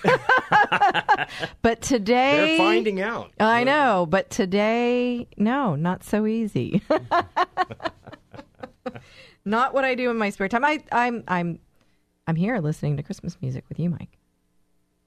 but 1.62 1.82
today 1.82 2.56
They're 2.56 2.58
finding 2.58 3.00
out. 3.00 3.30
I 3.38 3.64
know, 3.64 4.06
but 4.08 4.30
today, 4.30 5.28
no, 5.36 5.76
not 5.76 6.04
so 6.04 6.26
easy. 6.26 6.82
not 9.44 9.74
what 9.74 9.84
I 9.84 9.94
do 9.94 10.10
in 10.10 10.16
my 10.16 10.30
spare 10.30 10.48
time. 10.48 10.64
I, 10.64 10.82
I'm 10.92 11.24
I'm 11.28 11.58
I'm 12.26 12.36
here 12.36 12.58
listening 12.58 12.96
to 12.96 13.02
Christmas 13.02 13.36
music 13.40 13.64
with 13.68 13.78
you, 13.78 13.90
Mike. 13.90 14.18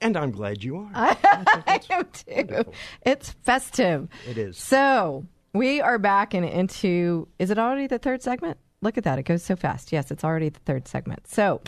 And 0.01 0.17
I'm 0.17 0.31
glad 0.31 0.63
you 0.63 0.77
are. 0.77 0.91
I 0.93 1.79
am 1.89 2.05
too. 2.11 2.65
It's 3.03 3.31
festive. 3.31 4.09
It 4.27 4.37
is. 4.37 4.57
So 4.57 5.25
we 5.53 5.81
are 5.81 5.97
back 5.97 6.33
and 6.33 6.45
into. 6.45 7.27
Is 7.39 7.51
it 7.51 7.59
already 7.59 7.87
the 7.87 7.99
third 7.99 8.21
segment? 8.21 8.57
Look 8.81 8.97
at 8.97 9.05
that. 9.05 9.17
It 9.17 9.23
goes 9.23 9.43
so 9.43 9.55
fast. 9.55 9.93
Yes, 9.93 10.11
it's 10.11 10.25
already 10.25 10.49
the 10.49 10.59
third 10.59 10.87
segment. 10.87 11.27
So 11.27 11.61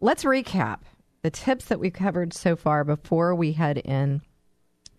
let's 0.00 0.24
recap 0.24 0.80
the 1.22 1.30
tips 1.30 1.66
that 1.66 1.80
we 1.80 1.90
covered 1.90 2.32
so 2.32 2.56
far 2.56 2.84
before 2.84 3.34
we 3.34 3.52
head 3.52 3.78
in 3.78 4.22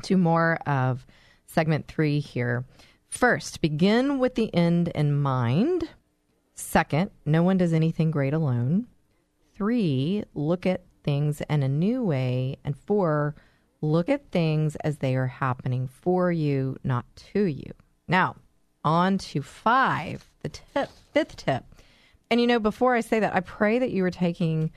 to 0.03 0.17
more 0.17 0.55
of 0.67 1.05
segment 1.45 1.88
three 1.88 2.19
here. 2.19 2.65
First, 3.07 3.62
begin 3.62 4.19
with 4.19 4.36
the 4.36 4.53
end 4.55 4.88
in 4.89 5.19
mind. 5.19 5.89
Second, 6.55 7.12
no 7.25 7.43
one 7.43 7.57
does 7.57 7.73
anything 7.73 8.12
great 8.12 8.34
alone. 8.34 8.88
Three, 9.55 10.23
look 10.34 10.65
at 10.65 10.86
things 11.03 11.41
in 11.49 11.63
a 11.63 11.67
new 11.67 12.03
way. 12.03 12.57
And 12.63 12.77
four, 12.77 13.36
look 13.81 14.10
at 14.10 14.31
things 14.31 14.75
as 14.77 14.97
they 14.97 15.15
are 15.15 15.27
happening 15.27 15.88
for 15.88 16.31
you, 16.31 16.77
not 16.84 17.05
to 17.34 17.43
you. 17.43 17.71
Now, 18.07 18.36
on 18.84 19.17
to 19.17 19.41
five, 19.41 20.29
the 20.41 20.49
tip, 20.49 20.89
fifth 21.13 21.36
tip. 21.36 21.65
And 22.29 22.39
you 22.39 22.47
know, 22.47 22.60
before 22.60 22.95
I 22.95 23.01
say 23.01 23.19
that, 23.19 23.36
I 23.36 23.41
pray 23.41 23.79
that 23.79 23.91
you 23.91 24.05
are 24.05 24.12
taking 24.12 24.71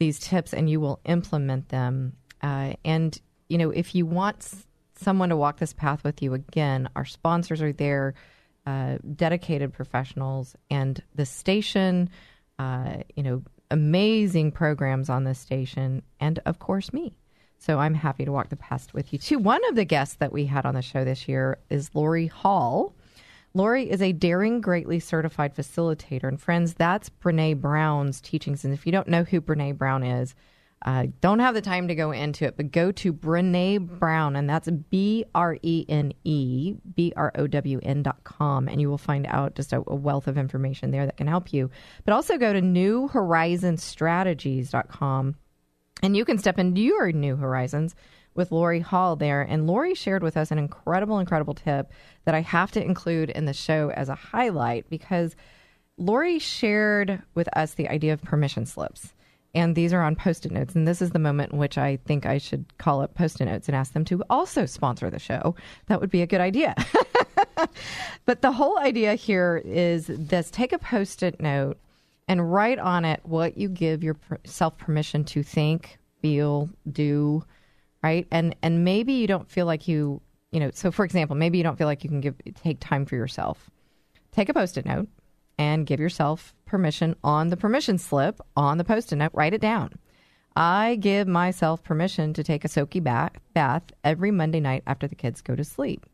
these 0.00 0.18
tips 0.18 0.52
and 0.52 0.68
you 0.68 0.80
will 0.80 0.98
implement 1.04 1.68
them. 1.68 2.14
Uh, 2.42 2.72
and, 2.84 3.20
you 3.48 3.58
know, 3.58 3.70
if 3.70 3.94
you 3.94 4.04
want 4.04 4.52
someone 4.96 5.28
to 5.28 5.36
walk 5.36 5.58
this 5.58 5.72
path 5.72 6.02
with 6.02 6.22
you 6.22 6.34
again, 6.34 6.88
our 6.96 7.04
sponsors 7.04 7.62
are 7.62 7.72
there, 7.72 8.14
uh, 8.66 8.96
dedicated 9.14 9.72
professionals, 9.72 10.56
and 10.70 11.02
the 11.14 11.26
station, 11.26 12.10
uh, 12.58 12.96
you 13.14 13.22
know, 13.22 13.42
amazing 13.70 14.50
programs 14.50 15.08
on 15.08 15.24
this 15.24 15.38
station, 15.38 16.02
and 16.18 16.40
of 16.44 16.58
course, 16.58 16.92
me. 16.92 17.14
So 17.58 17.78
I'm 17.78 17.94
happy 17.94 18.24
to 18.24 18.32
walk 18.32 18.48
the 18.48 18.56
path 18.56 18.92
with 18.94 19.12
you 19.12 19.18
too. 19.18 19.38
One 19.38 19.60
of 19.68 19.76
the 19.76 19.84
guests 19.84 20.16
that 20.16 20.32
we 20.32 20.46
had 20.46 20.64
on 20.64 20.74
the 20.74 20.82
show 20.82 21.04
this 21.04 21.28
year 21.28 21.58
is 21.68 21.94
Lori 21.94 22.26
Hall. 22.26 22.94
Lori 23.52 23.90
is 23.90 24.00
a 24.00 24.12
Daring 24.12 24.60
Greatly 24.60 25.00
certified 25.00 25.56
facilitator. 25.56 26.28
And 26.28 26.40
friends, 26.40 26.74
that's 26.74 27.10
Brene 27.10 27.60
Brown's 27.60 28.20
teachings. 28.20 28.64
And 28.64 28.72
if 28.72 28.86
you 28.86 28.92
don't 28.92 29.08
know 29.08 29.24
who 29.24 29.40
Brene 29.40 29.76
Brown 29.76 30.04
is, 30.04 30.36
uh, 30.86 31.08
don't 31.20 31.40
have 31.40 31.54
the 31.54 31.60
time 31.60 31.88
to 31.88 31.94
go 31.94 32.10
into 32.10 32.46
it, 32.46 32.56
but 32.56 32.70
go 32.70 32.90
to 32.90 33.12
Brene 33.12 33.98
Brown, 33.98 34.34
and 34.34 34.48
that's 34.48 34.70
B 34.70 35.26
R 35.34 35.58
E 35.60 35.84
N 35.88 36.14
E 36.24 36.74
B 36.94 37.12
R 37.16 37.30
O 37.34 37.46
W 37.46 37.80
N 37.82 38.02
dot 38.02 38.24
com, 38.24 38.66
and 38.66 38.80
you 38.80 38.88
will 38.88 38.96
find 38.96 39.26
out 39.26 39.56
just 39.56 39.74
a, 39.74 39.82
a 39.88 39.94
wealth 39.94 40.26
of 40.26 40.38
information 40.38 40.90
there 40.90 41.04
that 41.04 41.18
can 41.18 41.26
help 41.26 41.52
you. 41.52 41.68
But 42.06 42.14
also 42.14 42.38
go 42.38 42.54
to 42.54 42.62
newhorizonstrategies.com 42.62 45.34
and 46.02 46.16
you 46.16 46.24
can 46.24 46.38
step 46.38 46.58
into 46.58 46.80
your 46.80 47.12
new 47.12 47.36
horizons 47.36 47.94
with 48.34 48.52
Lori 48.52 48.80
Hall 48.80 49.16
there. 49.16 49.42
And 49.42 49.66
Lori 49.66 49.94
shared 49.94 50.22
with 50.22 50.36
us 50.36 50.50
an 50.50 50.58
incredible, 50.58 51.18
incredible 51.18 51.54
tip 51.54 51.90
that 52.24 52.34
I 52.34 52.40
have 52.40 52.70
to 52.72 52.84
include 52.84 53.30
in 53.30 53.44
the 53.44 53.52
show 53.52 53.90
as 53.90 54.08
a 54.08 54.14
highlight 54.14 54.88
because 54.88 55.34
Lori 55.96 56.38
shared 56.38 57.22
with 57.34 57.48
us 57.56 57.74
the 57.74 57.88
idea 57.88 58.12
of 58.12 58.22
permission 58.22 58.66
slips. 58.66 59.12
And 59.54 59.74
these 59.74 59.92
are 59.92 60.02
on 60.02 60.14
post 60.14 60.46
it 60.46 60.52
notes. 60.52 60.76
And 60.76 60.86
this 60.86 61.02
is 61.02 61.10
the 61.10 61.18
moment 61.18 61.52
in 61.52 61.58
which 61.58 61.76
I 61.76 61.96
think 61.96 62.24
I 62.24 62.38
should 62.38 62.78
call 62.78 63.02
up 63.02 63.14
post 63.14 63.40
it 63.40 63.46
notes 63.46 63.68
and 63.68 63.76
ask 63.76 63.92
them 63.92 64.04
to 64.06 64.22
also 64.30 64.64
sponsor 64.64 65.10
the 65.10 65.18
show. 65.18 65.56
That 65.86 66.00
would 66.00 66.10
be 66.10 66.22
a 66.22 66.26
good 66.26 66.40
idea. 66.40 66.74
but 68.24 68.42
the 68.42 68.52
whole 68.52 68.78
idea 68.78 69.14
here 69.14 69.60
is 69.64 70.06
this 70.06 70.50
take 70.50 70.72
a 70.72 70.78
post 70.78 71.22
it 71.22 71.40
note 71.40 71.78
and 72.28 72.52
write 72.52 72.78
on 72.78 73.04
it 73.04 73.20
what 73.24 73.58
you 73.58 73.68
give 73.68 74.04
yourself 74.04 74.78
permission 74.78 75.24
to 75.24 75.42
think, 75.42 75.98
feel, 76.22 76.70
do, 76.90 77.42
right? 78.02 78.26
And 78.30 78.54
and 78.62 78.84
maybe 78.84 79.12
you 79.14 79.26
don't 79.26 79.50
feel 79.50 79.66
like 79.66 79.88
you, 79.88 80.20
you 80.52 80.60
know, 80.60 80.70
so 80.72 80.90
for 80.90 81.04
example, 81.04 81.36
maybe 81.36 81.58
you 81.58 81.64
don't 81.64 81.76
feel 81.76 81.86
like 81.86 82.04
you 82.04 82.10
can 82.10 82.20
give 82.20 82.34
take 82.62 82.80
time 82.80 83.06
for 83.06 83.16
yourself. 83.16 83.70
Take 84.32 84.48
a 84.48 84.54
post-it 84.54 84.86
note 84.86 85.08
and 85.58 85.86
give 85.86 86.00
yourself 86.00 86.54
permission 86.64 87.16
on 87.22 87.48
the 87.48 87.56
permission 87.56 87.98
slip 87.98 88.40
on 88.56 88.78
the 88.78 88.84
post-it 88.84 89.16
note, 89.16 89.32
write 89.34 89.54
it 89.54 89.60
down. 89.60 89.92
I 90.56 90.96
give 90.96 91.28
myself 91.28 91.82
permission 91.82 92.32
to 92.34 92.42
take 92.42 92.64
a 92.64 92.68
soaky 92.68 93.00
bath, 93.00 93.32
bath 93.54 93.82
every 94.02 94.30
Monday 94.30 94.60
night 94.60 94.82
after 94.86 95.06
the 95.06 95.14
kids 95.14 95.42
go 95.42 95.54
to 95.54 95.64
sleep. 95.64 96.06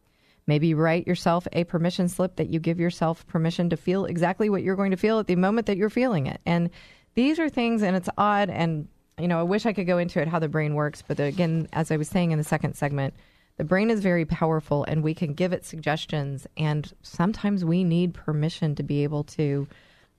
Maybe 0.46 0.74
write 0.74 1.06
yourself 1.06 1.48
a 1.52 1.64
permission 1.64 2.08
slip 2.08 2.36
that 2.36 2.50
you 2.50 2.60
give 2.60 2.78
yourself 2.78 3.26
permission 3.26 3.70
to 3.70 3.76
feel 3.76 4.04
exactly 4.04 4.48
what 4.48 4.62
you're 4.62 4.76
going 4.76 4.92
to 4.92 4.96
feel 4.96 5.18
at 5.18 5.26
the 5.26 5.36
moment 5.36 5.66
that 5.66 5.76
you're 5.76 5.90
feeling 5.90 6.26
it. 6.26 6.40
And 6.46 6.70
these 7.14 7.38
are 7.38 7.48
things, 7.48 7.82
and 7.82 7.96
it's 7.96 8.08
odd, 8.18 8.50
and 8.50 8.88
you 9.18 9.28
know, 9.28 9.40
I 9.40 9.44
wish 9.44 9.64
I 9.64 9.72
could 9.72 9.86
go 9.86 9.98
into 9.98 10.20
it 10.20 10.28
how 10.28 10.38
the 10.38 10.48
brain 10.48 10.74
works, 10.74 11.02
but 11.06 11.18
again, 11.18 11.68
as 11.72 11.90
I 11.90 11.96
was 11.96 12.08
saying 12.08 12.32
in 12.32 12.38
the 12.38 12.44
second 12.44 12.74
segment, 12.74 13.14
the 13.56 13.64
brain 13.64 13.90
is 13.90 14.00
very 14.00 14.26
powerful, 14.26 14.84
and 14.84 15.02
we 15.02 15.14
can 15.14 15.32
give 15.32 15.54
it 15.54 15.64
suggestions, 15.64 16.46
and 16.58 16.92
sometimes 17.02 17.64
we 17.64 17.84
need 17.84 18.12
permission 18.12 18.74
to 18.74 18.82
be 18.82 19.02
able 19.02 19.24
to 19.24 19.66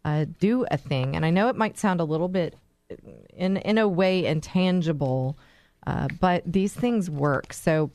uh, 0.04 0.26
do 0.40 0.66
a 0.72 0.78
thing. 0.78 1.16
And 1.16 1.24
I 1.24 1.30
know 1.30 1.48
it 1.48 1.56
might 1.56 1.78
sound 1.78 2.00
a 2.00 2.06
little 2.06 2.30
bit, 2.30 2.56
in 3.36 3.58
in 3.58 3.78
a 3.78 3.88
way, 3.88 4.26
intangible, 4.26 5.38
uh, 5.86 6.08
but 6.20 6.42
these 6.46 6.74
things 6.74 7.10
work. 7.10 7.54
So. 7.54 7.92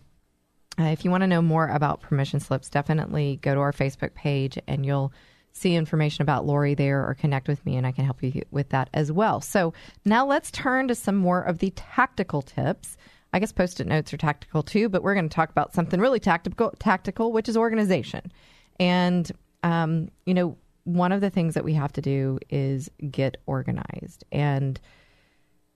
Uh, 0.81 0.85
if 0.85 1.05
you 1.05 1.11
want 1.11 1.21
to 1.21 1.27
know 1.27 1.43
more 1.43 1.69
about 1.69 2.01
permission 2.01 2.41
slips, 2.41 2.71
definitely 2.71 3.39
go 3.43 3.53
to 3.53 3.61
our 3.61 3.75
Facebook 3.75 4.15
page 4.15 4.57
and 4.67 4.87
you'll 4.87 5.13
see 5.53 5.75
information 5.75 6.23
about 6.23 6.47
Lori 6.47 6.75
there 6.75 7.07
or 7.07 7.15
connect 7.15 7.49
with 7.49 7.65
me 7.65 7.77
and 7.77 7.87
I 7.87 7.93
can 7.93 8.05
help 8.05 8.23
you 8.23 8.43
with 8.51 8.71
that 8.71 8.89
as 8.95 9.13
well. 9.13 9.41
So 9.41 9.75
now 10.05 10.27
let's 10.27 10.51
turn 10.51 10.89
to 10.89 10.95
some 10.95 11.17
more 11.17 11.43
of 11.43 11.59
the 11.59 11.71
tactical 11.77 12.43
tips. 12.43 12.97
I 13.33 13.39
guess 13.39 13.53
post 13.53 13.81
it 13.81 13.87
notes 13.87 14.13
are 14.13 14.19
tactical 14.19 14.63
too, 14.63 14.89
but 14.89 15.03
we're 15.03 15.15
going 15.15 15.29
to 15.29 15.35
talk 15.35 15.51
about 15.51 15.75
something 15.75 16.01
really 16.01 16.21
tactical, 16.21 16.73
tactical, 16.79 17.33
which 17.33 17.49
is 17.49 17.57
organization. 17.57 18.33
And, 18.81 19.31
um, 19.63 20.11
you 20.27 20.35
know, 20.35 20.57
one 20.85 21.13
of 21.13 21.21
the 21.21 21.31
things 21.31 21.55
that 21.55 21.65
we 21.65 21.75
have 21.75 21.93
to 21.93 22.03
do 22.03 22.39
is 22.51 22.91
get 23.11 23.37
organized. 23.47 24.25
And 24.33 24.81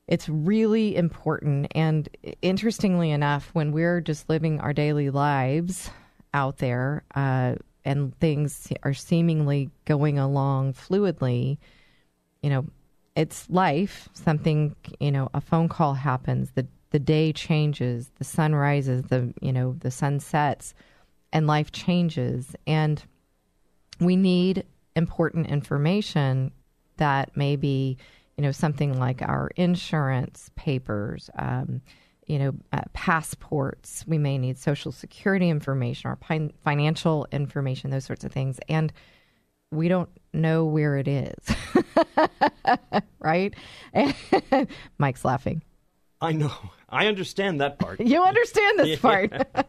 it's 0.09 0.29
really 0.29 0.97
important. 0.97 1.69
And 1.75 2.09
interestingly 2.43 3.11
enough, 3.11 3.51
when 3.53 3.73
we're 3.73 4.01
just 4.01 4.29
living 4.29 4.61
our 4.61 4.73
daily 4.73 5.11
lives 5.11 5.91
out 6.35 6.59
there 6.59 7.05
uh, 7.15 7.57
and 7.87 8.19
things 8.19 8.71
are 8.83 8.93
seemingly 8.93 9.71
going 9.85 10.19
along 10.19 10.75
fluidly, 10.75 11.57
you 12.43 12.51
know, 12.51 12.67
it's 13.15 13.49
life. 13.49 14.09
Something, 14.13 14.75
you 15.01 15.13
know, 15.13 15.31
a 15.33 15.41
phone 15.41 15.69
call 15.69 15.95
happens, 15.95 16.51
the 16.51 16.67
the 16.91 16.99
day 16.99 17.33
changes, 17.33 18.11
the 18.19 18.25
sun 18.25 18.55
rises, 18.55 19.05
the 19.05 19.33
you 19.41 19.53
know, 19.53 19.77
the 19.79 19.91
sun 19.91 20.21
sets, 20.21 20.75
and 21.33 21.47
life 21.47 21.73
changes. 21.73 22.55
And 22.67 23.03
we 24.01 24.17
need 24.17 24.65
important 24.97 25.47
information 25.47 26.53
that 26.97 27.37
maybe 27.37 27.99
you 28.37 28.43
know 28.43 28.53
something 28.53 28.99
like 28.99 29.23
our 29.23 29.51
insurance 29.57 30.51
papers 30.57 31.31
um, 31.39 31.81
you 32.27 32.39
know 32.39 32.53
uh, 32.73 32.81
passports 32.93 34.05
we 34.07 34.19
may 34.19 34.37
need 34.39 34.59
social 34.59 34.93
security 34.93 35.49
information 35.49 36.11
or 36.11 36.17
pin- 36.17 36.53
financial 36.65 37.27
information 37.33 37.91
those 37.91 38.05
sorts 38.05 38.25
of 38.25 38.33
things 38.33 38.59
and 38.69 38.93
we 39.71 39.89
don't 39.89 40.09
know 40.33 40.65
where 40.65 40.97
it 40.97 41.09
is 41.09 41.35
right 43.21 43.55
mike's 44.99 45.25
laughing 45.25 45.63
I 46.19 46.33
know. 46.33 46.51
I 46.89 47.09
understand 47.09 47.61
that 47.61 47.79
part. 47.79 48.01
you 48.01 48.23
understand 48.23 48.79
this 48.79 48.89
Yeah. 49.03 49.27
part 49.29 49.67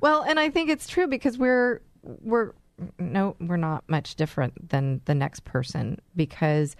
well 0.00 0.22
and 0.22 0.38
i 0.40 0.50
think 0.50 0.68
it's 0.70 0.86
true 0.86 1.06
because 1.06 1.38
we're 1.38 1.80
we're 2.02 2.52
no 2.98 3.36
we're 3.40 3.56
not 3.56 3.84
much 3.88 4.16
different 4.16 4.68
than 4.70 5.00
the 5.06 5.14
next 5.14 5.44
person 5.44 5.98
because 6.14 6.76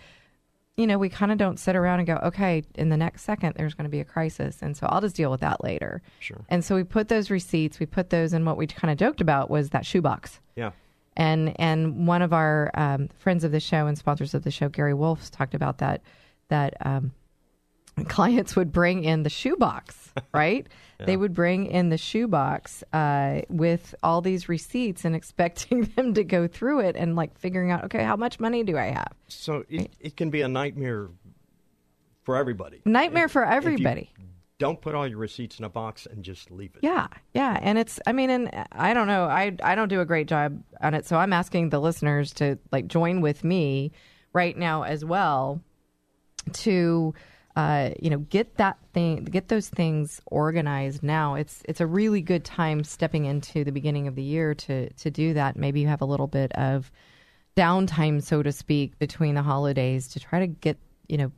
you 0.77 0.87
know 0.87 0.99
we 0.99 1.09
kind 1.09 1.33
of 1.33 1.39
don't 1.39 1.59
sit 1.59 1.75
around 1.77 2.01
and 2.01 2.07
go 2.07 2.17
okay 2.23 2.63
in 2.75 2.89
the 2.91 2.97
next 2.97 3.23
second 3.23 3.55
there's 3.57 3.75
going 3.75 3.85
to 3.85 3.91
be 3.91 4.01
a 4.01 4.05
crisis 4.05 4.59
and 4.63 4.77
so 4.77 4.87
i'll 4.91 5.01
just 5.01 5.17
deal 5.17 5.31
with 5.31 5.41
that 5.41 5.63
later 5.65 6.03
Sure. 6.21 6.45
and 6.49 6.65
so 6.65 6.75
we 6.75 6.85
put 6.85 7.09
those 7.09 7.31
receipts 7.31 7.79
we 7.81 7.87
put 7.87 8.11
those 8.11 8.33
in 8.33 8.45
what 8.45 8.57
we 8.57 8.67
kind 8.67 8.91
of 8.93 8.99
joked 8.99 9.21
about 9.21 9.49
was 9.51 9.71
that 9.71 9.87
shoebox 9.87 10.41
Yeah. 10.55 10.73
and 11.17 11.59
and 11.61 12.07
one 12.07 12.21
of 12.23 12.33
our 12.33 12.71
um, 12.75 13.09
friends 13.19 13.43
of 13.45 13.53
the 13.53 13.61
show 13.61 13.87
and 13.87 13.97
sponsors 13.97 14.35
of 14.35 14.43
the 14.45 14.51
show, 14.51 14.69
Gary 14.69 14.93
Wolf, 14.95 15.31
talked 15.31 15.55
about 15.55 15.79
that 15.79 16.03
that 16.49 16.75
um, 16.85 17.13
clients 18.09 18.55
would 18.57 18.73
bring 18.73 19.05
in 19.05 19.23
the 19.23 19.31
shoebox, 19.31 20.13
right? 20.33 20.67
They 20.99 21.19
would 21.19 21.35
bring 21.35 21.67
in 21.67 21.91
the 21.91 21.99
shoebox 21.99 22.83
uh, 22.95 23.43
with 23.51 23.95
all 24.03 24.23
these 24.23 24.49
receipts 24.49 25.05
and 25.05 25.15
expecting 25.21 25.83
them 25.95 26.15
to 26.15 26.25
go 26.25 26.49
through 26.49 26.81
it 26.81 26.97
and 26.97 27.15
like 27.15 27.39
figuring 27.39 27.71
out, 27.71 27.85
okay, 27.85 28.03
how 28.03 28.17
much 28.17 28.41
money 28.41 28.65
do 28.65 28.79
I 28.79 28.87
have? 28.87 29.13
So 29.29 29.67
it, 29.69 29.91
it 30.01 30.17
can 30.17 30.31
be 30.31 30.41
a 30.41 30.49
nightmare 30.49 31.11
for 32.23 32.35
everybody. 32.37 32.81
Nightmare 32.87 33.27
If- 33.27 33.33
for 33.33 33.45
everybody. 33.45 34.11
don't 34.59 34.81
put 34.81 34.95
all 34.95 35.07
your 35.07 35.19
receipts 35.19 35.59
in 35.59 35.67
a 35.67 35.69
box 35.69 36.07
and 36.11 36.25
just 36.25 36.51
leave 36.51 36.71
it. 36.77 36.81
Yeah, 36.83 37.09
yeah, 37.35 37.59
and 37.61 37.77
it's. 37.77 38.01
I 38.07 38.13
mean, 38.13 38.31
and 38.31 38.51
I 38.73 38.95
don't 38.95 39.07
know. 39.07 39.25
I 39.25 39.55
I 39.63 39.75
don't 39.75 39.89
do 39.89 40.01
a 40.01 40.07
great 40.07 40.29
job 40.29 40.63
on 40.81 40.95
it, 40.95 41.05
so 41.05 41.19
I'm 41.19 41.35
asking 41.35 41.69
the 41.69 41.79
listeners 41.79 42.33
to 42.35 42.59
like 42.73 42.87
join 42.89 43.21
with 43.21 43.45
me. 43.45 43.93
right 44.33 44.57
now 44.57 44.83
as 44.83 45.05
well 45.05 45.61
to 46.53 47.13
uh, 47.57 47.91
you 48.01 48.11
know 48.11 48.19
get 48.19 48.57
that 48.57 48.77
thing 48.93 49.25
get 49.25 49.49
those 49.49 49.69
things 49.69 50.21
organized 50.27 51.03
now. 51.03 51.35
It's 51.35 51.63
it's 51.65 51.81
a 51.81 51.87
really 51.87 52.21
good 52.21 52.45
time 52.45 52.85
stepping 52.85 53.25
into 53.25 53.65
the 53.65 53.73
beginning 53.73 54.07
of 54.07 54.15
the 54.15 54.23
year 54.23 54.55
to 54.55 54.93
to 54.93 55.11
do 55.11 55.35
that. 55.35 55.57
Maybe 55.57 55.81
you 55.81 55.89
have 55.89 56.03
a 56.03 56.07
little 56.07 56.27
bit 56.27 56.53
of 56.53 56.93
downtime 57.57 58.23
so 58.23 58.43
to 58.43 58.53
speak 58.53 58.99
between 58.99 59.35
the 59.35 59.43
holidays 59.43 60.09
to 60.09 60.21
try 60.21 60.41
to 60.41 60.47
get 60.47 60.77
you 61.09 61.17
know 61.17 61.33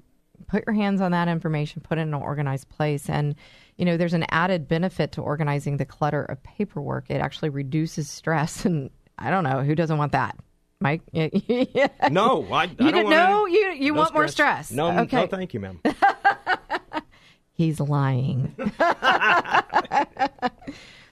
put 0.48 0.64
your 0.66 0.74
hands 0.74 1.00
on 1.00 1.12
that 1.12 1.28
information 1.28 1.80
put 1.80 1.98
it 1.98 2.02
in 2.02 2.08
an 2.08 2.14
organized 2.14 2.68
place. 2.68 3.08
And 3.08 3.36
you 3.76 3.84
know 3.84 3.96
there's 3.96 4.14
an 4.14 4.26
added 4.30 4.66
benefit 4.66 5.12
to 5.12 5.22
organizing 5.22 5.76
the 5.76 5.86
clutter 5.86 6.24
of 6.24 6.42
paperwork. 6.42 7.10
It 7.10 7.20
actually 7.20 7.50
reduces 7.50 8.10
stress 8.10 8.64
and 8.64 8.90
i 9.20 9.30
don't 9.30 9.44
know 9.44 9.62
who 9.62 9.74
doesn't 9.74 9.98
want 9.98 10.12
that 10.12 10.36
mike 10.80 11.02
yeah. 11.12 11.28
No, 12.10 12.46
I, 12.52 12.62
I 12.62 12.64
you 12.64 12.68
don't 12.76 12.78
didn't 12.78 13.04
want 13.04 13.16
know 13.16 13.44
any- 13.46 13.54
you 13.54 13.70
you 13.86 13.92
no 13.94 14.00
want 14.00 14.14
more 14.14 14.28
stress 14.28 14.70
No, 14.70 14.90
okay 15.00 15.16
no, 15.22 15.26
thank 15.26 15.54
you, 15.54 15.60
ma'am. 15.60 15.80
He's 17.52 17.80
lying. 17.80 18.54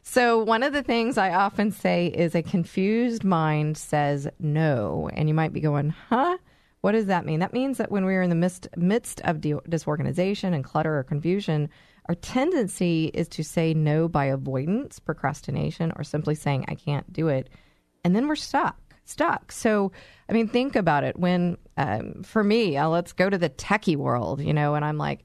so, 0.04 0.44
one 0.44 0.62
of 0.62 0.72
the 0.72 0.84
things 0.84 1.18
I 1.18 1.34
often 1.34 1.72
say 1.72 2.06
is 2.06 2.36
a 2.36 2.42
confused 2.42 3.24
mind 3.24 3.76
says 3.76 4.28
no. 4.38 5.10
And 5.12 5.26
you 5.28 5.34
might 5.34 5.52
be 5.52 5.58
going, 5.60 5.88
huh? 6.08 6.38
What 6.82 6.92
does 6.92 7.06
that 7.06 7.26
mean? 7.26 7.40
That 7.40 7.52
means 7.52 7.78
that 7.78 7.90
when 7.90 8.04
we're 8.04 8.22
in 8.22 8.30
the 8.30 8.36
midst, 8.36 8.68
midst 8.76 9.20
of 9.22 9.40
de- 9.40 9.58
disorganization 9.68 10.54
and 10.54 10.62
clutter 10.62 10.96
or 10.96 11.02
confusion, 11.02 11.68
our 12.08 12.14
tendency 12.14 13.10
is 13.12 13.26
to 13.30 13.42
say 13.42 13.74
no 13.74 14.06
by 14.06 14.26
avoidance, 14.26 15.00
procrastination, 15.00 15.92
or 15.96 16.04
simply 16.04 16.36
saying, 16.36 16.64
I 16.68 16.76
can't 16.76 17.12
do 17.12 17.26
it. 17.26 17.50
And 18.04 18.14
then 18.14 18.28
we're 18.28 18.36
stuck 18.36 18.85
stuck. 19.06 19.52
So, 19.52 19.92
I 20.28 20.32
mean, 20.32 20.48
think 20.48 20.76
about 20.76 21.04
it. 21.04 21.18
When, 21.18 21.56
um, 21.76 22.22
for 22.22 22.44
me, 22.44 22.76
uh, 22.76 22.88
let's 22.88 23.12
go 23.12 23.30
to 23.30 23.38
the 23.38 23.48
techie 23.48 23.96
world, 23.96 24.40
you 24.40 24.52
know, 24.52 24.74
and 24.74 24.84
I'm 24.84 24.98
like, 24.98 25.24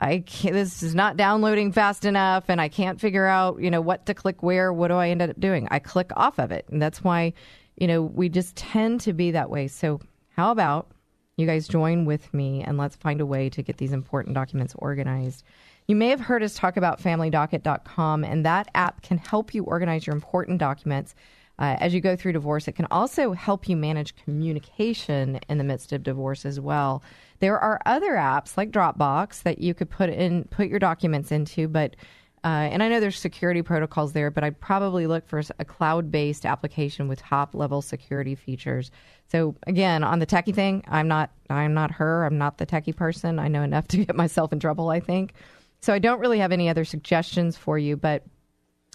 I 0.00 0.18
can't, 0.20 0.54
this 0.54 0.82
is 0.82 0.94
not 0.94 1.16
downloading 1.16 1.72
fast 1.72 2.04
enough 2.04 2.44
and 2.48 2.60
I 2.60 2.68
can't 2.68 3.00
figure 3.00 3.26
out, 3.26 3.60
you 3.60 3.70
know, 3.70 3.80
what 3.80 4.06
to 4.06 4.14
click 4.14 4.42
where. 4.42 4.72
What 4.72 4.88
do 4.88 4.94
I 4.94 5.08
end 5.08 5.22
up 5.22 5.40
doing? 5.40 5.66
I 5.70 5.78
click 5.78 6.10
off 6.14 6.38
of 6.38 6.52
it. 6.52 6.66
And 6.70 6.80
that's 6.80 7.02
why, 7.02 7.32
you 7.76 7.86
know, 7.86 8.02
we 8.02 8.28
just 8.28 8.56
tend 8.56 9.00
to 9.02 9.12
be 9.12 9.30
that 9.32 9.50
way. 9.50 9.68
So, 9.68 10.00
how 10.28 10.50
about 10.50 10.90
you 11.38 11.46
guys 11.46 11.66
join 11.66 12.04
with 12.04 12.32
me 12.34 12.62
and 12.62 12.76
let's 12.76 12.96
find 12.96 13.22
a 13.22 13.26
way 13.26 13.48
to 13.50 13.62
get 13.62 13.78
these 13.78 13.92
important 13.92 14.34
documents 14.34 14.74
organized? 14.76 15.44
You 15.86 15.96
may 15.96 16.08
have 16.08 16.20
heard 16.20 16.42
us 16.42 16.54
talk 16.54 16.76
about 16.76 17.00
familydocket.com, 17.00 18.24
and 18.24 18.44
that 18.44 18.68
app 18.74 19.02
can 19.02 19.18
help 19.18 19.54
you 19.54 19.62
organize 19.64 20.06
your 20.06 20.16
important 20.16 20.58
documents 20.58 21.14
uh, 21.58 21.76
as 21.78 21.94
you 21.94 22.00
go 22.00 22.16
through 22.16 22.32
divorce. 22.32 22.68
It 22.68 22.72
can 22.72 22.86
also 22.90 23.32
help 23.32 23.68
you 23.68 23.76
manage 23.76 24.14
communication 24.16 25.40
in 25.48 25.58
the 25.58 25.64
midst 25.64 25.92
of 25.92 26.02
divorce 26.02 26.44
as 26.44 26.60
well. 26.60 27.02
There 27.40 27.58
are 27.58 27.80
other 27.86 28.12
apps 28.12 28.56
like 28.56 28.70
Dropbox 28.70 29.42
that 29.42 29.58
you 29.58 29.74
could 29.74 29.90
put 29.90 30.10
in 30.10 30.44
put 30.44 30.68
your 30.68 30.78
documents 30.78 31.32
into, 31.32 31.68
but 31.68 31.96
uh, 32.44 32.68
and 32.70 32.80
I 32.80 32.88
know 32.88 33.00
there's 33.00 33.18
security 33.18 33.60
protocols 33.60 34.12
there, 34.12 34.30
but 34.30 34.44
I'd 34.44 34.60
probably 34.60 35.08
look 35.08 35.26
for 35.26 35.42
a 35.58 35.64
cloud 35.64 36.12
based 36.12 36.46
application 36.46 37.08
with 37.08 37.18
top 37.18 37.54
level 37.54 37.82
security 37.82 38.36
features. 38.36 38.92
So 39.32 39.56
again, 39.66 40.04
on 40.04 40.20
the 40.20 40.26
techie 40.26 40.54
thing, 40.54 40.84
I'm 40.86 41.08
not 41.08 41.30
I'm 41.50 41.74
not 41.74 41.90
her. 41.92 42.24
I'm 42.24 42.38
not 42.38 42.58
the 42.58 42.66
techie 42.66 42.94
person. 42.94 43.38
I 43.38 43.48
know 43.48 43.62
enough 43.62 43.88
to 43.88 44.04
get 44.04 44.14
myself 44.14 44.52
in 44.52 44.60
trouble. 44.60 44.90
I 44.90 45.00
think. 45.00 45.32
So 45.80 45.92
I 45.92 45.98
don't 45.98 46.20
really 46.20 46.38
have 46.38 46.52
any 46.52 46.68
other 46.68 46.84
suggestions 46.84 47.56
for 47.56 47.78
you, 47.78 47.96
but 47.96 48.22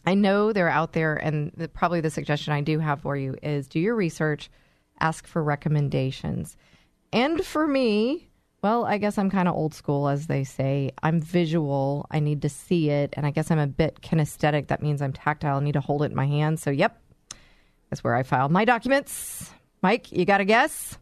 I 0.06 0.14
know 0.14 0.52
they're 0.52 0.70
out 0.70 0.93
there, 0.93 1.16
and 1.16 1.52
the, 1.56 1.68
probably 1.68 2.02
the 2.02 2.10
suggestion 2.10 2.54
I 2.54 2.62
do 2.62 2.80
have 2.80 3.02
for 3.02 3.16
you 3.16 3.36
is 3.43 3.68
do 3.68 3.80
your 3.80 3.95
research, 3.95 4.49
ask 4.99 5.28
for 5.28 5.43
recommendations. 5.43 6.58
And 7.14 7.45
for 7.45 7.68
me, 7.68 8.30
well, 8.62 8.86
I 8.86 8.97
guess 8.97 9.18
I'm 9.18 9.30
kind 9.30 9.47
of 9.47 9.56
old 9.56 9.74
school, 9.74 10.08
as 10.08 10.28
they 10.28 10.43
say. 10.43 10.91
I'm 11.02 11.20
visual. 11.20 12.06
I 12.12 12.20
need 12.20 12.43
to 12.43 12.49
see 12.49 12.89
it. 12.89 13.14
And 13.18 13.26
I 13.26 13.32
guess 13.32 13.49
I'm 13.49 13.60
a 13.60 13.68
bit 13.68 14.02
kinesthetic. 14.02 14.68
That 14.68 14.84
means 14.84 15.02
I'm 15.02 15.14
tactile. 15.14 15.58
I 15.58 15.64
need 15.64 15.74
to 15.74 15.82
hold 15.82 16.04
it 16.04 16.12
in 16.12 16.16
my 16.16 16.28
hand. 16.28 16.60
So, 16.60 16.70
yep, 16.70 17.02
that's 17.89 18.04
where 18.04 18.16
I 18.16 18.24
filed 18.24 18.52
my 18.52 18.66
documents. 18.66 19.52
Mike, 19.82 20.12
you 20.12 20.26
got 20.26 20.41
a 20.41 20.45
guess? 20.45 20.97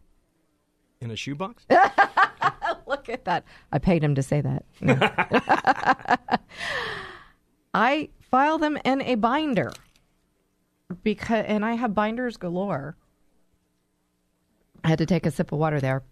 In 1.00 1.10
a 1.10 1.16
shoebox? 1.16 1.64
Look 2.86 3.08
at 3.08 3.24
that. 3.26 3.44
I 3.72 3.78
paid 3.78 4.02
him 4.02 4.14
to 4.14 4.22
say 4.22 4.40
that. 4.40 4.64
No. 4.80 4.98
I 7.74 8.08
file 8.30 8.58
them 8.58 8.78
in 8.84 9.02
a 9.02 9.14
binder 9.16 9.72
because, 11.02 11.44
and 11.46 11.64
I 11.64 11.74
have 11.74 11.94
binders 11.94 12.36
galore. 12.36 12.96
I 14.82 14.88
had 14.88 14.98
to 14.98 15.06
take 15.06 15.26
a 15.26 15.30
sip 15.30 15.52
of 15.52 15.58
water 15.58 15.80
there. 15.80 16.02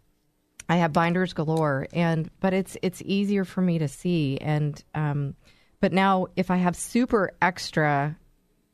I 0.68 0.76
have 0.76 0.92
binders 0.92 1.32
galore, 1.32 1.86
and 1.92 2.30
but 2.40 2.52
it's 2.52 2.76
it's 2.82 3.00
easier 3.04 3.44
for 3.44 3.62
me 3.62 3.78
to 3.78 3.88
see. 3.88 4.36
And 4.38 4.82
um, 4.94 5.34
but 5.80 5.92
now 5.92 6.26
if 6.36 6.50
I 6.50 6.56
have 6.56 6.76
super 6.76 7.32
extra 7.40 8.16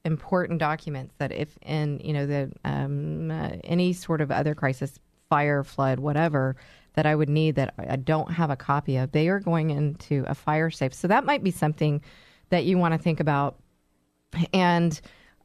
important 0.05 0.59
documents 0.59 1.15
that 1.19 1.33
if 1.33 1.57
in 1.63 2.01
you 2.03 2.13
know 2.13 2.27
the 2.27 2.53
um, 2.65 3.31
uh, 3.31 3.51
any 3.63 3.93
sort 3.93 4.21
of 4.21 4.33
other 4.33 4.55
crisis, 4.55 4.99
fire, 5.29 5.63
flood, 5.63 6.01
whatever 6.01 6.57
that 6.95 7.07
I 7.07 7.15
would 7.15 7.29
need 7.29 7.57
that 7.57 7.75
I 7.77 7.97
don't 7.97 8.31
have 8.33 8.51
a 8.51 8.57
copy 8.57 8.97
of, 8.97 9.13
they 9.13 9.29
are 9.29 9.41
going 9.41 9.71
into 9.71 10.25
a 10.27 10.35
fire 10.35 10.71
safe. 10.71 10.95
So 10.95 11.09
that 11.09 11.25
might 11.25 11.43
be 11.43 11.51
something 11.51 12.03
that 12.55 12.65
you 12.65 12.79
want 12.79 12.95
to 12.95 12.99
think 12.99 13.19
about. 13.19 13.57
And 14.53 14.99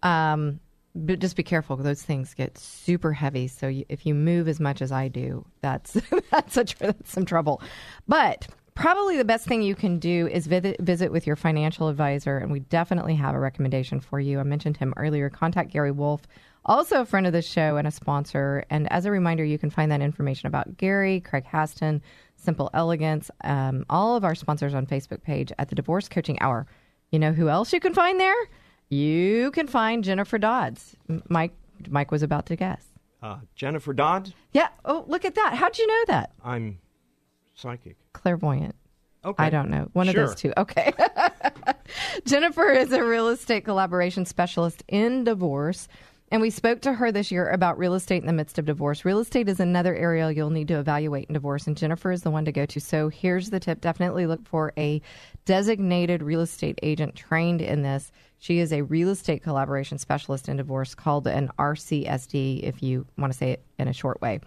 um, 0.03 0.59
but 0.93 1.19
just 1.19 1.35
be 1.35 1.43
careful. 1.43 1.75
Those 1.75 2.03
things 2.03 2.33
get 2.33 2.57
super 2.57 3.13
heavy. 3.13 3.47
So 3.47 3.67
you, 3.67 3.85
if 3.89 4.05
you 4.05 4.13
move 4.13 4.47
as 4.47 4.59
much 4.59 4.81
as 4.81 4.91
I 4.91 5.07
do, 5.07 5.45
that's 5.61 5.93
that's, 6.31 6.57
a, 6.57 6.65
that's 6.79 7.11
some 7.11 7.25
trouble. 7.25 7.61
But 8.07 8.47
probably 8.75 9.17
the 9.17 9.25
best 9.25 9.47
thing 9.47 9.61
you 9.61 9.75
can 9.75 9.97
do 9.99 10.27
is 10.27 10.47
visit, 10.47 10.79
visit 10.79 11.11
with 11.11 11.25
your 11.25 11.35
financial 11.35 11.87
advisor, 11.87 12.37
and 12.37 12.51
we 12.51 12.59
definitely 12.59 13.15
have 13.15 13.35
a 13.35 13.39
recommendation 13.39 13.99
for 13.99 14.19
you. 14.19 14.39
I 14.39 14.43
mentioned 14.43 14.77
him 14.77 14.93
earlier. 14.95 15.29
Contact 15.29 15.71
Gary 15.71 15.91
Wolf, 15.91 16.21
also 16.65 17.01
a 17.01 17.05
friend 17.05 17.25
of 17.27 17.33
the 17.33 17.41
show 17.41 17.77
and 17.77 17.87
a 17.87 17.91
sponsor. 17.91 18.63
And 18.69 18.91
as 18.91 19.05
a 19.05 19.11
reminder, 19.11 19.43
you 19.43 19.57
can 19.57 19.69
find 19.69 19.91
that 19.91 20.01
information 20.01 20.47
about 20.47 20.77
Gary, 20.77 21.21
Craig 21.21 21.45
Haston, 21.51 22.01
Simple 22.35 22.69
Elegance, 22.73 23.29
um, 23.43 23.85
all 23.89 24.15
of 24.15 24.23
our 24.23 24.35
sponsors 24.35 24.73
on 24.73 24.85
Facebook 24.85 25.23
page 25.23 25.51
at 25.57 25.69
the 25.69 25.75
Divorce 25.75 26.07
Coaching 26.07 26.41
Hour. 26.41 26.67
You 27.11 27.19
know 27.19 27.31
who 27.33 27.49
else 27.49 27.73
you 27.73 27.79
can 27.79 27.93
find 27.93 28.19
there? 28.19 28.35
You 28.89 29.51
can 29.51 29.67
find 29.67 30.03
Jennifer 30.03 30.37
Dodds. 30.37 30.95
Mike 31.29 31.53
Mike 31.87 32.11
was 32.11 32.23
about 32.23 32.45
to 32.47 32.55
guess. 32.55 32.83
Uh, 33.21 33.37
Jennifer 33.55 33.93
Dodd? 33.93 34.33
Yeah. 34.53 34.69
Oh, 34.85 35.03
look 35.07 35.25
at 35.25 35.35
that. 35.35 35.53
How'd 35.55 35.77
you 35.77 35.87
know 35.87 36.03
that? 36.07 36.31
I'm 36.43 36.79
psychic. 37.55 37.97
Clairvoyant. 38.13 38.75
Okay. 39.25 39.43
I 39.43 39.49
don't 39.49 39.69
know. 39.69 39.89
One 39.93 40.07
Sure. 40.07 40.23
of 40.23 40.29
those 40.29 40.35
two. 40.39 40.53
Okay. 40.57 40.93
Jennifer 42.25 42.69
is 42.71 42.91
a 42.93 43.03
real 43.03 43.27
estate 43.29 43.65
collaboration 43.65 44.25
specialist 44.25 44.83
in 44.87 45.23
divorce. 45.23 45.87
And 46.31 46.41
we 46.43 46.51
spoke 46.51 46.81
to 46.81 46.93
her 46.93 47.11
this 47.11 47.31
year 47.31 47.49
about 47.49 47.79
real 47.79 47.95
estate 47.95 48.21
in 48.21 48.27
the 48.27 48.33
midst 48.33 48.59
of 48.59 48.65
divorce. 48.65 49.03
Real 49.03 49.17
estate 49.19 49.49
is 49.49 49.59
another 49.59 49.95
area 49.95 50.29
you'll 50.29 50.51
need 50.51 50.67
to 50.67 50.77
evaluate 50.79 51.27
in 51.27 51.33
divorce, 51.33 51.65
and 51.65 51.75
Jennifer 51.75 52.11
is 52.11 52.21
the 52.21 52.29
one 52.29 52.45
to 52.45 52.51
go 52.51 52.67
to. 52.67 52.79
So 52.79 53.09
here's 53.09 53.49
the 53.49 53.59
tip 53.59 53.81
definitely 53.81 54.27
look 54.27 54.45
for 54.47 54.71
a 54.77 55.01
designated 55.49 56.21
real 56.21 56.41
estate 56.41 56.77
agent 56.83 57.15
trained 57.15 57.59
in 57.59 57.81
this. 57.81 58.11
She 58.37 58.59
is 58.59 58.71
a 58.71 58.83
real 58.83 59.09
estate 59.09 59.41
collaboration 59.41 59.97
specialist 59.97 60.47
in 60.47 60.57
divorce 60.57 60.93
called 60.93 61.25
an 61.25 61.49
RCSD, 61.57 62.61
if 62.61 62.83
you 62.83 63.07
want 63.17 63.33
to 63.33 63.39
say 63.39 63.53
it 63.53 63.63
in 63.79 63.87
a 63.87 63.93
short 63.93 64.21
way. 64.21 64.41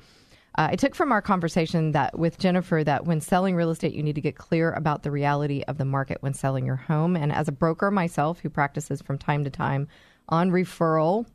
Uh, 0.56 0.68
I 0.70 0.76
took 0.76 0.94
from 0.94 1.10
our 1.10 1.20
conversation 1.20 1.90
that 1.90 2.16
with 2.16 2.38
Jennifer 2.38 2.84
that 2.84 3.04
when 3.04 3.20
selling 3.20 3.56
real 3.56 3.70
estate, 3.70 3.94
you 3.94 4.02
need 4.04 4.14
to 4.14 4.20
get 4.20 4.36
clear 4.36 4.70
about 4.70 5.02
the 5.02 5.10
reality 5.10 5.64
of 5.66 5.76
the 5.76 5.84
market 5.84 6.18
when 6.20 6.34
selling 6.34 6.64
your 6.64 6.76
home. 6.76 7.16
And 7.16 7.32
as 7.32 7.48
a 7.48 7.52
broker 7.52 7.90
myself, 7.90 8.38
who 8.38 8.48
practices 8.48 9.02
from 9.02 9.18
time 9.18 9.42
to 9.42 9.50
time 9.50 9.88
on 10.28 10.52
referral, 10.52 11.26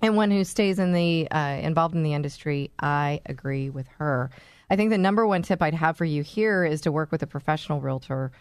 and 0.00 0.16
one 0.16 0.30
who 0.30 0.44
stays 0.44 0.78
in 0.78 0.94
the 0.94 1.30
uh, 1.30 1.58
involved 1.60 1.94
in 1.94 2.04
the 2.04 2.14
industry, 2.14 2.70
I 2.78 3.20
agree 3.26 3.68
with 3.68 3.86
her. 3.98 4.30
I 4.70 4.76
think 4.76 4.88
the 4.88 4.98
number 4.98 5.26
one 5.26 5.42
tip 5.42 5.60
I'd 5.60 5.74
have 5.74 5.98
for 5.98 6.06
you 6.06 6.22
here 6.22 6.64
is 6.64 6.80
to 6.80 6.92
work 6.92 7.12
with 7.12 7.22
a 7.22 7.26
professional 7.26 7.82
realtor. 7.82 8.32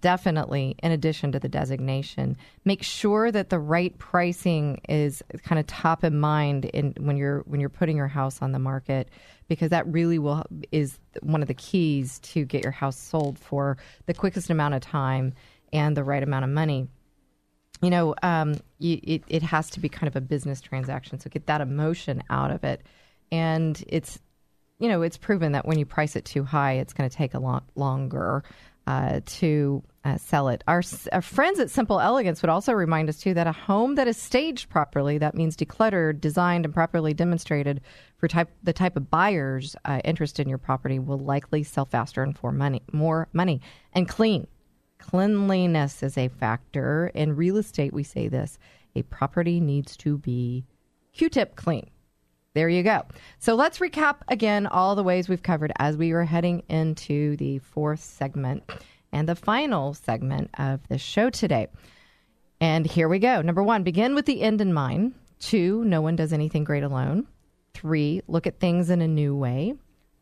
Definitely, 0.00 0.74
in 0.82 0.90
addition 0.90 1.32
to 1.32 1.38
the 1.38 1.48
designation, 1.48 2.36
make 2.64 2.82
sure 2.82 3.30
that 3.30 3.50
the 3.50 3.58
right 3.58 3.96
pricing 3.98 4.80
is 4.88 5.22
kind 5.44 5.58
of 5.58 5.66
top 5.66 6.02
of 6.02 6.12
mind 6.12 6.64
in 6.64 6.94
when 6.98 7.16
you're 7.16 7.40
when 7.40 7.60
you're 7.60 7.68
putting 7.68 7.96
your 7.96 8.08
house 8.08 8.42
on 8.42 8.52
the 8.52 8.58
market, 8.58 9.08
because 9.48 9.70
that 9.70 9.86
really 9.86 10.18
will 10.18 10.44
is 10.72 10.98
one 11.22 11.40
of 11.40 11.48
the 11.48 11.54
keys 11.54 12.18
to 12.20 12.44
get 12.44 12.62
your 12.62 12.72
house 12.72 12.98
sold 12.98 13.38
for 13.38 13.76
the 14.06 14.14
quickest 14.14 14.50
amount 14.50 14.74
of 14.74 14.80
time 14.80 15.32
and 15.72 15.96
the 15.96 16.04
right 16.04 16.22
amount 16.22 16.44
of 16.44 16.50
money 16.50 16.88
you 17.82 17.90
know, 17.90 18.14
um, 18.22 18.56
you, 18.78 18.98
it, 19.02 19.22
it 19.28 19.42
has 19.42 19.70
to 19.70 19.80
be 19.80 19.88
kind 19.88 20.08
of 20.08 20.16
a 20.16 20.20
business 20.20 20.60
transaction. 20.60 21.20
So 21.20 21.30
get 21.30 21.46
that 21.46 21.60
emotion 21.60 22.22
out 22.30 22.50
of 22.50 22.64
it. 22.64 22.82
And 23.30 23.82
it's, 23.88 24.18
you 24.78 24.88
know, 24.88 25.02
it's 25.02 25.16
proven 25.16 25.52
that 25.52 25.66
when 25.66 25.78
you 25.78 25.86
price 25.86 26.16
it 26.16 26.24
too 26.24 26.44
high, 26.44 26.74
it's 26.74 26.92
going 26.92 27.08
to 27.08 27.14
take 27.14 27.34
a 27.34 27.38
lot 27.38 27.64
longer. 27.74 28.44
Uh, 28.86 29.20
to 29.26 29.82
uh, 30.04 30.16
sell 30.16 30.48
it. 30.48 30.62
Our, 30.68 30.82
our 31.12 31.22
friends 31.22 31.58
at 31.58 31.70
Simple 31.70 32.00
Elegance 32.00 32.40
would 32.42 32.48
also 32.48 32.72
remind 32.72 33.08
us 33.08 33.18
too 33.18 33.34
that 33.34 33.48
a 33.48 33.52
home 33.52 33.96
that 33.96 34.06
is 34.06 34.16
staged 34.16 34.68
properly, 34.68 35.18
that 35.18 35.34
means 35.34 35.56
decluttered, 35.56 36.20
designed, 36.20 36.64
and 36.64 36.72
properly 36.72 37.12
demonstrated 37.12 37.80
for 38.16 38.28
type 38.28 38.50
the 38.62 38.72
type 38.72 38.96
of 38.96 39.10
buyers 39.10 39.74
uh, 39.84 40.00
interested 40.04 40.42
in 40.42 40.48
your 40.48 40.58
property, 40.58 40.98
will 40.98 41.18
likely 41.18 41.62
sell 41.62 41.84
faster 41.84 42.22
and 42.22 42.38
for 42.38 42.52
money, 42.52 42.82
more 42.92 43.28
money, 43.32 43.60
and 43.92 44.08
clean. 44.08 44.46
Cleanliness 44.98 46.02
is 46.02 46.16
a 46.16 46.28
factor 46.28 47.10
in 47.14 47.36
real 47.36 47.56
estate. 47.56 47.92
We 47.92 48.04
say 48.04 48.28
this: 48.28 48.58
a 48.94 49.02
property 49.02 49.60
needs 49.60 49.96
to 49.98 50.18
be 50.18 50.64
Q-tip 51.12 51.56
clean. 51.56 51.90
There 52.56 52.70
you 52.70 52.82
go. 52.82 53.04
So 53.38 53.54
let's 53.54 53.80
recap 53.80 54.16
again 54.28 54.66
all 54.66 54.96
the 54.96 55.02
ways 55.02 55.28
we've 55.28 55.42
covered 55.42 55.74
as 55.78 55.98
we 55.98 56.14
were 56.14 56.24
heading 56.24 56.62
into 56.70 57.36
the 57.36 57.58
fourth 57.58 58.00
segment 58.00 58.64
and 59.12 59.28
the 59.28 59.34
final 59.34 59.92
segment 59.92 60.48
of 60.56 60.80
the 60.88 60.96
show 60.96 61.28
today. 61.28 61.66
And 62.58 62.86
here 62.86 63.10
we 63.10 63.18
go. 63.18 63.42
Number 63.42 63.62
one, 63.62 63.82
begin 63.82 64.14
with 64.14 64.24
the 64.24 64.40
end 64.40 64.62
in 64.62 64.72
mind. 64.72 65.12
Two, 65.38 65.84
no 65.84 66.00
one 66.00 66.16
does 66.16 66.32
anything 66.32 66.64
great 66.64 66.82
alone. 66.82 67.26
Three, 67.74 68.22
look 68.26 68.46
at 68.46 68.58
things 68.58 68.88
in 68.88 69.02
a 69.02 69.06
new 69.06 69.36
way. 69.36 69.74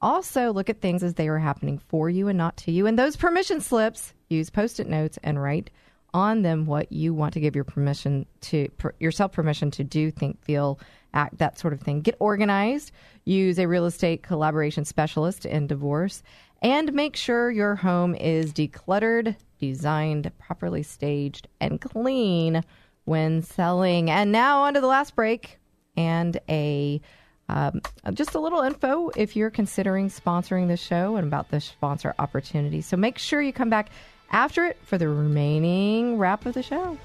Also, 0.02 0.52
look 0.52 0.68
at 0.68 0.80
things 0.80 1.04
as 1.04 1.14
they 1.14 1.28
are 1.28 1.38
happening 1.38 1.78
for 1.78 2.10
you 2.10 2.26
and 2.26 2.36
not 2.36 2.56
to 2.56 2.72
you. 2.72 2.88
And 2.88 2.98
those 2.98 3.14
permission 3.14 3.60
slips, 3.60 4.12
use 4.28 4.50
post 4.50 4.80
it 4.80 4.88
notes 4.88 5.20
and 5.22 5.40
write 5.40 5.70
on 6.14 6.42
them 6.42 6.64
what 6.64 6.90
you 6.92 7.12
want 7.12 7.34
to 7.34 7.40
give 7.40 7.54
your 7.54 7.64
permission 7.64 8.24
to 8.40 8.68
per, 8.78 8.94
yourself 9.00 9.32
permission 9.32 9.70
to 9.72 9.84
do, 9.84 10.10
think, 10.10 10.42
feel, 10.42 10.78
act, 11.12 11.38
that 11.38 11.58
sort 11.58 11.74
of 11.74 11.80
thing. 11.80 12.00
Get 12.00 12.16
organized. 12.20 12.92
Use 13.24 13.58
a 13.58 13.66
real 13.66 13.84
estate 13.84 14.22
collaboration 14.22 14.84
specialist 14.84 15.44
in 15.44 15.66
divorce, 15.66 16.22
and 16.62 16.92
make 16.92 17.16
sure 17.16 17.50
your 17.50 17.74
home 17.74 18.14
is 18.14 18.52
decluttered, 18.52 19.36
designed, 19.58 20.30
properly 20.38 20.82
staged, 20.82 21.48
and 21.60 21.80
clean 21.80 22.62
when 23.04 23.42
selling. 23.42 24.10
And 24.10 24.32
now 24.32 24.62
on 24.62 24.74
to 24.74 24.80
the 24.80 24.86
last 24.86 25.14
break 25.16 25.58
and 25.96 26.38
a 26.48 27.00
um, 27.48 27.82
just 28.14 28.34
a 28.34 28.40
little 28.40 28.62
info 28.62 29.10
if 29.16 29.36
you're 29.36 29.50
considering 29.50 30.08
sponsoring 30.08 30.68
the 30.68 30.78
show 30.78 31.16
and 31.16 31.26
about 31.26 31.50
the 31.50 31.60
sponsor 31.60 32.14
opportunity. 32.18 32.80
So 32.80 32.96
make 32.96 33.18
sure 33.18 33.42
you 33.42 33.52
come 33.52 33.68
back 33.68 33.90
after 34.34 34.66
it 34.66 34.76
for 34.82 34.98
the 34.98 35.08
remaining 35.08 36.18
wrap 36.18 36.44
of 36.44 36.54
the 36.54 36.62
show. 36.62 36.98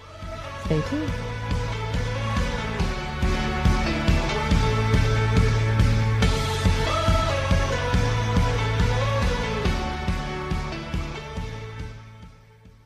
Stay 0.66 0.82
tuned. 0.90 1.12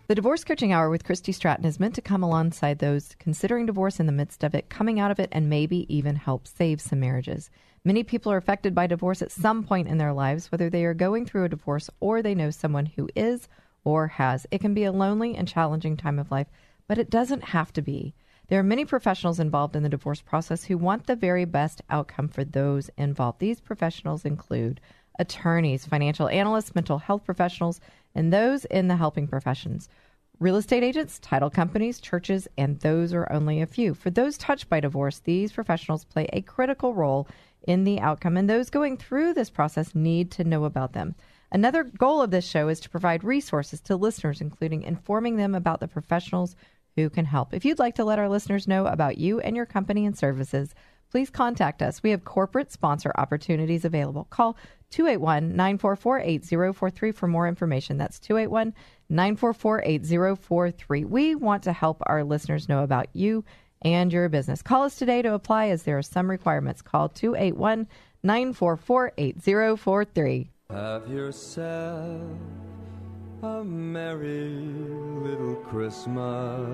The 0.09 0.15
Divorce 0.15 0.43
Coaching 0.43 0.73
Hour 0.73 0.89
with 0.89 1.05
Christy 1.05 1.31
Stratton 1.31 1.63
is 1.63 1.79
meant 1.79 1.95
to 1.95 2.01
come 2.01 2.21
alongside 2.21 2.79
those 2.79 3.15
considering 3.19 3.65
divorce 3.65 4.01
in 4.01 4.07
the 4.07 4.11
midst 4.11 4.43
of 4.43 4.53
it, 4.53 4.69
coming 4.69 4.99
out 4.99 5.09
of 5.09 5.19
it, 5.21 5.29
and 5.31 5.49
maybe 5.49 5.85
even 5.91 6.17
help 6.17 6.47
save 6.47 6.81
some 6.81 6.99
marriages. 6.99 7.49
Many 7.85 8.03
people 8.03 8.29
are 8.31 8.37
affected 8.37 8.75
by 8.75 8.87
divorce 8.87 9.21
at 9.21 9.31
some 9.31 9.63
point 9.63 9.87
in 9.87 9.97
their 9.97 10.13
lives, 10.13 10.51
whether 10.51 10.69
they 10.69 10.83
are 10.83 10.93
going 10.93 11.25
through 11.25 11.45
a 11.45 11.49
divorce 11.49 11.89
or 12.01 12.21
they 12.21 12.35
know 12.35 12.51
someone 12.51 12.87
who 12.87 13.09
is 13.15 13.47
or 13.84 14.07
has. 14.07 14.45
It 14.51 14.61
can 14.61 14.73
be 14.73 14.84
a 14.84 14.91
lonely 14.91 15.36
and 15.36 15.47
challenging 15.47 15.97
time 15.97 16.19
of 16.19 16.31
life, 16.31 16.47
but 16.88 16.97
it 16.97 17.09
doesn't 17.09 17.43
have 17.43 17.73
to 17.73 17.81
be. 17.81 18.13
There 18.47 18.59
are 18.59 18.63
many 18.63 18.86
professionals 18.86 19.39
involved 19.39 19.75
in 19.75 19.84
the 19.84 19.89
divorce 19.89 20.21
process 20.21 20.65
who 20.65 20.77
want 20.77 21.07
the 21.07 21.15
very 21.15 21.45
best 21.45 21.81
outcome 21.89 22.27
for 22.27 22.43
those 22.43 22.89
involved. 22.97 23.39
These 23.39 23.61
professionals 23.61 24.25
include 24.25 24.81
attorneys, 25.17 25.86
financial 25.86 26.27
analysts, 26.27 26.75
mental 26.75 26.97
health 26.97 27.23
professionals, 27.23 27.79
and 28.13 28.31
those 28.31 28.65
in 28.65 28.88
the 28.88 28.97
helping 28.97 29.27
professions. 29.27 29.89
Real 30.39 30.55
estate 30.57 30.84
agents, 30.84 31.19
title 31.19 31.49
companies, 31.49 31.99
churches, 31.99 32.47
and 32.57 32.79
those 32.79 33.13
are 33.13 33.31
only 33.31 33.61
a 33.61 33.67
few. 33.67 33.93
For 33.93 34.09
those 34.09 34.38
touched 34.38 34.67
by 34.67 34.79
divorce, 34.79 35.19
these 35.19 35.53
professionals 35.53 36.03
play 36.03 36.27
a 36.34 36.41
critical 36.41 36.93
role 36.93 37.27
in 37.65 37.86
the 37.86 37.99
outcome, 37.99 38.36
and 38.36 38.49
those 38.49 38.69
going 38.69 38.97
through 38.97 39.34
this 39.34 39.49
process 39.49 39.95
need 39.95 40.31
to 40.31 40.43
know 40.43 40.65
about 40.65 40.93
them. 40.93 41.15
Another 41.53 41.83
goal 41.83 42.23
of 42.23 42.31
this 42.31 42.47
show 42.47 42.67
is 42.67 42.79
to 42.79 42.89
provide 42.89 43.23
resources 43.23 43.79
to 43.81 43.95
listeners, 43.95 44.41
including 44.41 44.81
informing 44.81 45.35
them 45.35 45.53
about 45.53 45.79
the 45.79 45.87
professionals 45.87 46.55
who 46.95 47.11
can 47.11 47.25
help. 47.25 47.53
If 47.53 47.63
you'd 47.63 47.77
like 47.77 47.93
to 47.95 48.03
let 48.03 48.17
our 48.17 48.27
listeners 48.27 48.67
know 48.67 48.87
about 48.87 49.19
you 49.19 49.39
and 49.39 49.55
your 49.55 49.67
company 49.67 50.07
and 50.07 50.17
services, 50.17 50.73
please 51.11 51.29
contact 51.29 51.83
us. 51.83 52.01
We 52.01 52.09
have 52.09 52.25
corporate 52.25 52.71
sponsor 52.71 53.11
opportunities 53.15 53.85
available. 53.85 54.25
Call 54.31 54.57
281 54.89 55.55
944 55.55 56.19
8043 56.21 57.11
for 57.11 57.27
more 57.27 57.47
information. 57.47 57.97
That's 57.97 58.19
281 58.19 58.73
944 59.09 59.83
8043. 59.85 61.05
We 61.05 61.35
want 61.35 61.61
to 61.63 61.73
help 61.73 62.01
our 62.07 62.23
listeners 62.23 62.67
know 62.67 62.81
about 62.81 63.09
you 63.13 63.45
and 63.83 64.11
your 64.11 64.27
business. 64.27 64.63
Call 64.63 64.83
us 64.83 64.95
today 64.95 65.21
to 65.21 65.35
apply 65.35 65.67
as 65.67 65.83
there 65.83 65.99
are 65.99 66.03
some 66.03 66.31
requirements. 66.31 66.81
Call 66.81 67.09
281 67.09 67.87
944 68.23 69.13
8043. 69.17 70.49
Have 70.74 71.07
yourself 71.07 72.19
a 73.43 73.63
merry 73.63 74.49
little 75.21 75.55
Christmas. 75.69 76.67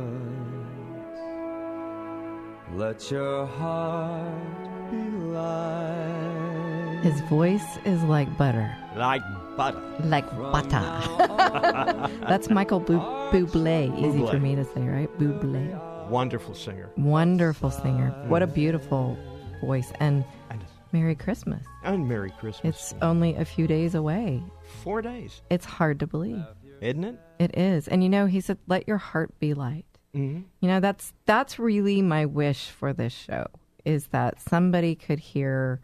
Let 2.74 3.12
your 3.12 3.46
heart 3.46 4.92
be 4.92 5.02
light. 5.36 7.00
His 7.04 7.20
voice 7.22 7.78
is 7.86 8.02
like 8.04 8.38
butter. 8.38 8.74
Like 8.96 9.22
butter. 9.58 9.82
Like 10.06 10.30
butter. 10.38 12.10
That's 12.30 12.50
Michael 12.50 12.80
Bu- 12.80 13.00
Bublé. 13.32 13.92
Easy 14.00 14.26
for 14.26 14.40
me 14.40 14.56
to 14.56 14.64
say, 14.64 14.82
right? 14.88 15.10
Bublé. 15.20 16.08
Wonderful 16.10 16.56
singer. 16.56 16.90
Wonderful 16.98 17.72
singer. 17.72 18.12
What 18.28 18.42
a 18.44 18.48
beautiful 18.48 19.18
voice. 19.62 19.92
And 20.00 20.24
And, 20.50 20.64
Merry 20.92 21.16
Christmas. 21.16 21.64
and 21.84 22.08
Merry 22.08 22.32
Christmas. 22.32 22.76
It's 22.76 22.96
only 23.02 23.36
a 23.36 23.46
few 23.46 23.68
days 23.68 23.96
away. 23.96 24.42
four 24.84 25.02
days, 25.02 25.42
It's 25.50 25.66
hard 25.66 26.00
to 26.00 26.08
believe. 26.08 26.44
isn't 26.82 27.04
it? 27.04 27.20
It 27.40 27.58
is. 27.58 27.88
And 27.88 28.04
you 28.04 28.10
know, 28.10 28.26
he 28.26 28.42
said, 28.42 28.58
let 28.68 28.88
your 28.88 28.98
heart 28.98 29.38
be 29.40 29.54
light. 29.54 29.86
Mm-hmm. 30.16 30.42
You 30.62 30.68
know, 30.68 30.80
that's 30.80 31.14
that's 31.26 31.60
really 31.60 32.02
my 32.02 32.26
wish 32.26 32.70
for 32.70 32.94
this 32.94 33.14
show 33.14 33.46
is 33.86 34.08
that 34.08 34.42
somebody 34.42 34.96
could 34.96 35.20
hear 35.20 35.80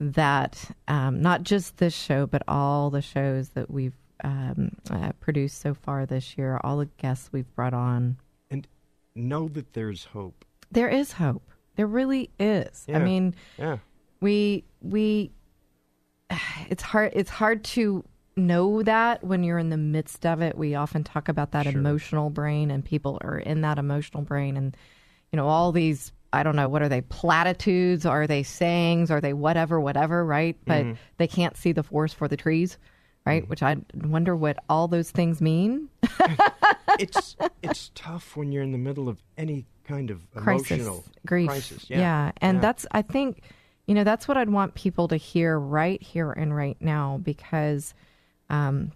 that 0.00 0.70
um, 0.88 1.20
not 1.22 1.42
just 1.42 1.76
this 1.78 1.94
show, 1.94 2.26
but 2.26 2.42
all 2.48 2.90
the 2.90 3.02
shows 3.02 3.50
that 3.50 3.70
we've 3.70 3.96
um, 4.24 4.70
uh, 4.90 5.12
produced 5.20 5.60
so 5.60 5.74
far 5.74 6.06
this 6.06 6.36
year, 6.36 6.58
all 6.64 6.78
the 6.78 6.86
guests 6.98 7.30
we've 7.32 7.52
brought 7.54 7.74
on. 7.74 8.16
And 8.50 8.66
know 9.14 9.48
that 9.48 9.72
there's 9.74 10.04
hope. 10.04 10.44
There 10.70 10.88
is 10.88 11.12
hope. 11.12 11.42
There 11.76 11.86
really 11.86 12.30
is. 12.38 12.86
I 12.92 12.98
mean, 12.98 13.34
Yeah. 13.58 13.78
We 14.26 14.64
we 14.80 15.30
it's 16.68 16.82
hard 16.82 17.12
it's 17.14 17.30
hard 17.30 17.62
to 17.62 18.04
know 18.36 18.82
that 18.82 19.22
when 19.22 19.44
you're 19.44 19.56
in 19.56 19.70
the 19.70 19.76
midst 19.76 20.26
of 20.26 20.42
it. 20.42 20.58
We 20.58 20.74
often 20.74 21.04
talk 21.04 21.28
about 21.28 21.52
that 21.52 21.62
Sure. 21.62 21.72
emotional 21.72 22.28
brain 22.28 22.70
and 22.72 22.84
people 22.84 23.18
are 23.22 23.38
in 23.38 23.60
that 23.62 23.78
emotional 23.78 24.24
brain 24.24 24.56
and 24.56 24.76
you 25.32 25.36
know 25.36 25.46
all 25.48 25.70
these 25.72 26.12
i 26.32 26.42
don't 26.42 26.56
know 26.56 26.68
what 26.68 26.82
are 26.82 26.88
they 26.88 27.02
platitudes? 27.02 28.04
Are 28.04 28.26
they 28.26 28.42
sayings? 28.42 29.12
Are 29.12 29.20
they 29.20 29.32
whatever 29.32 29.80
whatever 29.80 30.24
right? 30.24 30.56
But 30.66 30.82
mm-hmm. 30.82 30.94
they 31.18 31.28
can't 31.28 31.56
see 31.56 31.70
the 31.70 31.84
forest 31.84 32.16
for 32.16 32.26
the 32.26 32.36
trees 32.36 32.78
right? 33.24 33.42
Mm-hmm. 33.42 33.50
Which 33.50 33.62
i 33.62 33.76
wonder 33.94 34.34
what 34.34 34.58
all 34.68 34.88
those 34.88 35.10
things 35.12 35.40
mean. 35.40 35.88
It's 36.98 37.36
it's 37.62 37.90
tough 37.94 38.38
when 38.38 38.52
you're 38.52 38.62
in 38.62 38.72
the 38.72 38.78
middle 38.78 39.10
of 39.10 39.22
any 39.36 39.66
kind 39.84 40.10
of 40.10 40.18
crisis. 40.32 40.70
emotional 40.70 41.04
grief. 41.26 41.48
crisis. 41.50 41.90
yeah, 41.90 42.32
and 42.40 42.56
yeah. 42.56 42.60
that's 42.62 42.86
i 42.90 43.02
think 43.02 43.42
you 43.86 43.94
know 43.94 44.04
that's 44.04 44.28
what 44.28 44.36
i'd 44.36 44.50
want 44.50 44.74
people 44.74 45.08
to 45.08 45.16
hear 45.16 45.58
right 45.58 46.02
here 46.02 46.30
and 46.32 46.54
right 46.54 46.76
now 46.80 47.18
because 47.22 47.94
um 48.50 48.92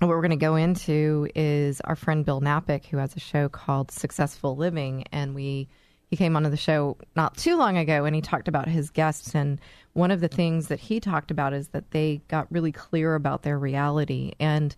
what 0.00 0.08
we're 0.08 0.22
going 0.22 0.30
to 0.30 0.36
go 0.36 0.56
into 0.56 1.28
is 1.34 1.80
our 1.82 1.94
friend 1.94 2.24
bill 2.24 2.40
napick 2.40 2.86
who 2.86 2.96
has 2.96 3.14
a 3.16 3.20
show 3.20 3.48
called 3.48 3.90
successful 3.90 4.56
living. 4.56 5.04
And 5.12 5.34
we 5.34 5.68
he 6.08 6.16
came 6.16 6.34
onto 6.34 6.48
the 6.48 6.56
show 6.56 6.96
not 7.14 7.36
too 7.36 7.56
long 7.56 7.76
ago 7.76 8.04
and 8.04 8.16
he 8.16 8.22
talked 8.22 8.48
about 8.48 8.66
his 8.66 8.90
guests. 8.90 9.34
And 9.34 9.60
one 9.92 10.10
of 10.10 10.20
the 10.20 10.28
things 10.28 10.68
that 10.68 10.80
he 10.80 10.98
talked 10.98 11.30
about 11.30 11.52
is 11.52 11.68
that 11.68 11.92
they 11.92 12.22
got 12.28 12.50
really 12.50 12.72
clear 12.72 13.14
about 13.14 13.42
their 13.42 13.58
reality. 13.58 14.32
And 14.40 14.74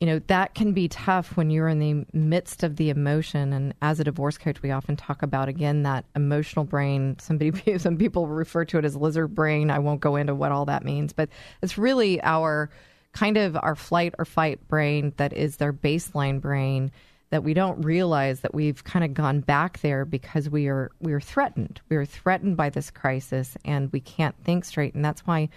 you 0.00 0.06
know 0.06 0.18
that 0.26 0.54
can 0.54 0.72
be 0.72 0.88
tough 0.88 1.36
when 1.36 1.50
you're 1.50 1.68
in 1.68 1.78
the 1.78 2.04
midst 2.12 2.62
of 2.62 2.76
the 2.76 2.90
emotion. 2.90 3.52
And 3.52 3.74
as 3.80 3.98
a 4.00 4.04
divorce 4.04 4.36
coach 4.38 4.62
we 4.62 4.70
often 4.70 4.96
talk 4.96 5.22
about 5.22 5.48
again 5.48 5.82
that 5.84 6.04
emotional 6.14 6.64
brain. 6.64 7.16
Somebody 7.18 7.78
some 7.78 7.96
people 7.96 8.26
refer 8.26 8.64
to 8.66 8.78
it 8.78 8.84
as 8.84 8.96
lizard 8.96 9.34
brain. 9.34 9.70
I 9.70 9.78
won't 9.78 10.00
go 10.00 10.16
into 10.16 10.34
what 10.34 10.52
all 10.52 10.66
that 10.66 10.84
means 10.84 11.12
but 11.12 11.28
it's 11.62 11.78
really 11.78 12.22
our 12.22 12.70
kind 13.12 13.38
of 13.38 13.56
our 13.62 13.74
flight 13.74 14.14
or 14.18 14.26
fight 14.26 14.68
brain 14.68 15.14
that 15.16 15.32
is 15.32 15.56
their 15.56 15.72
baseline 15.72 16.40
brain 16.40 16.90
that 17.30 17.42
we 17.42 17.54
don't 17.54 17.82
realize 17.82 18.40
that 18.40 18.54
we've 18.54 18.84
kind 18.84 19.04
of 19.04 19.14
gone 19.14 19.40
back 19.40 19.80
there 19.80 20.04
because 20.04 20.48
we 20.48 20.68
are 20.68 20.90
we 21.00 21.12
are 21.12 21.20
threatened. 21.20 21.80
We 21.88 21.96
are 21.96 22.04
threatened 22.04 22.56
by 22.56 22.70
this 22.70 22.90
crisis 22.90 23.56
and 23.64 23.90
we 23.92 24.00
can't 24.00 24.36
think 24.44 24.64
straight. 24.64 24.94
And 24.94 25.04
that's 25.04 25.26
why 25.26 25.48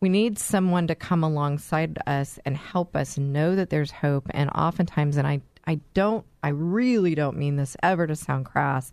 we 0.00 0.08
need 0.08 0.38
someone 0.38 0.86
to 0.88 0.94
come 0.94 1.24
alongside 1.24 1.98
us 2.06 2.38
and 2.44 2.56
help 2.56 2.94
us 2.94 3.16
know 3.16 3.56
that 3.56 3.70
there's 3.70 3.90
hope. 3.90 4.26
And 4.30 4.50
oftentimes, 4.50 5.16
and 5.16 5.26
I, 5.26 5.40
I 5.66 5.80
don't, 5.94 6.24
I 6.42 6.48
really 6.48 7.14
don't 7.14 7.38
mean 7.38 7.56
this 7.56 7.76
ever 7.82 8.06
to 8.06 8.16
sound 8.16 8.44
crass, 8.44 8.92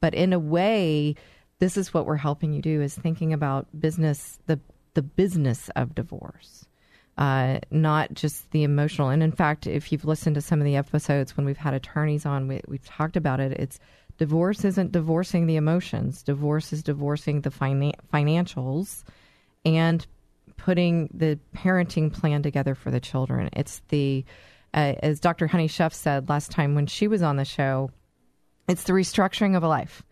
but 0.00 0.14
in 0.14 0.32
a 0.32 0.38
way, 0.38 1.16
this 1.58 1.76
is 1.76 1.94
what 1.94 2.06
we're 2.06 2.16
helping 2.16 2.52
you 2.52 2.62
do 2.62 2.82
is 2.82 2.94
thinking 2.94 3.32
about 3.32 3.66
business, 3.78 4.38
the 4.46 4.58
the 4.94 5.02
business 5.02 5.70
of 5.76 5.94
divorce, 5.94 6.66
uh, 7.18 7.58
not 7.70 8.12
just 8.14 8.50
the 8.50 8.62
emotional. 8.62 9.08
And 9.08 9.22
in 9.22 9.32
fact, 9.32 9.66
if 9.66 9.90
you've 9.90 10.04
listened 10.04 10.34
to 10.34 10.42
some 10.42 10.60
of 10.60 10.64
the 10.64 10.76
episodes 10.76 11.36
when 11.36 11.46
we've 11.46 11.56
had 11.56 11.74
attorneys 11.74 12.26
on, 12.26 12.48
we, 12.48 12.60
we've 12.68 12.84
talked 12.84 13.16
about 13.16 13.40
it. 13.40 13.52
It's 13.52 13.78
divorce 14.18 14.64
isn't 14.64 14.92
divorcing 14.92 15.46
the 15.46 15.56
emotions. 15.56 16.22
Divorce 16.22 16.72
is 16.72 16.82
divorcing 16.82 17.40
the 17.40 17.50
finan- 17.50 17.94
financials 18.12 19.04
and 19.64 20.06
putting 20.62 21.08
the 21.12 21.38
parenting 21.56 22.12
plan 22.12 22.42
together 22.42 22.74
for 22.74 22.90
the 22.90 23.00
children. 23.00 23.50
It's 23.52 23.82
the, 23.88 24.24
uh, 24.72 24.94
as 25.02 25.18
Dr. 25.18 25.48
Honey 25.48 25.66
Chef 25.66 25.92
said 25.92 26.28
last 26.28 26.52
time 26.52 26.76
when 26.76 26.86
she 26.86 27.08
was 27.08 27.20
on 27.20 27.36
the 27.36 27.44
show, 27.44 27.90
it's 28.68 28.84
the 28.84 28.92
restructuring 28.92 29.56
of 29.56 29.64
a 29.64 29.68
life. 29.68 30.04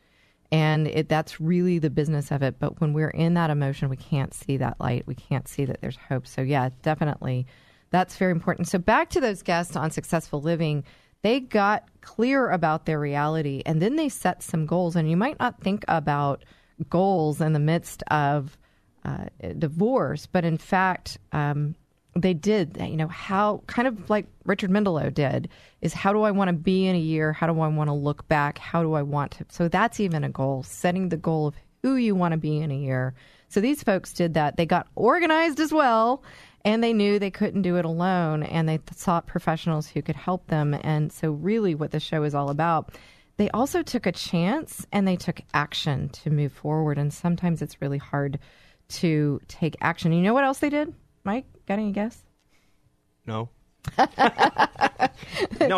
And 0.51 0.89
it, 0.89 1.09
that's 1.09 1.41
really 1.41 1.79
the 1.79 1.91
business 1.91 2.33
of 2.33 2.43
it. 2.43 2.59
But 2.59 2.81
when 2.81 2.93
we're 2.93 3.11
in 3.11 3.35
that 3.35 3.51
emotion, 3.51 3.89
we 3.89 3.97
can't 3.97 4.35
see 4.35 4.57
that 4.57 4.81
light. 4.81 5.07
We 5.07 5.15
can't 5.15 5.47
see 5.47 5.65
that 5.67 5.81
there's 5.81 5.97
hope. 6.09 6.27
So, 6.27 6.43
yeah, 6.43 6.71
definitely 6.83 7.47
that's 7.91 8.17
very 8.17 8.33
important. 8.33 8.67
So, 8.67 8.79
back 8.79 9.11
to 9.11 9.21
those 9.21 9.43
guests 9.43 9.77
on 9.77 9.93
Successful 9.93 10.41
Living, 10.41 10.83
they 11.23 11.39
got 11.39 11.85
clear 12.01 12.51
about 12.51 12.87
their 12.87 12.99
reality 12.99 13.63
and 13.65 13.81
then 13.81 13.95
they 13.95 14.09
set 14.09 14.43
some 14.43 14.67
goals. 14.67 14.97
And 14.97 15.09
you 15.09 15.17
might 15.17 15.39
not 15.39 15.61
think 15.61 15.85
about 15.87 16.45
goals 16.89 17.41
in 17.41 17.53
the 17.53 17.61
midst 17.61 18.03
of 18.11 18.59
uh, 19.05 19.25
divorce, 19.59 20.27
but 20.27 20.45
in 20.45 20.59
fact, 20.59 21.19
um, 21.33 21.75
they 22.17 22.35
did, 22.35 22.77
you 22.81 22.97
know, 22.97 23.09
how 23.09 23.63
kind 23.67 23.87
of 23.87 24.11
like 24.11 24.27
Richard 24.45 24.71
Mendelow 24.71 25.13
did 25.13 25.49
is 25.81 25.95
how 25.95 26.13
do 26.13 26.23
I 26.23 26.33
want 26.33 26.49
to 26.49 26.53
be 26.53 26.87
in 26.87 26.97
a 26.97 27.01
year? 27.01 27.33
How 27.33 27.47
do 27.47 27.61
I 27.61 27.69
want 27.69 27.89
to 27.89 27.95
look 27.95 28.27
back? 28.29 28.59
How 28.59 28.83
do 28.83 28.95
I 28.95 29.03
want 29.03 29.33
to? 29.33 29.45
So 29.49 29.69
that's 29.69 30.01
even 30.01 30.25
a 30.25 30.29
goal, 30.29 30.63
setting 30.65 31.09
the 31.09 31.17
goal 31.17 31.47
of 31.47 31.55
who 31.83 31.95
you 31.97 32.15
want 32.15 32.33
to 32.33 32.39
be 32.39 32.59
in 32.59 32.71
a 32.71 32.77
year. 32.77 33.15
So 33.49 33.61
these 33.61 33.83
folks 33.83 34.13
did 34.13 34.35
that. 34.35 34.57
They 34.57 34.67
got 34.67 34.89
organized 34.95 35.61
as 35.61 35.73
well, 35.73 36.23
and 36.65 36.83
they 36.83 36.93
knew 36.93 37.19
they 37.19 37.31
couldn't 37.31 37.63
do 37.63 37.77
it 37.77 37.85
alone, 37.85 38.43
and 38.43 38.69
they 38.69 38.81
sought 38.95 39.27
professionals 39.27 39.89
who 39.89 40.03
could 40.03 40.17
help 40.17 40.47
them. 40.49 40.77
And 40.83 41.13
so, 41.13 41.31
really, 41.31 41.75
what 41.75 41.91
the 41.91 42.01
show 42.01 42.23
is 42.25 42.35
all 42.35 42.51
about. 42.51 42.97
They 43.39 43.49
also 43.51 43.83
took 43.83 44.05
a 44.05 44.13
chance 44.13 44.87
and 44.93 45.09
they 45.09 45.17
took 45.17 45.41
action 45.55 46.11
to 46.11 46.29
move 46.29 46.53
forward. 46.53 46.99
And 46.99 47.11
sometimes 47.11 47.63
it's 47.63 47.81
really 47.81 47.97
hard 47.97 48.39
to 48.91 49.41
take 49.49 49.77
action. 49.81 50.13
You 50.13 50.23
know 50.23 50.35
what 50.35 50.45
else 50.45 50.59
they 50.59 50.71
did? 50.71 50.93
Mike, 51.25 51.47
got 51.67 51.75
any 51.75 51.93
guess? 51.93 52.23
No. 53.27 53.49
no. 53.99 54.05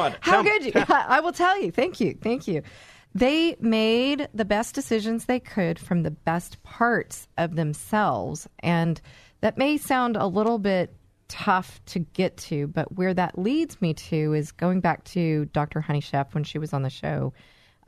I- 0.01 0.17
How 0.21 0.43
could 0.43 0.65
you? 0.65 0.73
I 0.89 1.21
will 1.21 1.33
tell 1.33 1.61
you. 1.61 1.71
Thank 1.71 2.01
you. 2.01 2.17
Thank 2.21 2.47
you. 2.49 2.63
They 3.15 3.57
made 3.61 4.29
the 4.33 4.45
best 4.45 4.75
decisions 4.75 5.27
they 5.27 5.41
could 5.41 5.79
from 5.79 6.03
the 6.03 6.11
best 6.11 6.63
parts 6.63 7.29
of 7.37 7.57
themselves. 7.57 8.49
And 8.61 9.01
that 9.43 9.59
may 9.59 9.77
sound 9.77 10.17
a 10.17 10.27
little 10.27 10.59
bit 10.59 10.95
tough 11.29 11.81
to 11.87 11.99
get 11.99 12.37
to, 12.37 12.67
but 12.69 12.97
where 12.97 13.13
that 13.15 13.39
leads 13.39 13.81
me 13.83 13.93
to 13.95 14.33
is 14.35 14.53
going 14.53 14.81
back 14.81 15.05
to 15.05 15.47
Dr. 15.47 15.81
Honey 15.81 16.01
Chef 16.01 16.35
when 16.35 16.45
she 16.45 16.59
was 16.59 16.73
on 16.73 16.83
the 16.83 16.91
show, 16.91 17.33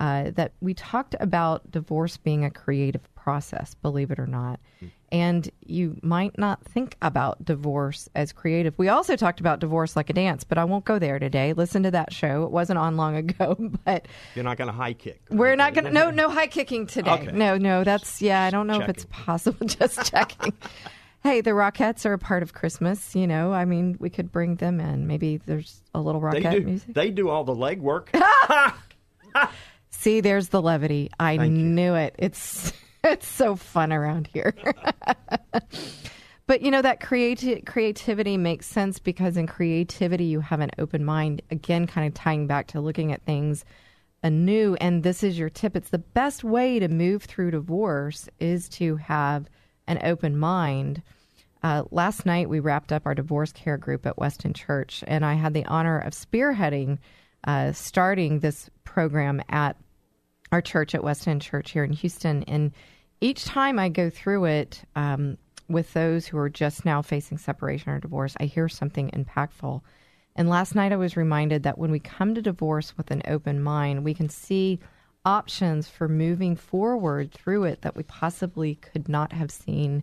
uh, 0.01 0.31
that 0.33 0.53
we 0.61 0.75
talked 0.75 1.15
about 1.21 1.71
divorce 1.71 2.17
being 2.17 2.45
a 2.45 2.51
creative 2.51 3.14
process, 3.25 3.75
believe 3.81 4.11
it 4.11 4.19
or 4.19 4.27
not. 4.27 4.61
Hmm. 4.81 4.87
And 5.11 5.51
you 5.65 5.97
might 6.03 6.37
not 6.39 6.63
think 6.65 6.97
about 7.01 7.43
divorce 7.45 8.09
as 8.15 8.33
creative. 8.33 8.77
We 8.77 8.89
also 8.89 9.17
talked 9.17 9.41
about 9.41 9.61
divorce 9.61 9.97
like 9.97 10.11
a 10.11 10.13
dance, 10.13 10.45
but 10.45 10.59
I 10.59 10.65
won't 10.65 10.85
go 10.85 10.99
there 10.99 11.19
today. 11.19 11.53
Listen 11.55 11.85
to 11.85 11.91
that 11.93 12.13
show. 12.13 12.45
It 12.45 12.51
wasn't 12.51 12.79
on 12.79 12.97
long 12.99 13.17
ago, 13.17 13.57
but 13.85 14.07
You're 14.35 14.45
not 14.45 14.59
going 14.59 14.69
to 14.69 14.75
high 14.75 14.93
kick. 14.93 15.23
we're 15.31 15.57
not 15.57 15.73
going 15.73 15.87
to, 15.87 15.91
no, 15.91 16.11
no 16.23 16.29
high 16.29 16.49
kicking 16.49 16.87
today. 16.87 17.11
Okay. 17.13 17.33
No, 17.33 17.57
no, 17.57 17.83
that's, 17.85 18.21
yeah, 18.21 18.43
I 18.43 18.51
don't 18.51 18.67
know 18.67 18.81
if 18.81 18.89
it's 18.89 19.07
possible. 19.09 19.67
Just 19.67 20.11
checking. 20.11 20.53
hey, 21.23 21.41
the 21.41 21.51
Rockettes 21.53 22.05
are 22.05 22.13
a 22.13 22.19
part 22.19 22.43
of 22.43 22.53
Christmas, 22.53 23.15
you 23.17 23.27
know. 23.27 23.53
I 23.55 23.65
mean, 23.65 23.97
we 24.01 24.11
could 24.11 24.31
bring 24.31 24.57
them 24.57 24.81
in. 24.81 25.07
Maybe 25.07 25.39
there's 25.39 25.81
a 25.95 26.01
little 26.01 26.21
They 26.21 26.41
Rockette 26.43 26.51
do. 26.53 26.61
music. 26.61 26.93
They 26.95 27.11
do 27.11 27.31
all 27.31 27.45
the 27.45 27.55
legwork. 27.55 28.09
See, 29.91 30.21
there's 30.21 30.49
the 30.49 30.61
levity. 30.61 31.11
I 31.19 31.37
Thank 31.39 31.57
you. 31.57 31.63
knew 31.65 31.95
it. 31.95 32.15
It's 32.19 32.73
it's 33.13 33.29
so 33.29 33.55
fun 33.55 33.93
around 33.93 34.29
here. 34.33 34.55
but 36.47 36.63
you 36.63 36.71
know 36.71 36.81
that 36.81 37.01
creati- 37.01 37.65
creativity 37.67 38.39
makes 38.39 38.67
sense 38.67 38.99
because 38.99 39.37
in 39.37 39.47
creativity 39.47 40.25
you 40.25 40.41
have 40.41 40.61
an 40.61 40.71
open 40.79 41.05
mind. 41.05 41.43
Again, 41.51 41.87
kind 41.87 42.07
of 42.07 42.15
tying 42.15 42.47
back 42.47 42.69
to 42.69 42.81
looking 42.81 43.13
at 43.13 43.25
things 43.25 43.65
anew. 44.23 44.75
And 44.81 45.03
this 45.03 45.23
is 45.23 45.39
your 45.39 45.51
tip. 45.51 45.77
It's 45.77 45.91
the 45.91 45.99
best 45.99 46.43
way 46.43 46.79
to 46.79 46.89
move 46.89 47.25
through 47.25 47.51
divorce 47.51 48.29
is 48.41 48.71
to 48.71 48.97
have 48.97 49.51
an 49.87 50.01
open 50.03 50.39
mind. 50.39 51.03
Uh, 51.63 51.85
last 51.91 52.25
night 52.25 52.49
we 52.49 52.59
wrapped 52.61 52.91
up 52.91 53.03
our 53.05 53.15
divorce 53.15 53.53
care 53.53 53.77
group 53.77 54.07
at 54.07 54.17
Weston 54.17 54.55
Church, 54.55 55.05
and 55.07 55.27
I 55.27 55.35
had 55.35 55.53
the 55.53 55.67
honor 55.67 55.99
of 55.99 56.15
spearheading 56.15 56.99
uh, 57.47 57.73
starting 57.73 58.39
this 58.39 58.71
program 58.85 59.43
at 59.51 59.77
our 60.51 60.63
church 60.63 60.95
at 60.95 61.05
Weston 61.05 61.41
Church 61.41 61.73
here 61.73 61.85
in 61.85 61.93
Houston. 61.93 62.43
And 62.45 62.73
each 63.25 63.47
time 63.47 63.79
I 63.79 63.89
go 63.89 64.11
through 64.11 64.45
it 64.45 64.83
um, 64.95 65.39
with 65.67 65.95
those 65.95 66.27
who 66.27 66.37
are 66.37 66.51
just 66.51 66.85
now 66.85 67.01
facing 67.01 67.39
separation 67.39 67.91
or 67.91 67.99
divorce, 67.99 68.37
I 68.39 68.45
hear 68.45 68.69
something 68.69 69.11
impactful. 69.13 69.81
And 70.37 70.51
last 70.51 70.75
night 70.75 70.93
I 70.93 70.97
was 70.97 71.17
reminded 71.17 71.63
that 71.63 71.79
when 71.79 71.91
we 71.91 72.01
come 72.01 72.35
to 72.35 72.43
divorce 72.43 72.99
with 72.99 73.11
an 73.11 73.23
open 73.27 73.63
mind, 73.63 74.05
we 74.05 74.13
can 74.13 74.29
see 74.29 74.79
options 75.25 75.89
for 75.89 76.07
moving 76.07 76.55
forward 76.55 77.33
through 77.33 77.65
it 77.65 77.81
that 77.81 77.97
we 77.97 78.03
possibly 78.03 78.75
could 78.75 79.09
not 79.09 79.33
have 79.33 79.51
seen 79.51 80.03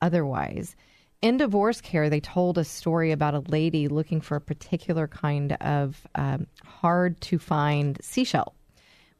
otherwise. 0.00 0.76
In 1.20 1.38
divorce 1.38 1.80
care, 1.80 2.08
they 2.08 2.20
told 2.20 2.58
a 2.58 2.64
story 2.64 3.10
about 3.10 3.34
a 3.34 3.40
lady 3.40 3.88
looking 3.88 4.20
for 4.20 4.36
a 4.36 4.40
particular 4.40 5.08
kind 5.08 5.54
of 5.54 6.06
um, 6.14 6.46
hard 6.64 7.20
to 7.22 7.40
find 7.40 7.98
seashell. 8.00 8.54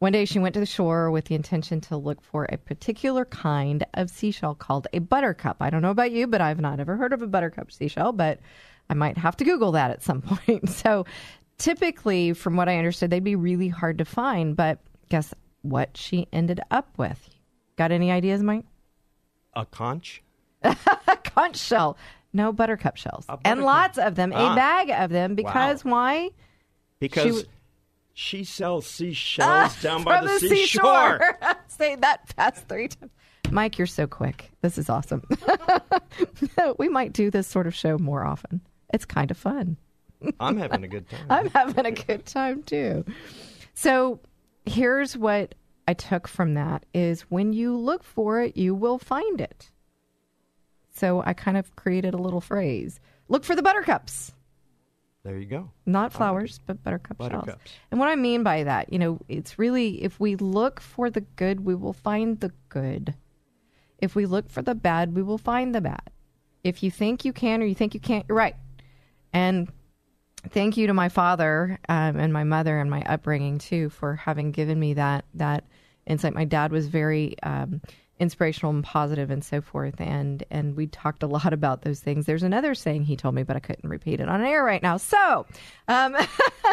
One 0.03 0.11
day 0.11 0.25
she 0.25 0.41
went 0.41 0.55
to 0.55 0.59
the 0.59 0.67
shore 0.67 1.13
with 1.13 1.27
the 1.27 1.37
intention 1.37 1.81
to 1.83 1.97
look 1.97 2.21
for 2.23 2.47
a 2.47 2.59
particular 2.59 3.25
kind 3.25 3.87
of 3.95 4.11
seashell 4.11 4.57
called 4.57 4.89
a 4.93 4.99
buttercup. 4.99 5.59
I 5.61 5.71
don't 5.71 5.81
know 5.81 5.93
about 5.93 6.11
you, 6.11 6.27
but 6.27 6.41
I've 6.41 6.59
not 6.61 6.81
ever 6.81 6.97
heard 6.97 7.13
of 7.13 7.23
a 7.23 7.29
buttercup 7.29 7.71
seashell, 7.71 8.11
but 8.11 8.41
I 8.91 8.95
might 8.95 9.17
have 9.17 9.37
to 9.37 9.45
Google 9.45 9.71
that 9.71 9.93
at 9.93 10.03
some 10.03 10.21
point. 10.23 10.71
So 10.71 11.07
typically, 11.57 12.33
from 12.33 12.57
what 12.57 12.69
I 12.69 12.79
understood, 12.79 13.11
they'd 13.11 13.23
be 13.23 13.37
really 13.37 13.69
hard 13.69 13.99
to 13.99 14.05
find, 14.05 14.57
but 14.57 14.81
guess 15.09 15.33
what 15.61 15.97
she 15.97 16.27
ended 16.33 16.59
up 16.73 16.89
with? 16.99 17.31
Got 17.77 17.93
any 17.93 18.11
ideas, 18.11 18.43
Mike? 18.43 18.65
A 19.55 19.65
conch? 19.65 20.21
a 20.65 20.77
conch 21.23 21.59
shell. 21.59 21.97
No 22.33 22.53
buttercup 22.53 22.97
shells. 22.97 23.25
A 23.29 23.39
And 23.45 23.63
lots 23.63 23.99
of 23.99 24.17
them, 24.17 24.33
a 24.33 24.37
Ah. 24.37 24.57
bag 24.57 24.91
of 24.91 25.11
them, 25.11 25.37
because 25.37 25.85
why? 25.85 26.31
Because 26.99 27.43
She 27.43 27.47
she, 28.15 28.45
sells 28.45 28.87
seashells 28.87 29.49
ah, 29.49 29.77
down 29.81 30.05
by 30.05 30.19
From 30.19 30.27
the, 30.27 30.39
seashore. 30.39 31.21
seashore. 31.21 31.39
Say 31.69 31.97
that 31.97 32.33
fast 32.35 32.69
three 32.69 32.89
times. 32.89 33.13
Mike, 33.51 33.77
you're 33.79 33.87
so 33.87 34.07
quick. 34.07 34.51
This 34.63 34.79
is 34.79 34.89
awesome. 34.89 35.23
we 36.79 36.89
might 36.89 37.13
do 37.13 37.31
this 37.31 37.47
sort 37.47 37.67
of 37.67 37.75
show 37.75 37.99
more 37.99 38.25
often. 38.25 38.63
It's 38.95 39.05
kind 39.05 39.31
of 39.31 39.37
fun. 39.37 39.77
I'm 40.41 40.57
having 40.57 40.85
a 40.85 40.89
good 40.89 41.09
time. 41.09 41.27
I'm 41.29 41.51
having 41.51 41.87
a 41.87 41.91
good 41.91 42.25
time 42.25 42.63
too. 42.63 43.05
So 43.75 44.21
here's 44.65 45.17
what 45.17 45.55
I 45.87 45.95
took 45.95 46.29
from 46.29 46.55
that 46.55 46.87
is 46.95 47.23
when 47.23 47.53
you 47.53 47.77
look 47.77 48.05
for 48.05 48.41
it, 48.41 48.57
you 48.57 48.75
will 48.75 48.99
find 48.99 49.41
it. 49.41 49.71
So 50.91 51.23
I 51.25 51.33
kind 51.33 51.57
of 51.57 51.75
created 51.77 52.15
a 52.15 52.19
little 52.19 52.41
phrase. 52.41 53.01
Look 53.29 53.45
for 53.45 53.57
the 53.57 53.63
buttercups. 53.63 54.33
There 55.25 55.39
you 55.39 55.47
go. 55.47 55.71
Not 55.87 56.13
flowers, 56.13 56.59
but 56.67 56.83
buttercup 56.83 57.17
shells. 57.19 57.31
Buttercups. 57.31 57.73
And 57.91 58.01
what 58.01 58.09
I 58.09 58.17
mean 58.17 58.43
by 58.43 58.65
that, 58.65 58.93
you 58.93 58.99
know, 58.99 59.21
it's 59.29 59.59
really 59.59 60.03
if 60.03 60.19
we 60.19 60.35
look 60.35 60.81
for 60.81 61.11
the 61.11 61.21
good, 61.21 61.65
we 61.65 61.75
will 61.77 61.93
find 61.93 62.41
the 62.41 62.53
good. 62.69 63.15
If 63.99 64.17
we 64.17 64.27
look 64.27 64.51
for 64.51 64.63
the 64.63 64.75
bad, 64.75 65.15
we 65.15 65.23
will 65.23 65.39
find 65.39 65.75
the 65.75 65.81
bad. 65.81 66.11
If 66.65 66.83
you 66.83 66.91
think 66.91 67.25
you 67.25 67.33
can 67.33 67.63
or 67.63 67.67
you 67.67 67.75
think 67.75 67.95
you 67.95 68.01
can't, 68.01 68.25
you're 68.29 68.37
right. 68.37 68.57
And 69.33 69.71
thank 70.49 70.77
you 70.77 70.89
to 70.89 70.95
my 70.95 71.09
father 71.09 71.79
um, 71.89 72.17
and 72.17 72.33
my 72.33 72.43
mother 72.43 72.81
and 72.81 72.91
my 72.91 73.03
upbringing 73.03 73.59
too 73.59 73.91
for 73.91 74.17
having 74.17 74.51
given 74.51 74.79
me 74.79 74.95
that 74.95 75.25
that 75.35 75.65
insight. 76.05 76.35
My 76.35 76.45
dad 76.45 76.73
was 76.73 76.89
very 76.89 77.37
um, 77.45 77.81
inspirational 78.23 78.73
and 78.73 78.85
positive 78.85 79.31
and 79.31 79.45
so 79.45 79.61
forth, 79.61 80.01
and 80.01 80.45
and 80.51 80.77
we 80.77 80.87
talked 80.87 81.23
a 81.25 81.27
lot 81.27 81.53
about 81.53 81.83
those 81.83 82.01
things. 82.01 82.25
There's 82.25 82.45
another 82.45 82.75
saying 82.75 83.05
he 83.05 83.17
told 83.17 83.35
me, 83.35 83.43
but 83.43 83.57
I 83.57 83.61
couldn't 83.61 83.91
repeat 83.91 84.21
it 84.21 84.29
on 84.29 84.43
air 84.43 84.63
right 84.65 84.83
now. 84.83 84.97
So, 84.97 85.45
um, 85.89 86.17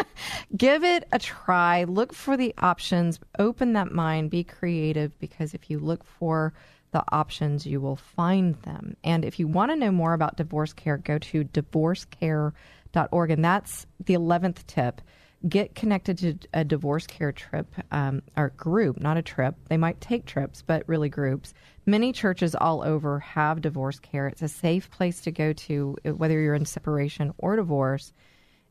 give 0.56 0.84
it 0.84 1.08
a 1.12 1.18
try. 1.18 1.84
Look 1.84 2.14
for 2.14 2.36
the 2.36 2.54
options. 2.58 3.18
Open 3.38 3.72
that 3.72 3.90
mind. 3.90 4.30
Be 4.30 4.44
creative 4.44 5.18
because 5.18 5.52
if 5.52 5.68
you 5.68 5.80
look 5.80 6.04
for 6.04 6.54
the 6.92 7.04
options, 7.10 7.66
you 7.66 7.80
will 7.80 7.96
find 7.96 8.54
them. 8.62 8.96
And 9.02 9.24
if 9.24 9.38
you 9.38 9.48
want 9.48 9.72
to 9.72 9.76
know 9.76 9.90
more 9.90 10.14
about 10.14 10.36
divorce 10.36 10.72
care, 10.72 10.96
go 10.96 11.18
to 11.18 11.44
divorcecare.org. 11.44 13.30
And 13.30 13.44
that's 13.44 13.86
the 14.04 14.14
11th 14.14 14.66
tip. 14.66 15.00
Get 15.48 15.74
connected 15.74 16.18
to 16.18 16.38
a 16.52 16.64
divorce 16.64 17.06
care 17.06 17.32
trip 17.32 17.66
um, 17.90 18.22
or 18.36 18.50
group, 18.50 19.00
not 19.00 19.16
a 19.16 19.22
trip. 19.22 19.54
They 19.68 19.78
might 19.78 20.00
take 20.00 20.26
trips, 20.26 20.62
but 20.62 20.86
really 20.86 21.08
groups. 21.08 21.54
Many 21.86 22.12
churches 22.12 22.54
all 22.54 22.82
over 22.82 23.20
have 23.20 23.62
divorce 23.62 23.98
care. 23.98 24.26
It's 24.28 24.42
a 24.42 24.48
safe 24.48 24.90
place 24.90 25.22
to 25.22 25.30
go 25.30 25.54
to, 25.54 25.96
whether 26.04 26.38
you're 26.38 26.54
in 26.54 26.66
separation 26.66 27.32
or 27.38 27.56
divorce. 27.56 28.12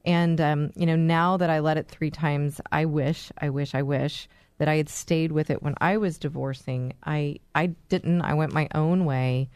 And, 0.06 0.40
um, 0.40 0.72
you 0.76 0.86
know, 0.86 0.96
now 0.96 1.38
that 1.38 1.50
I 1.50 1.60
led 1.60 1.78
it 1.78 1.88
three 1.88 2.12
times, 2.12 2.62
I 2.72 2.86
wish, 2.86 3.32
I 3.38 3.50
wish, 3.50 3.74
I 3.74 3.82
wish 3.82 4.30
that 4.60 4.68
I 4.68 4.76
had 4.76 4.90
stayed 4.90 5.32
with 5.32 5.50
it 5.50 5.64
when 5.64 5.74
I 5.82 5.98
was 5.98 6.20
divorcing. 6.20 6.94
I, 7.04 7.40
I 7.56 7.68
didn't. 7.90 8.22
I 8.22 8.36
went 8.36 8.54
my 8.54 8.68
own 8.76 9.06
way. 9.06 9.50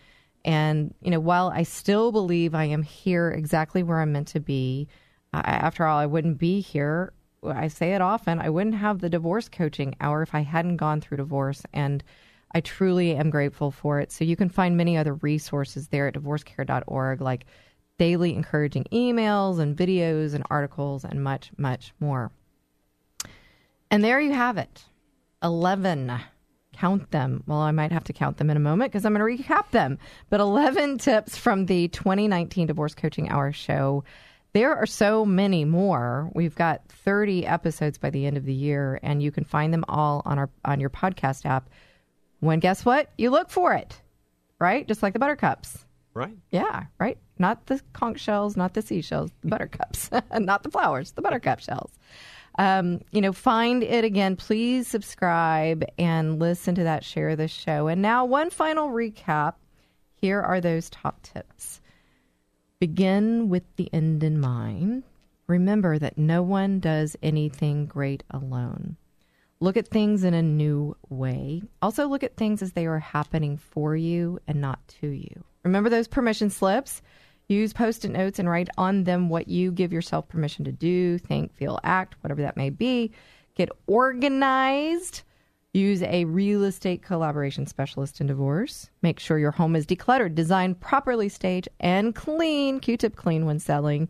And, 0.43 0.93
you 1.01 1.11
know, 1.11 1.19
while 1.19 1.49
I 1.49 1.63
still 1.63 2.11
believe 2.11 2.55
I 2.55 2.65
am 2.65 2.81
here 2.81 3.29
exactly 3.29 3.83
where 3.83 4.01
I'm 4.01 4.11
meant 4.11 4.29
to 4.29 4.39
be, 4.39 4.87
after 5.33 5.85
all, 5.85 5.97
I 5.97 6.05
wouldn't 6.05 6.37
be 6.37 6.61
here. 6.61 7.13
I 7.43 7.67
say 7.67 7.93
it 7.93 8.01
often. 8.01 8.39
I 8.39 8.49
wouldn't 8.49 8.75
have 8.75 8.99
the 8.99 9.09
divorce 9.09 9.49
coaching 9.49 9.95
hour 9.99 10.21
if 10.21 10.33
I 10.33 10.41
hadn't 10.41 10.77
gone 10.77 11.01
through 11.01 11.17
divorce. 11.17 11.63
And 11.73 12.03
I 12.53 12.61
truly 12.61 13.15
am 13.15 13.29
grateful 13.29 13.71
for 13.71 13.99
it. 13.99 14.11
So 14.11 14.23
you 14.23 14.35
can 14.35 14.49
find 14.49 14.77
many 14.77 14.97
other 14.97 15.15
resources 15.15 15.87
there 15.87 16.07
at 16.07 16.13
divorcecare.org, 16.13 17.21
like 17.21 17.45
daily 17.97 18.33
encouraging 18.33 18.85
emails 18.91 19.59
and 19.59 19.75
videos 19.75 20.33
and 20.33 20.43
articles 20.49 21.03
and 21.03 21.23
much, 21.23 21.51
much 21.57 21.93
more. 21.99 22.31
And 23.91 24.03
there 24.03 24.19
you 24.19 24.33
have 24.33 24.57
it 24.57 24.85
11. 25.43 26.11
Count 26.73 27.11
them. 27.11 27.43
Well, 27.45 27.59
I 27.59 27.71
might 27.71 27.91
have 27.91 28.05
to 28.05 28.13
count 28.13 28.37
them 28.37 28.49
in 28.49 28.57
a 28.57 28.59
moment 28.59 28.91
because 28.91 29.05
I'm 29.05 29.13
going 29.13 29.37
to 29.37 29.43
recap 29.43 29.69
them. 29.69 29.99
But 30.29 30.39
11 30.39 30.97
tips 30.97 31.37
from 31.37 31.67
the 31.67 31.87
2019 31.89 32.65
Divorce 32.65 32.95
Coaching 32.95 33.29
Hour 33.29 33.51
show. 33.51 34.03
There 34.53 34.75
are 34.75 34.85
so 34.85 35.25
many 35.25 35.65
more. 35.65 36.29
We've 36.35 36.53
got 36.53 36.87
30 36.89 37.45
episodes 37.47 37.97
by 37.97 38.11
the 38.11 38.27
end 38.27 38.37
of 38.37 38.45
the 38.45 38.53
year, 38.53 38.99
and 39.01 39.21
you 39.21 39.31
can 39.31 39.43
find 39.43 39.73
them 39.73 39.83
all 39.87 40.21
on 40.25 40.37
our 40.37 40.49
on 40.63 40.79
your 40.79 40.91
podcast 40.91 41.45
app. 41.45 41.69
When 42.39 42.59
guess 42.59 42.85
what? 42.85 43.09
You 43.17 43.31
look 43.31 43.49
for 43.49 43.73
it, 43.73 43.99
right? 44.59 44.87
Just 44.87 45.01
like 45.01 45.13
the 45.13 45.19
buttercups. 45.19 45.85
Right? 46.13 46.37
Yeah, 46.51 46.83
right. 46.99 47.17
Not 47.39 47.65
the 47.65 47.81
conch 47.93 48.19
shells, 48.19 48.55
not 48.55 48.75
the 48.75 48.83
seashells, 48.83 49.31
the 49.41 49.47
buttercups, 49.47 50.11
not 50.39 50.61
the 50.61 50.69
flowers, 50.69 51.11
the 51.11 51.23
buttercup 51.23 51.59
shells. 51.59 51.91
Um, 52.59 53.01
you 53.11 53.21
know, 53.21 53.33
find 53.33 53.81
it 53.81 54.03
again. 54.03 54.35
Please 54.35 54.87
subscribe 54.87 55.83
and 55.97 56.37
listen 56.39 56.75
to 56.75 56.83
that. 56.83 57.03
Share 57.03 57.35
this 57.35 57.49
show. 57.49 57.87
And 57.87 58.03
now, 58.03 58.25
one 58.25 58.51
final 58.51 58.89
recap. 58.89 59.55
Here 60.15 60.39
are 60.39 60.61
those 60.61 60.89
top 60.89 61.21
tips. 61.23 61.81
Begin 62.83 63.47
with 63.47 63.63
the 63.77 63.89
end 63.93 64.25
in 64.25 64.41
mind. 64.41 65.03
Remember 65.47 65.97
that 65.97 66.17
no 66.17 66.43
one 66.43 66.81
does 66.81 67.15
anything 67.23 67.85
great 67.85 68.23
alone. 68.29 68.97
Look 69.61 69.77
at 69.77 69.87
things 69.87 70.25
in 70.25 70.33
a 70.33 70.41
new 70.41 70.97
way. 71.07 71.63
Also, 71.81 72.09
look 72.09 72.23
at 72.23 72.35
things 72.35 72.61
as 72.61 72.73
they 72.73 72.85
are 72.85 72.99
happening 72.99 73.55
for 73.55 73.95
you 73.95 74.37
and 74.49 74.59
not 74.59 74.85
to 74.99 75.07
you. 75.07 75.45
Remember 75.63 75.89
those 75.89 76.09
permission 76.09 76.49
slips? 76.49 77.01
Use 77.47 77.71
post 77.71 78.03
it 78.03 78.09
notes 78.11 78.37
and 78.37 78.49
write 78.49 78.67
on 78.77 79.05
them 79.05 79.29
what 79.29 79.47
you 79.47 79.71
give 79.71 79.93
yourself 79.93 80.27
permission 80.27 80.65
to 80.65 80.73
do, 80.73 81.17
think, 81.19 81.53
feel, 81.53 81.79
act, 81.85 82.17
whatever 82.19 82.41
that 82.41 82.57
may 82.57 82.69
be. 82.69 83.13
Get 83.55 83.69
organized. 83.87 85.21
Use 85.73 86.03
a 86.03 86.25
real 86.25 86.63
estate 86.65 87.01
collaboration 87.01 87.65
specialist 87.65 88.21
in 88.21 88.27
divorce. 88.27 88.91
Make 89.01 89.19
sure 89.19 89.39
your 89.39 89.49
home 89.49 89.75
is 89.75 89.87
decluttered, 89.87 90.35
designed 90.35 90.79
properly, 90.79 91.29
staged, 91.29 91.67
and 91.79 92.13
clean. 92.13 92.79
Q 92.79 92.95
tip 92.95 93.15
clean 93.15 93.47
when 93.47 93.57
selling. 93.57 94.07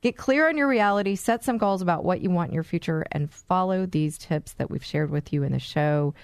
Get 0.00 0.16
clear 0.16 0.48
on 0.48 0.56
your 0.56 0.68
reality, 0.68 1.14
set 1.14 1.44
some 1.44 1.58
goals 1.58 1.82
about 1.82 2.02
what 2.02 2.22
you 2.22 2.30
want 2.30 2.48
in 2.48 2.54
your 2.54 2.64
future, 2.64 3.04
and 3.12 3.30
follow 3.30 3.84
these 3.84 4.16
tips 4.16 4.54
that 4.54 4.70
we've 4.70 4.84
shared 4.84 5.10
with 5.10 5.34
you 5.34 5.42
in 5.42 5.52
the 5.52 5.58
show. 5.58 6.14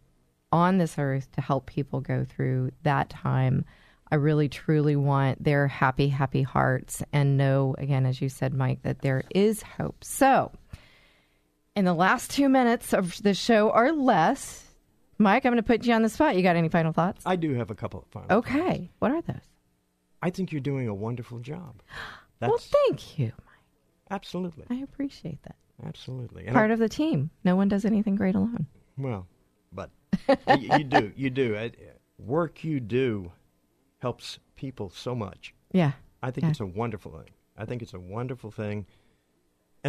on 0.51 0.80
this 0.80 0.95
earth 0.97 1.32
to 1.34 1.41
help 1.41 1.68
people 1.68 2.01
go 2.01 2.26
through 2.26 2.72
that 2.84 3.10
time. 3.10 3.66
I 4.12 4.16
really, 4.16 4.49
truly 4.49 4.95
want 4.95 5.43
their 5.43 5.68
happy, 5.68 6.07
happy 6.07 6.41
hearts 6.41 7.03
and 7.14 7.38
know, 7.38 7.76
again, 7.78 8.07
as 8.07 8.20
you 8.20 8.30
said, 8.30 8.55
Mike, 8.55 8.82
that 8.82 9.01
there 9.01 9.24
is 9.30 9.62
hope. 9.62 10.03
So, 10.03 10.51
in 11.76 11.86
the 11.86 11.93
last 11.93 12.32
two 12.32 12.49
minutes 12.49 12.93
of 12.93 13.22
the 13.22 13.36
show 13.36 13.70
or 13.70 13.91
less, 13.91 14.66
Mike, 15.20 15.45
I'm 15.45 15.51
going 15.51 15.61
to 15.61 15.67
put 15.67 15.86
you 15.86 15.93
on 15.93 16.01
the 16.01 16.09
spot. 16.09 16.36
You 16.38 16.41
got 16.43 16.55
any 16.55 16.70
final 16.70 16.93
thoughts? 16.93 17.22
I 17.26 17.36
do 17.36 17.53
have 17.55 17.70
a 17.70 17.76
couple 17.76 17.99
of 18.01 18.07
final. 18.07 18.38
Okay. 18.39 18.89
What 18.99 19.11
are 19.11 19.22
those? 19.22 19.36
I 20.22 20.30
think 20.30 20.51
you're 20.51 20.61
doing 20.61 20.88
a 20.88 20.93
wonderful 20.93 21.39
job. 21.39 21.82
well, 22.41 22.57
thank 22.57 23.20
you. 23.20 23.26
Mike. 23.45 23.45
Absolutely, 24.11 24.63
I 24.70 24.76
appreciate 24.82 25.43
that. 25.43 25.55
absolutely. 25.86 26.45
And 26.47 26.55
Part 26.55 26.72
I- 26.72 26.74
of 26.74 26.80
the 26.80 26.89
team. 26.89 27.30
No 27.43 27.55
one 27.55 27.67
does 27.67 27.86
anything 27.86 28.15
great 28.15 28.36
alone. 28.36 28.65
Well, 28.97 29.28
but 29.72 29.91
you, 30.59 30.78
you 30.78 30.84
do, 30.84 31.11
you 31.15 31.30
do. 31.30 31.55
Uh, 31.55 31.70
Work 32.17 32.63
you 32.65 32.80
do 32.82 33.32
helps 33.99 34.39
people 34.55 34.89
so 34.89 35.15
much. 35.15 35.53
Yeah. 35.72 35.91
I 36.24 36.32
think 36.32 36.43
Yeah. 36.45 36.49
it's 36.51 36.59
a 36.59 36.65
wonderful 36.65 37.11
thing. 37.11 37.30
I 37.57 37.65
think 37.65 37.82
it's 37.82 37.93
a 37.93 37.99
wonderful 37.99 38.51
thing. 38.51 38.86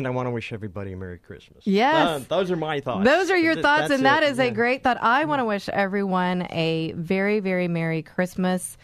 And 0.00 0.06
I 0.06 0.10
want 0.12 0.28
to 0.28 0.30
wish 0.30 0.50
everybody 0.50 0.92
a 0.92 0.96
Merry 0.96 1.18
Christmas. 1.18 1.66
Yes. 1.66 2.22
Uh, 2.22 2.24
those 2.26 2.50
are 2.50 2.56
my 2.56 2.80
thoughts. 2.80 3.04
Those 3.04 3.30
are 3.30 3.36
your 3.36 3.52
Th- 3.52 3.62
thoughts, 3.62 3.80
that's 3.88 3.92
and 3.92 4.06
that 4.06 4.22
it. 4.22 4.30
is 4.30 4.38
a 4.38 4.50
great 4.50 4.82
thought. 4.82 4.96
I 5.02 5.26
want 5.26 5.40
to 5.40 5.44
wish 5.44 5.68
everyone 5.68 6.46
a 6.48 6.92
very, 6.92 7.40
very 7.40 7.68
Merry 7.68 8.00
Christmas. 8.00 8.78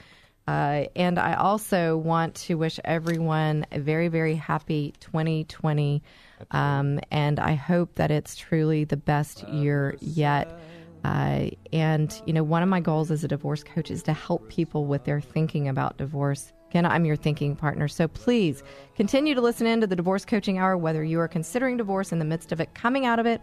Uh, 0.47 0.85
and 0.95 1.19
I 1.19 1.33
also 1.33 1.97
want 1.97 2.35
to 2.35 2.59
wish 2.59 2.79
everyone 2.85 3.65
a 3.73 3.79
very, 3.79 4.09
very 4.09 4.35
happy 4.35 4.93
2020. 5.01 6.03
Um, 6.51 7.01
and 7.11 7.41
I 7.41 7.55
hope 7.55 7.95
that 7.95 8.11
it's 8.11 8.37
truly 8.37 8.85
the 8.85 8.99
best 8.99 9.49
year 9.49 9.97
yet. 10.01 10.53
Uh, 11.03 11.47
and, 11.73 12.21
you 12.27 12.35
know, 12.35 12.43
one 12.45 12.63
of 12.63 12.69
my 12.69 12.81
goals 12.81 13.11
as 13.11 13.25
a 13.25 13.29
divorce 13.29 13.65
coach 13.65 13.91
is 13.91 14.03
to 14.03 14.13
help 14.13 14.51
people 14.51 14.85
with 14.85 15.05
their 15.05 15.23
thinking 15.23 15.67
about 15.67 15.97
divorce. 15.97 16.53
Again, 16.77 16.85
I'm 16.93 17.07
your 17.07 17.17
thinking 17.17 17.57
partner. 17.57 17.89
So 17.89 18.07
please 18.07 18.63
continue 18.97 19.35
to 19.35 19.41
listen 19.41 19.67
in 19.67 19.81
to 19.81 19.87
the 19.87 19.97
Divorce 19.97 20.27
Coaching 20.27 20.59
Hour, 20.59 20.77
whether 20.77 21.03
you 21.03 21.19
are 21.21 21.27
considering 21.27 21.79
divorce 21.79 22.13
in 22.13 22.19
the 22.19 22.25
midst 22.27 22.53
of 22.53 22.61
it, 22.61 22.75
coming 22.75 23.07
out 23.07 23.19
of 23.19 23.25
it, 23.25 23.41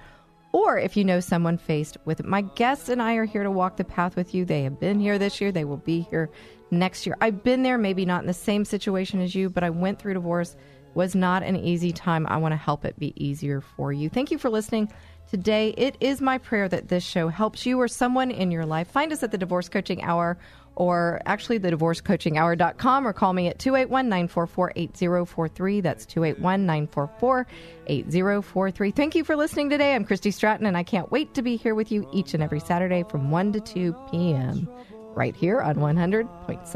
or 0.51 0.77
if 0.77 0.95
you 0.95 1.03
know 1.03 1.19
someone 1.19 1.57
faced 1.57 1.97
with 2.05 2.19
it. 2.19 2.27
My 2.27 2.41
guests 2.41 2.89
and 2.89 3.01
I 3.01 3.15
are 3.15 3.25
here 3.25 3.41
to 3.41 3.49
walk 3.49 3.77
the 3.77 3.85
path 3.85 4.15
with 4.15 4.35
you. 4.35 4.45
They 4.45 4.61
have 4.61 4.79
been 4.79 4.99
here 4.99 5.17
this 5.17 5.41
year, 5.41 5.51
they 5.51 5.65
will 5.65 5.77
be 5.77 6.01
here 6.11 6.29
next 6.69 7.07
year. 7.07 7.17
I've 7.21 7.43
been 7.43 7.63
there, 7.63 7.79
maybe 7.79 8.05
not 8.05 8.21
in 8.21 8.27
the 8.27 8.35
same 8.35 8.65
situation 8.65 9.19
as 9.19 9.33
you, 9.33 9.49
but 9.49 9.63
I 9.63 9.71
went 9.71 9.97
through 9.97 10.13
divorce. 10.13 10.55
Was 10.93 11.15
not 11.15 11.41
an 11.41 11.55
easy 11.55 11.91
time. 11.91 12.27
I 12.27 12.37
want 12.37 12.51
to 12.51 12.55
help 12.55 12.85
it 12.85 12.99
be 12.99 13.15
easier 13.15 13.61
for 13.61 13.91
you. 13.91 14.09
Thank 14.09 14.29
you 14.29 14.37
for 14.37 14.51
listening 14.51 14.93
today. 15.27 15.73
It 15.75 15.97
is 15.99 16.21
my 16.21 16.37
prayer 16.37 16.69
that 16.69 16.87
this 16.87 17.03
show 17.03 17.29
helps 17.29 17.65
you 17.65 17.81
or 17.81 17.87
someone 17.87 18.29
in 18.29 18.51
your 18.51 18.67
life. 18.67 18.89
Find 18.89 19.11
us 19.11 19.23
at 19.23 19.31
the 19.31 19.39
Divorce 19.39 19.69
Coaching 19.69 20.03
Hour 20.03 20.37
or 20.75 21.21
actually 21.25 21.57
the 21.57 21.71
divorcecoachinghour.com 21.71 23.07
or 23.07 23.13
call 23.13 23.33
me 23.33 23.47
at 23.47 23.59
281 23.59 24.09
944 24.09 24.73
8043. 24.75 25.81
That's 25.81 26.05
281 26.05 26.65
944 26.65 27.47
8043. 27.87 28.91
Thank 28.91 29.15
you 29.15 29.23
for 29.23 29.35
listening 29.35 29.69
today. 29.69 29.95
I'm 29.95 30.05
Christy 30.05 30.31
Stratton, 30.31 30.65
and 30.65 30.77
I 30.77 30.83
can't 30.83 31.11
wait 31.11 31.33
to 31.35 31.41
be 31.41 31.55
here 31.55 31.75
with 31.75 31.91
you 31.91 32.07
each 32.11 32.33
and 32.33 32.41
every 32.41 32.59
Saturday 32.59 33.03
from 33.03 33.31
1 33.31 33.53
to 33.53 33.59
2 33.59 33.95
p.m. 34.11 34.67
right 35.13 35.35
here 35.35 35.61
on 35.61 35.75
100.7 35.75 36.67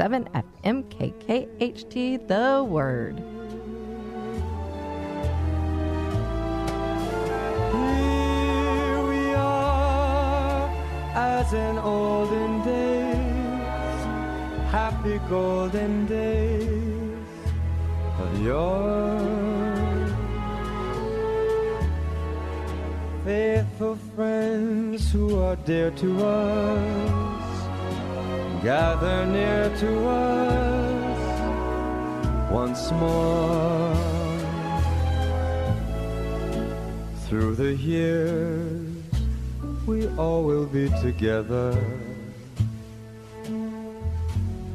FM 0.62 0.84
KKHT, 0.90 2.28
The 2.28 2.64
Word. 2.64 3.18
Here 7.72 9.02
we 9.08 9.34
are, 9.34 10.68
as 11.14 11.52
in 11.52 11.78
olden 11.78 12.64
days, 12.64 12.87
happy 14.70 15.18
golden 15.30 16.04
days 16.06 17.26
of 18.20 18.42
yore. 18.42 19.18
Faithful 23.24 23.96
friends 24.14 25.10
who 25.10 25.40
are 25.40 25.56
dear 25.56 25.90
to 25.92 26.22
us, 26.22 27.52
gather 28.62 29.24
near 29.26 29.74
to 29.78 30.06
us 30.06 31.18
once 32.50 32.92
more. 32.92 33.94
Through 37.26 37.54
the 37.56 37.74
years, 37.74 38.86
we 39.86 40.08
all 40.16 40.44
will 40.44 40.66
be 40.66 40.90
together. 41.00 41.72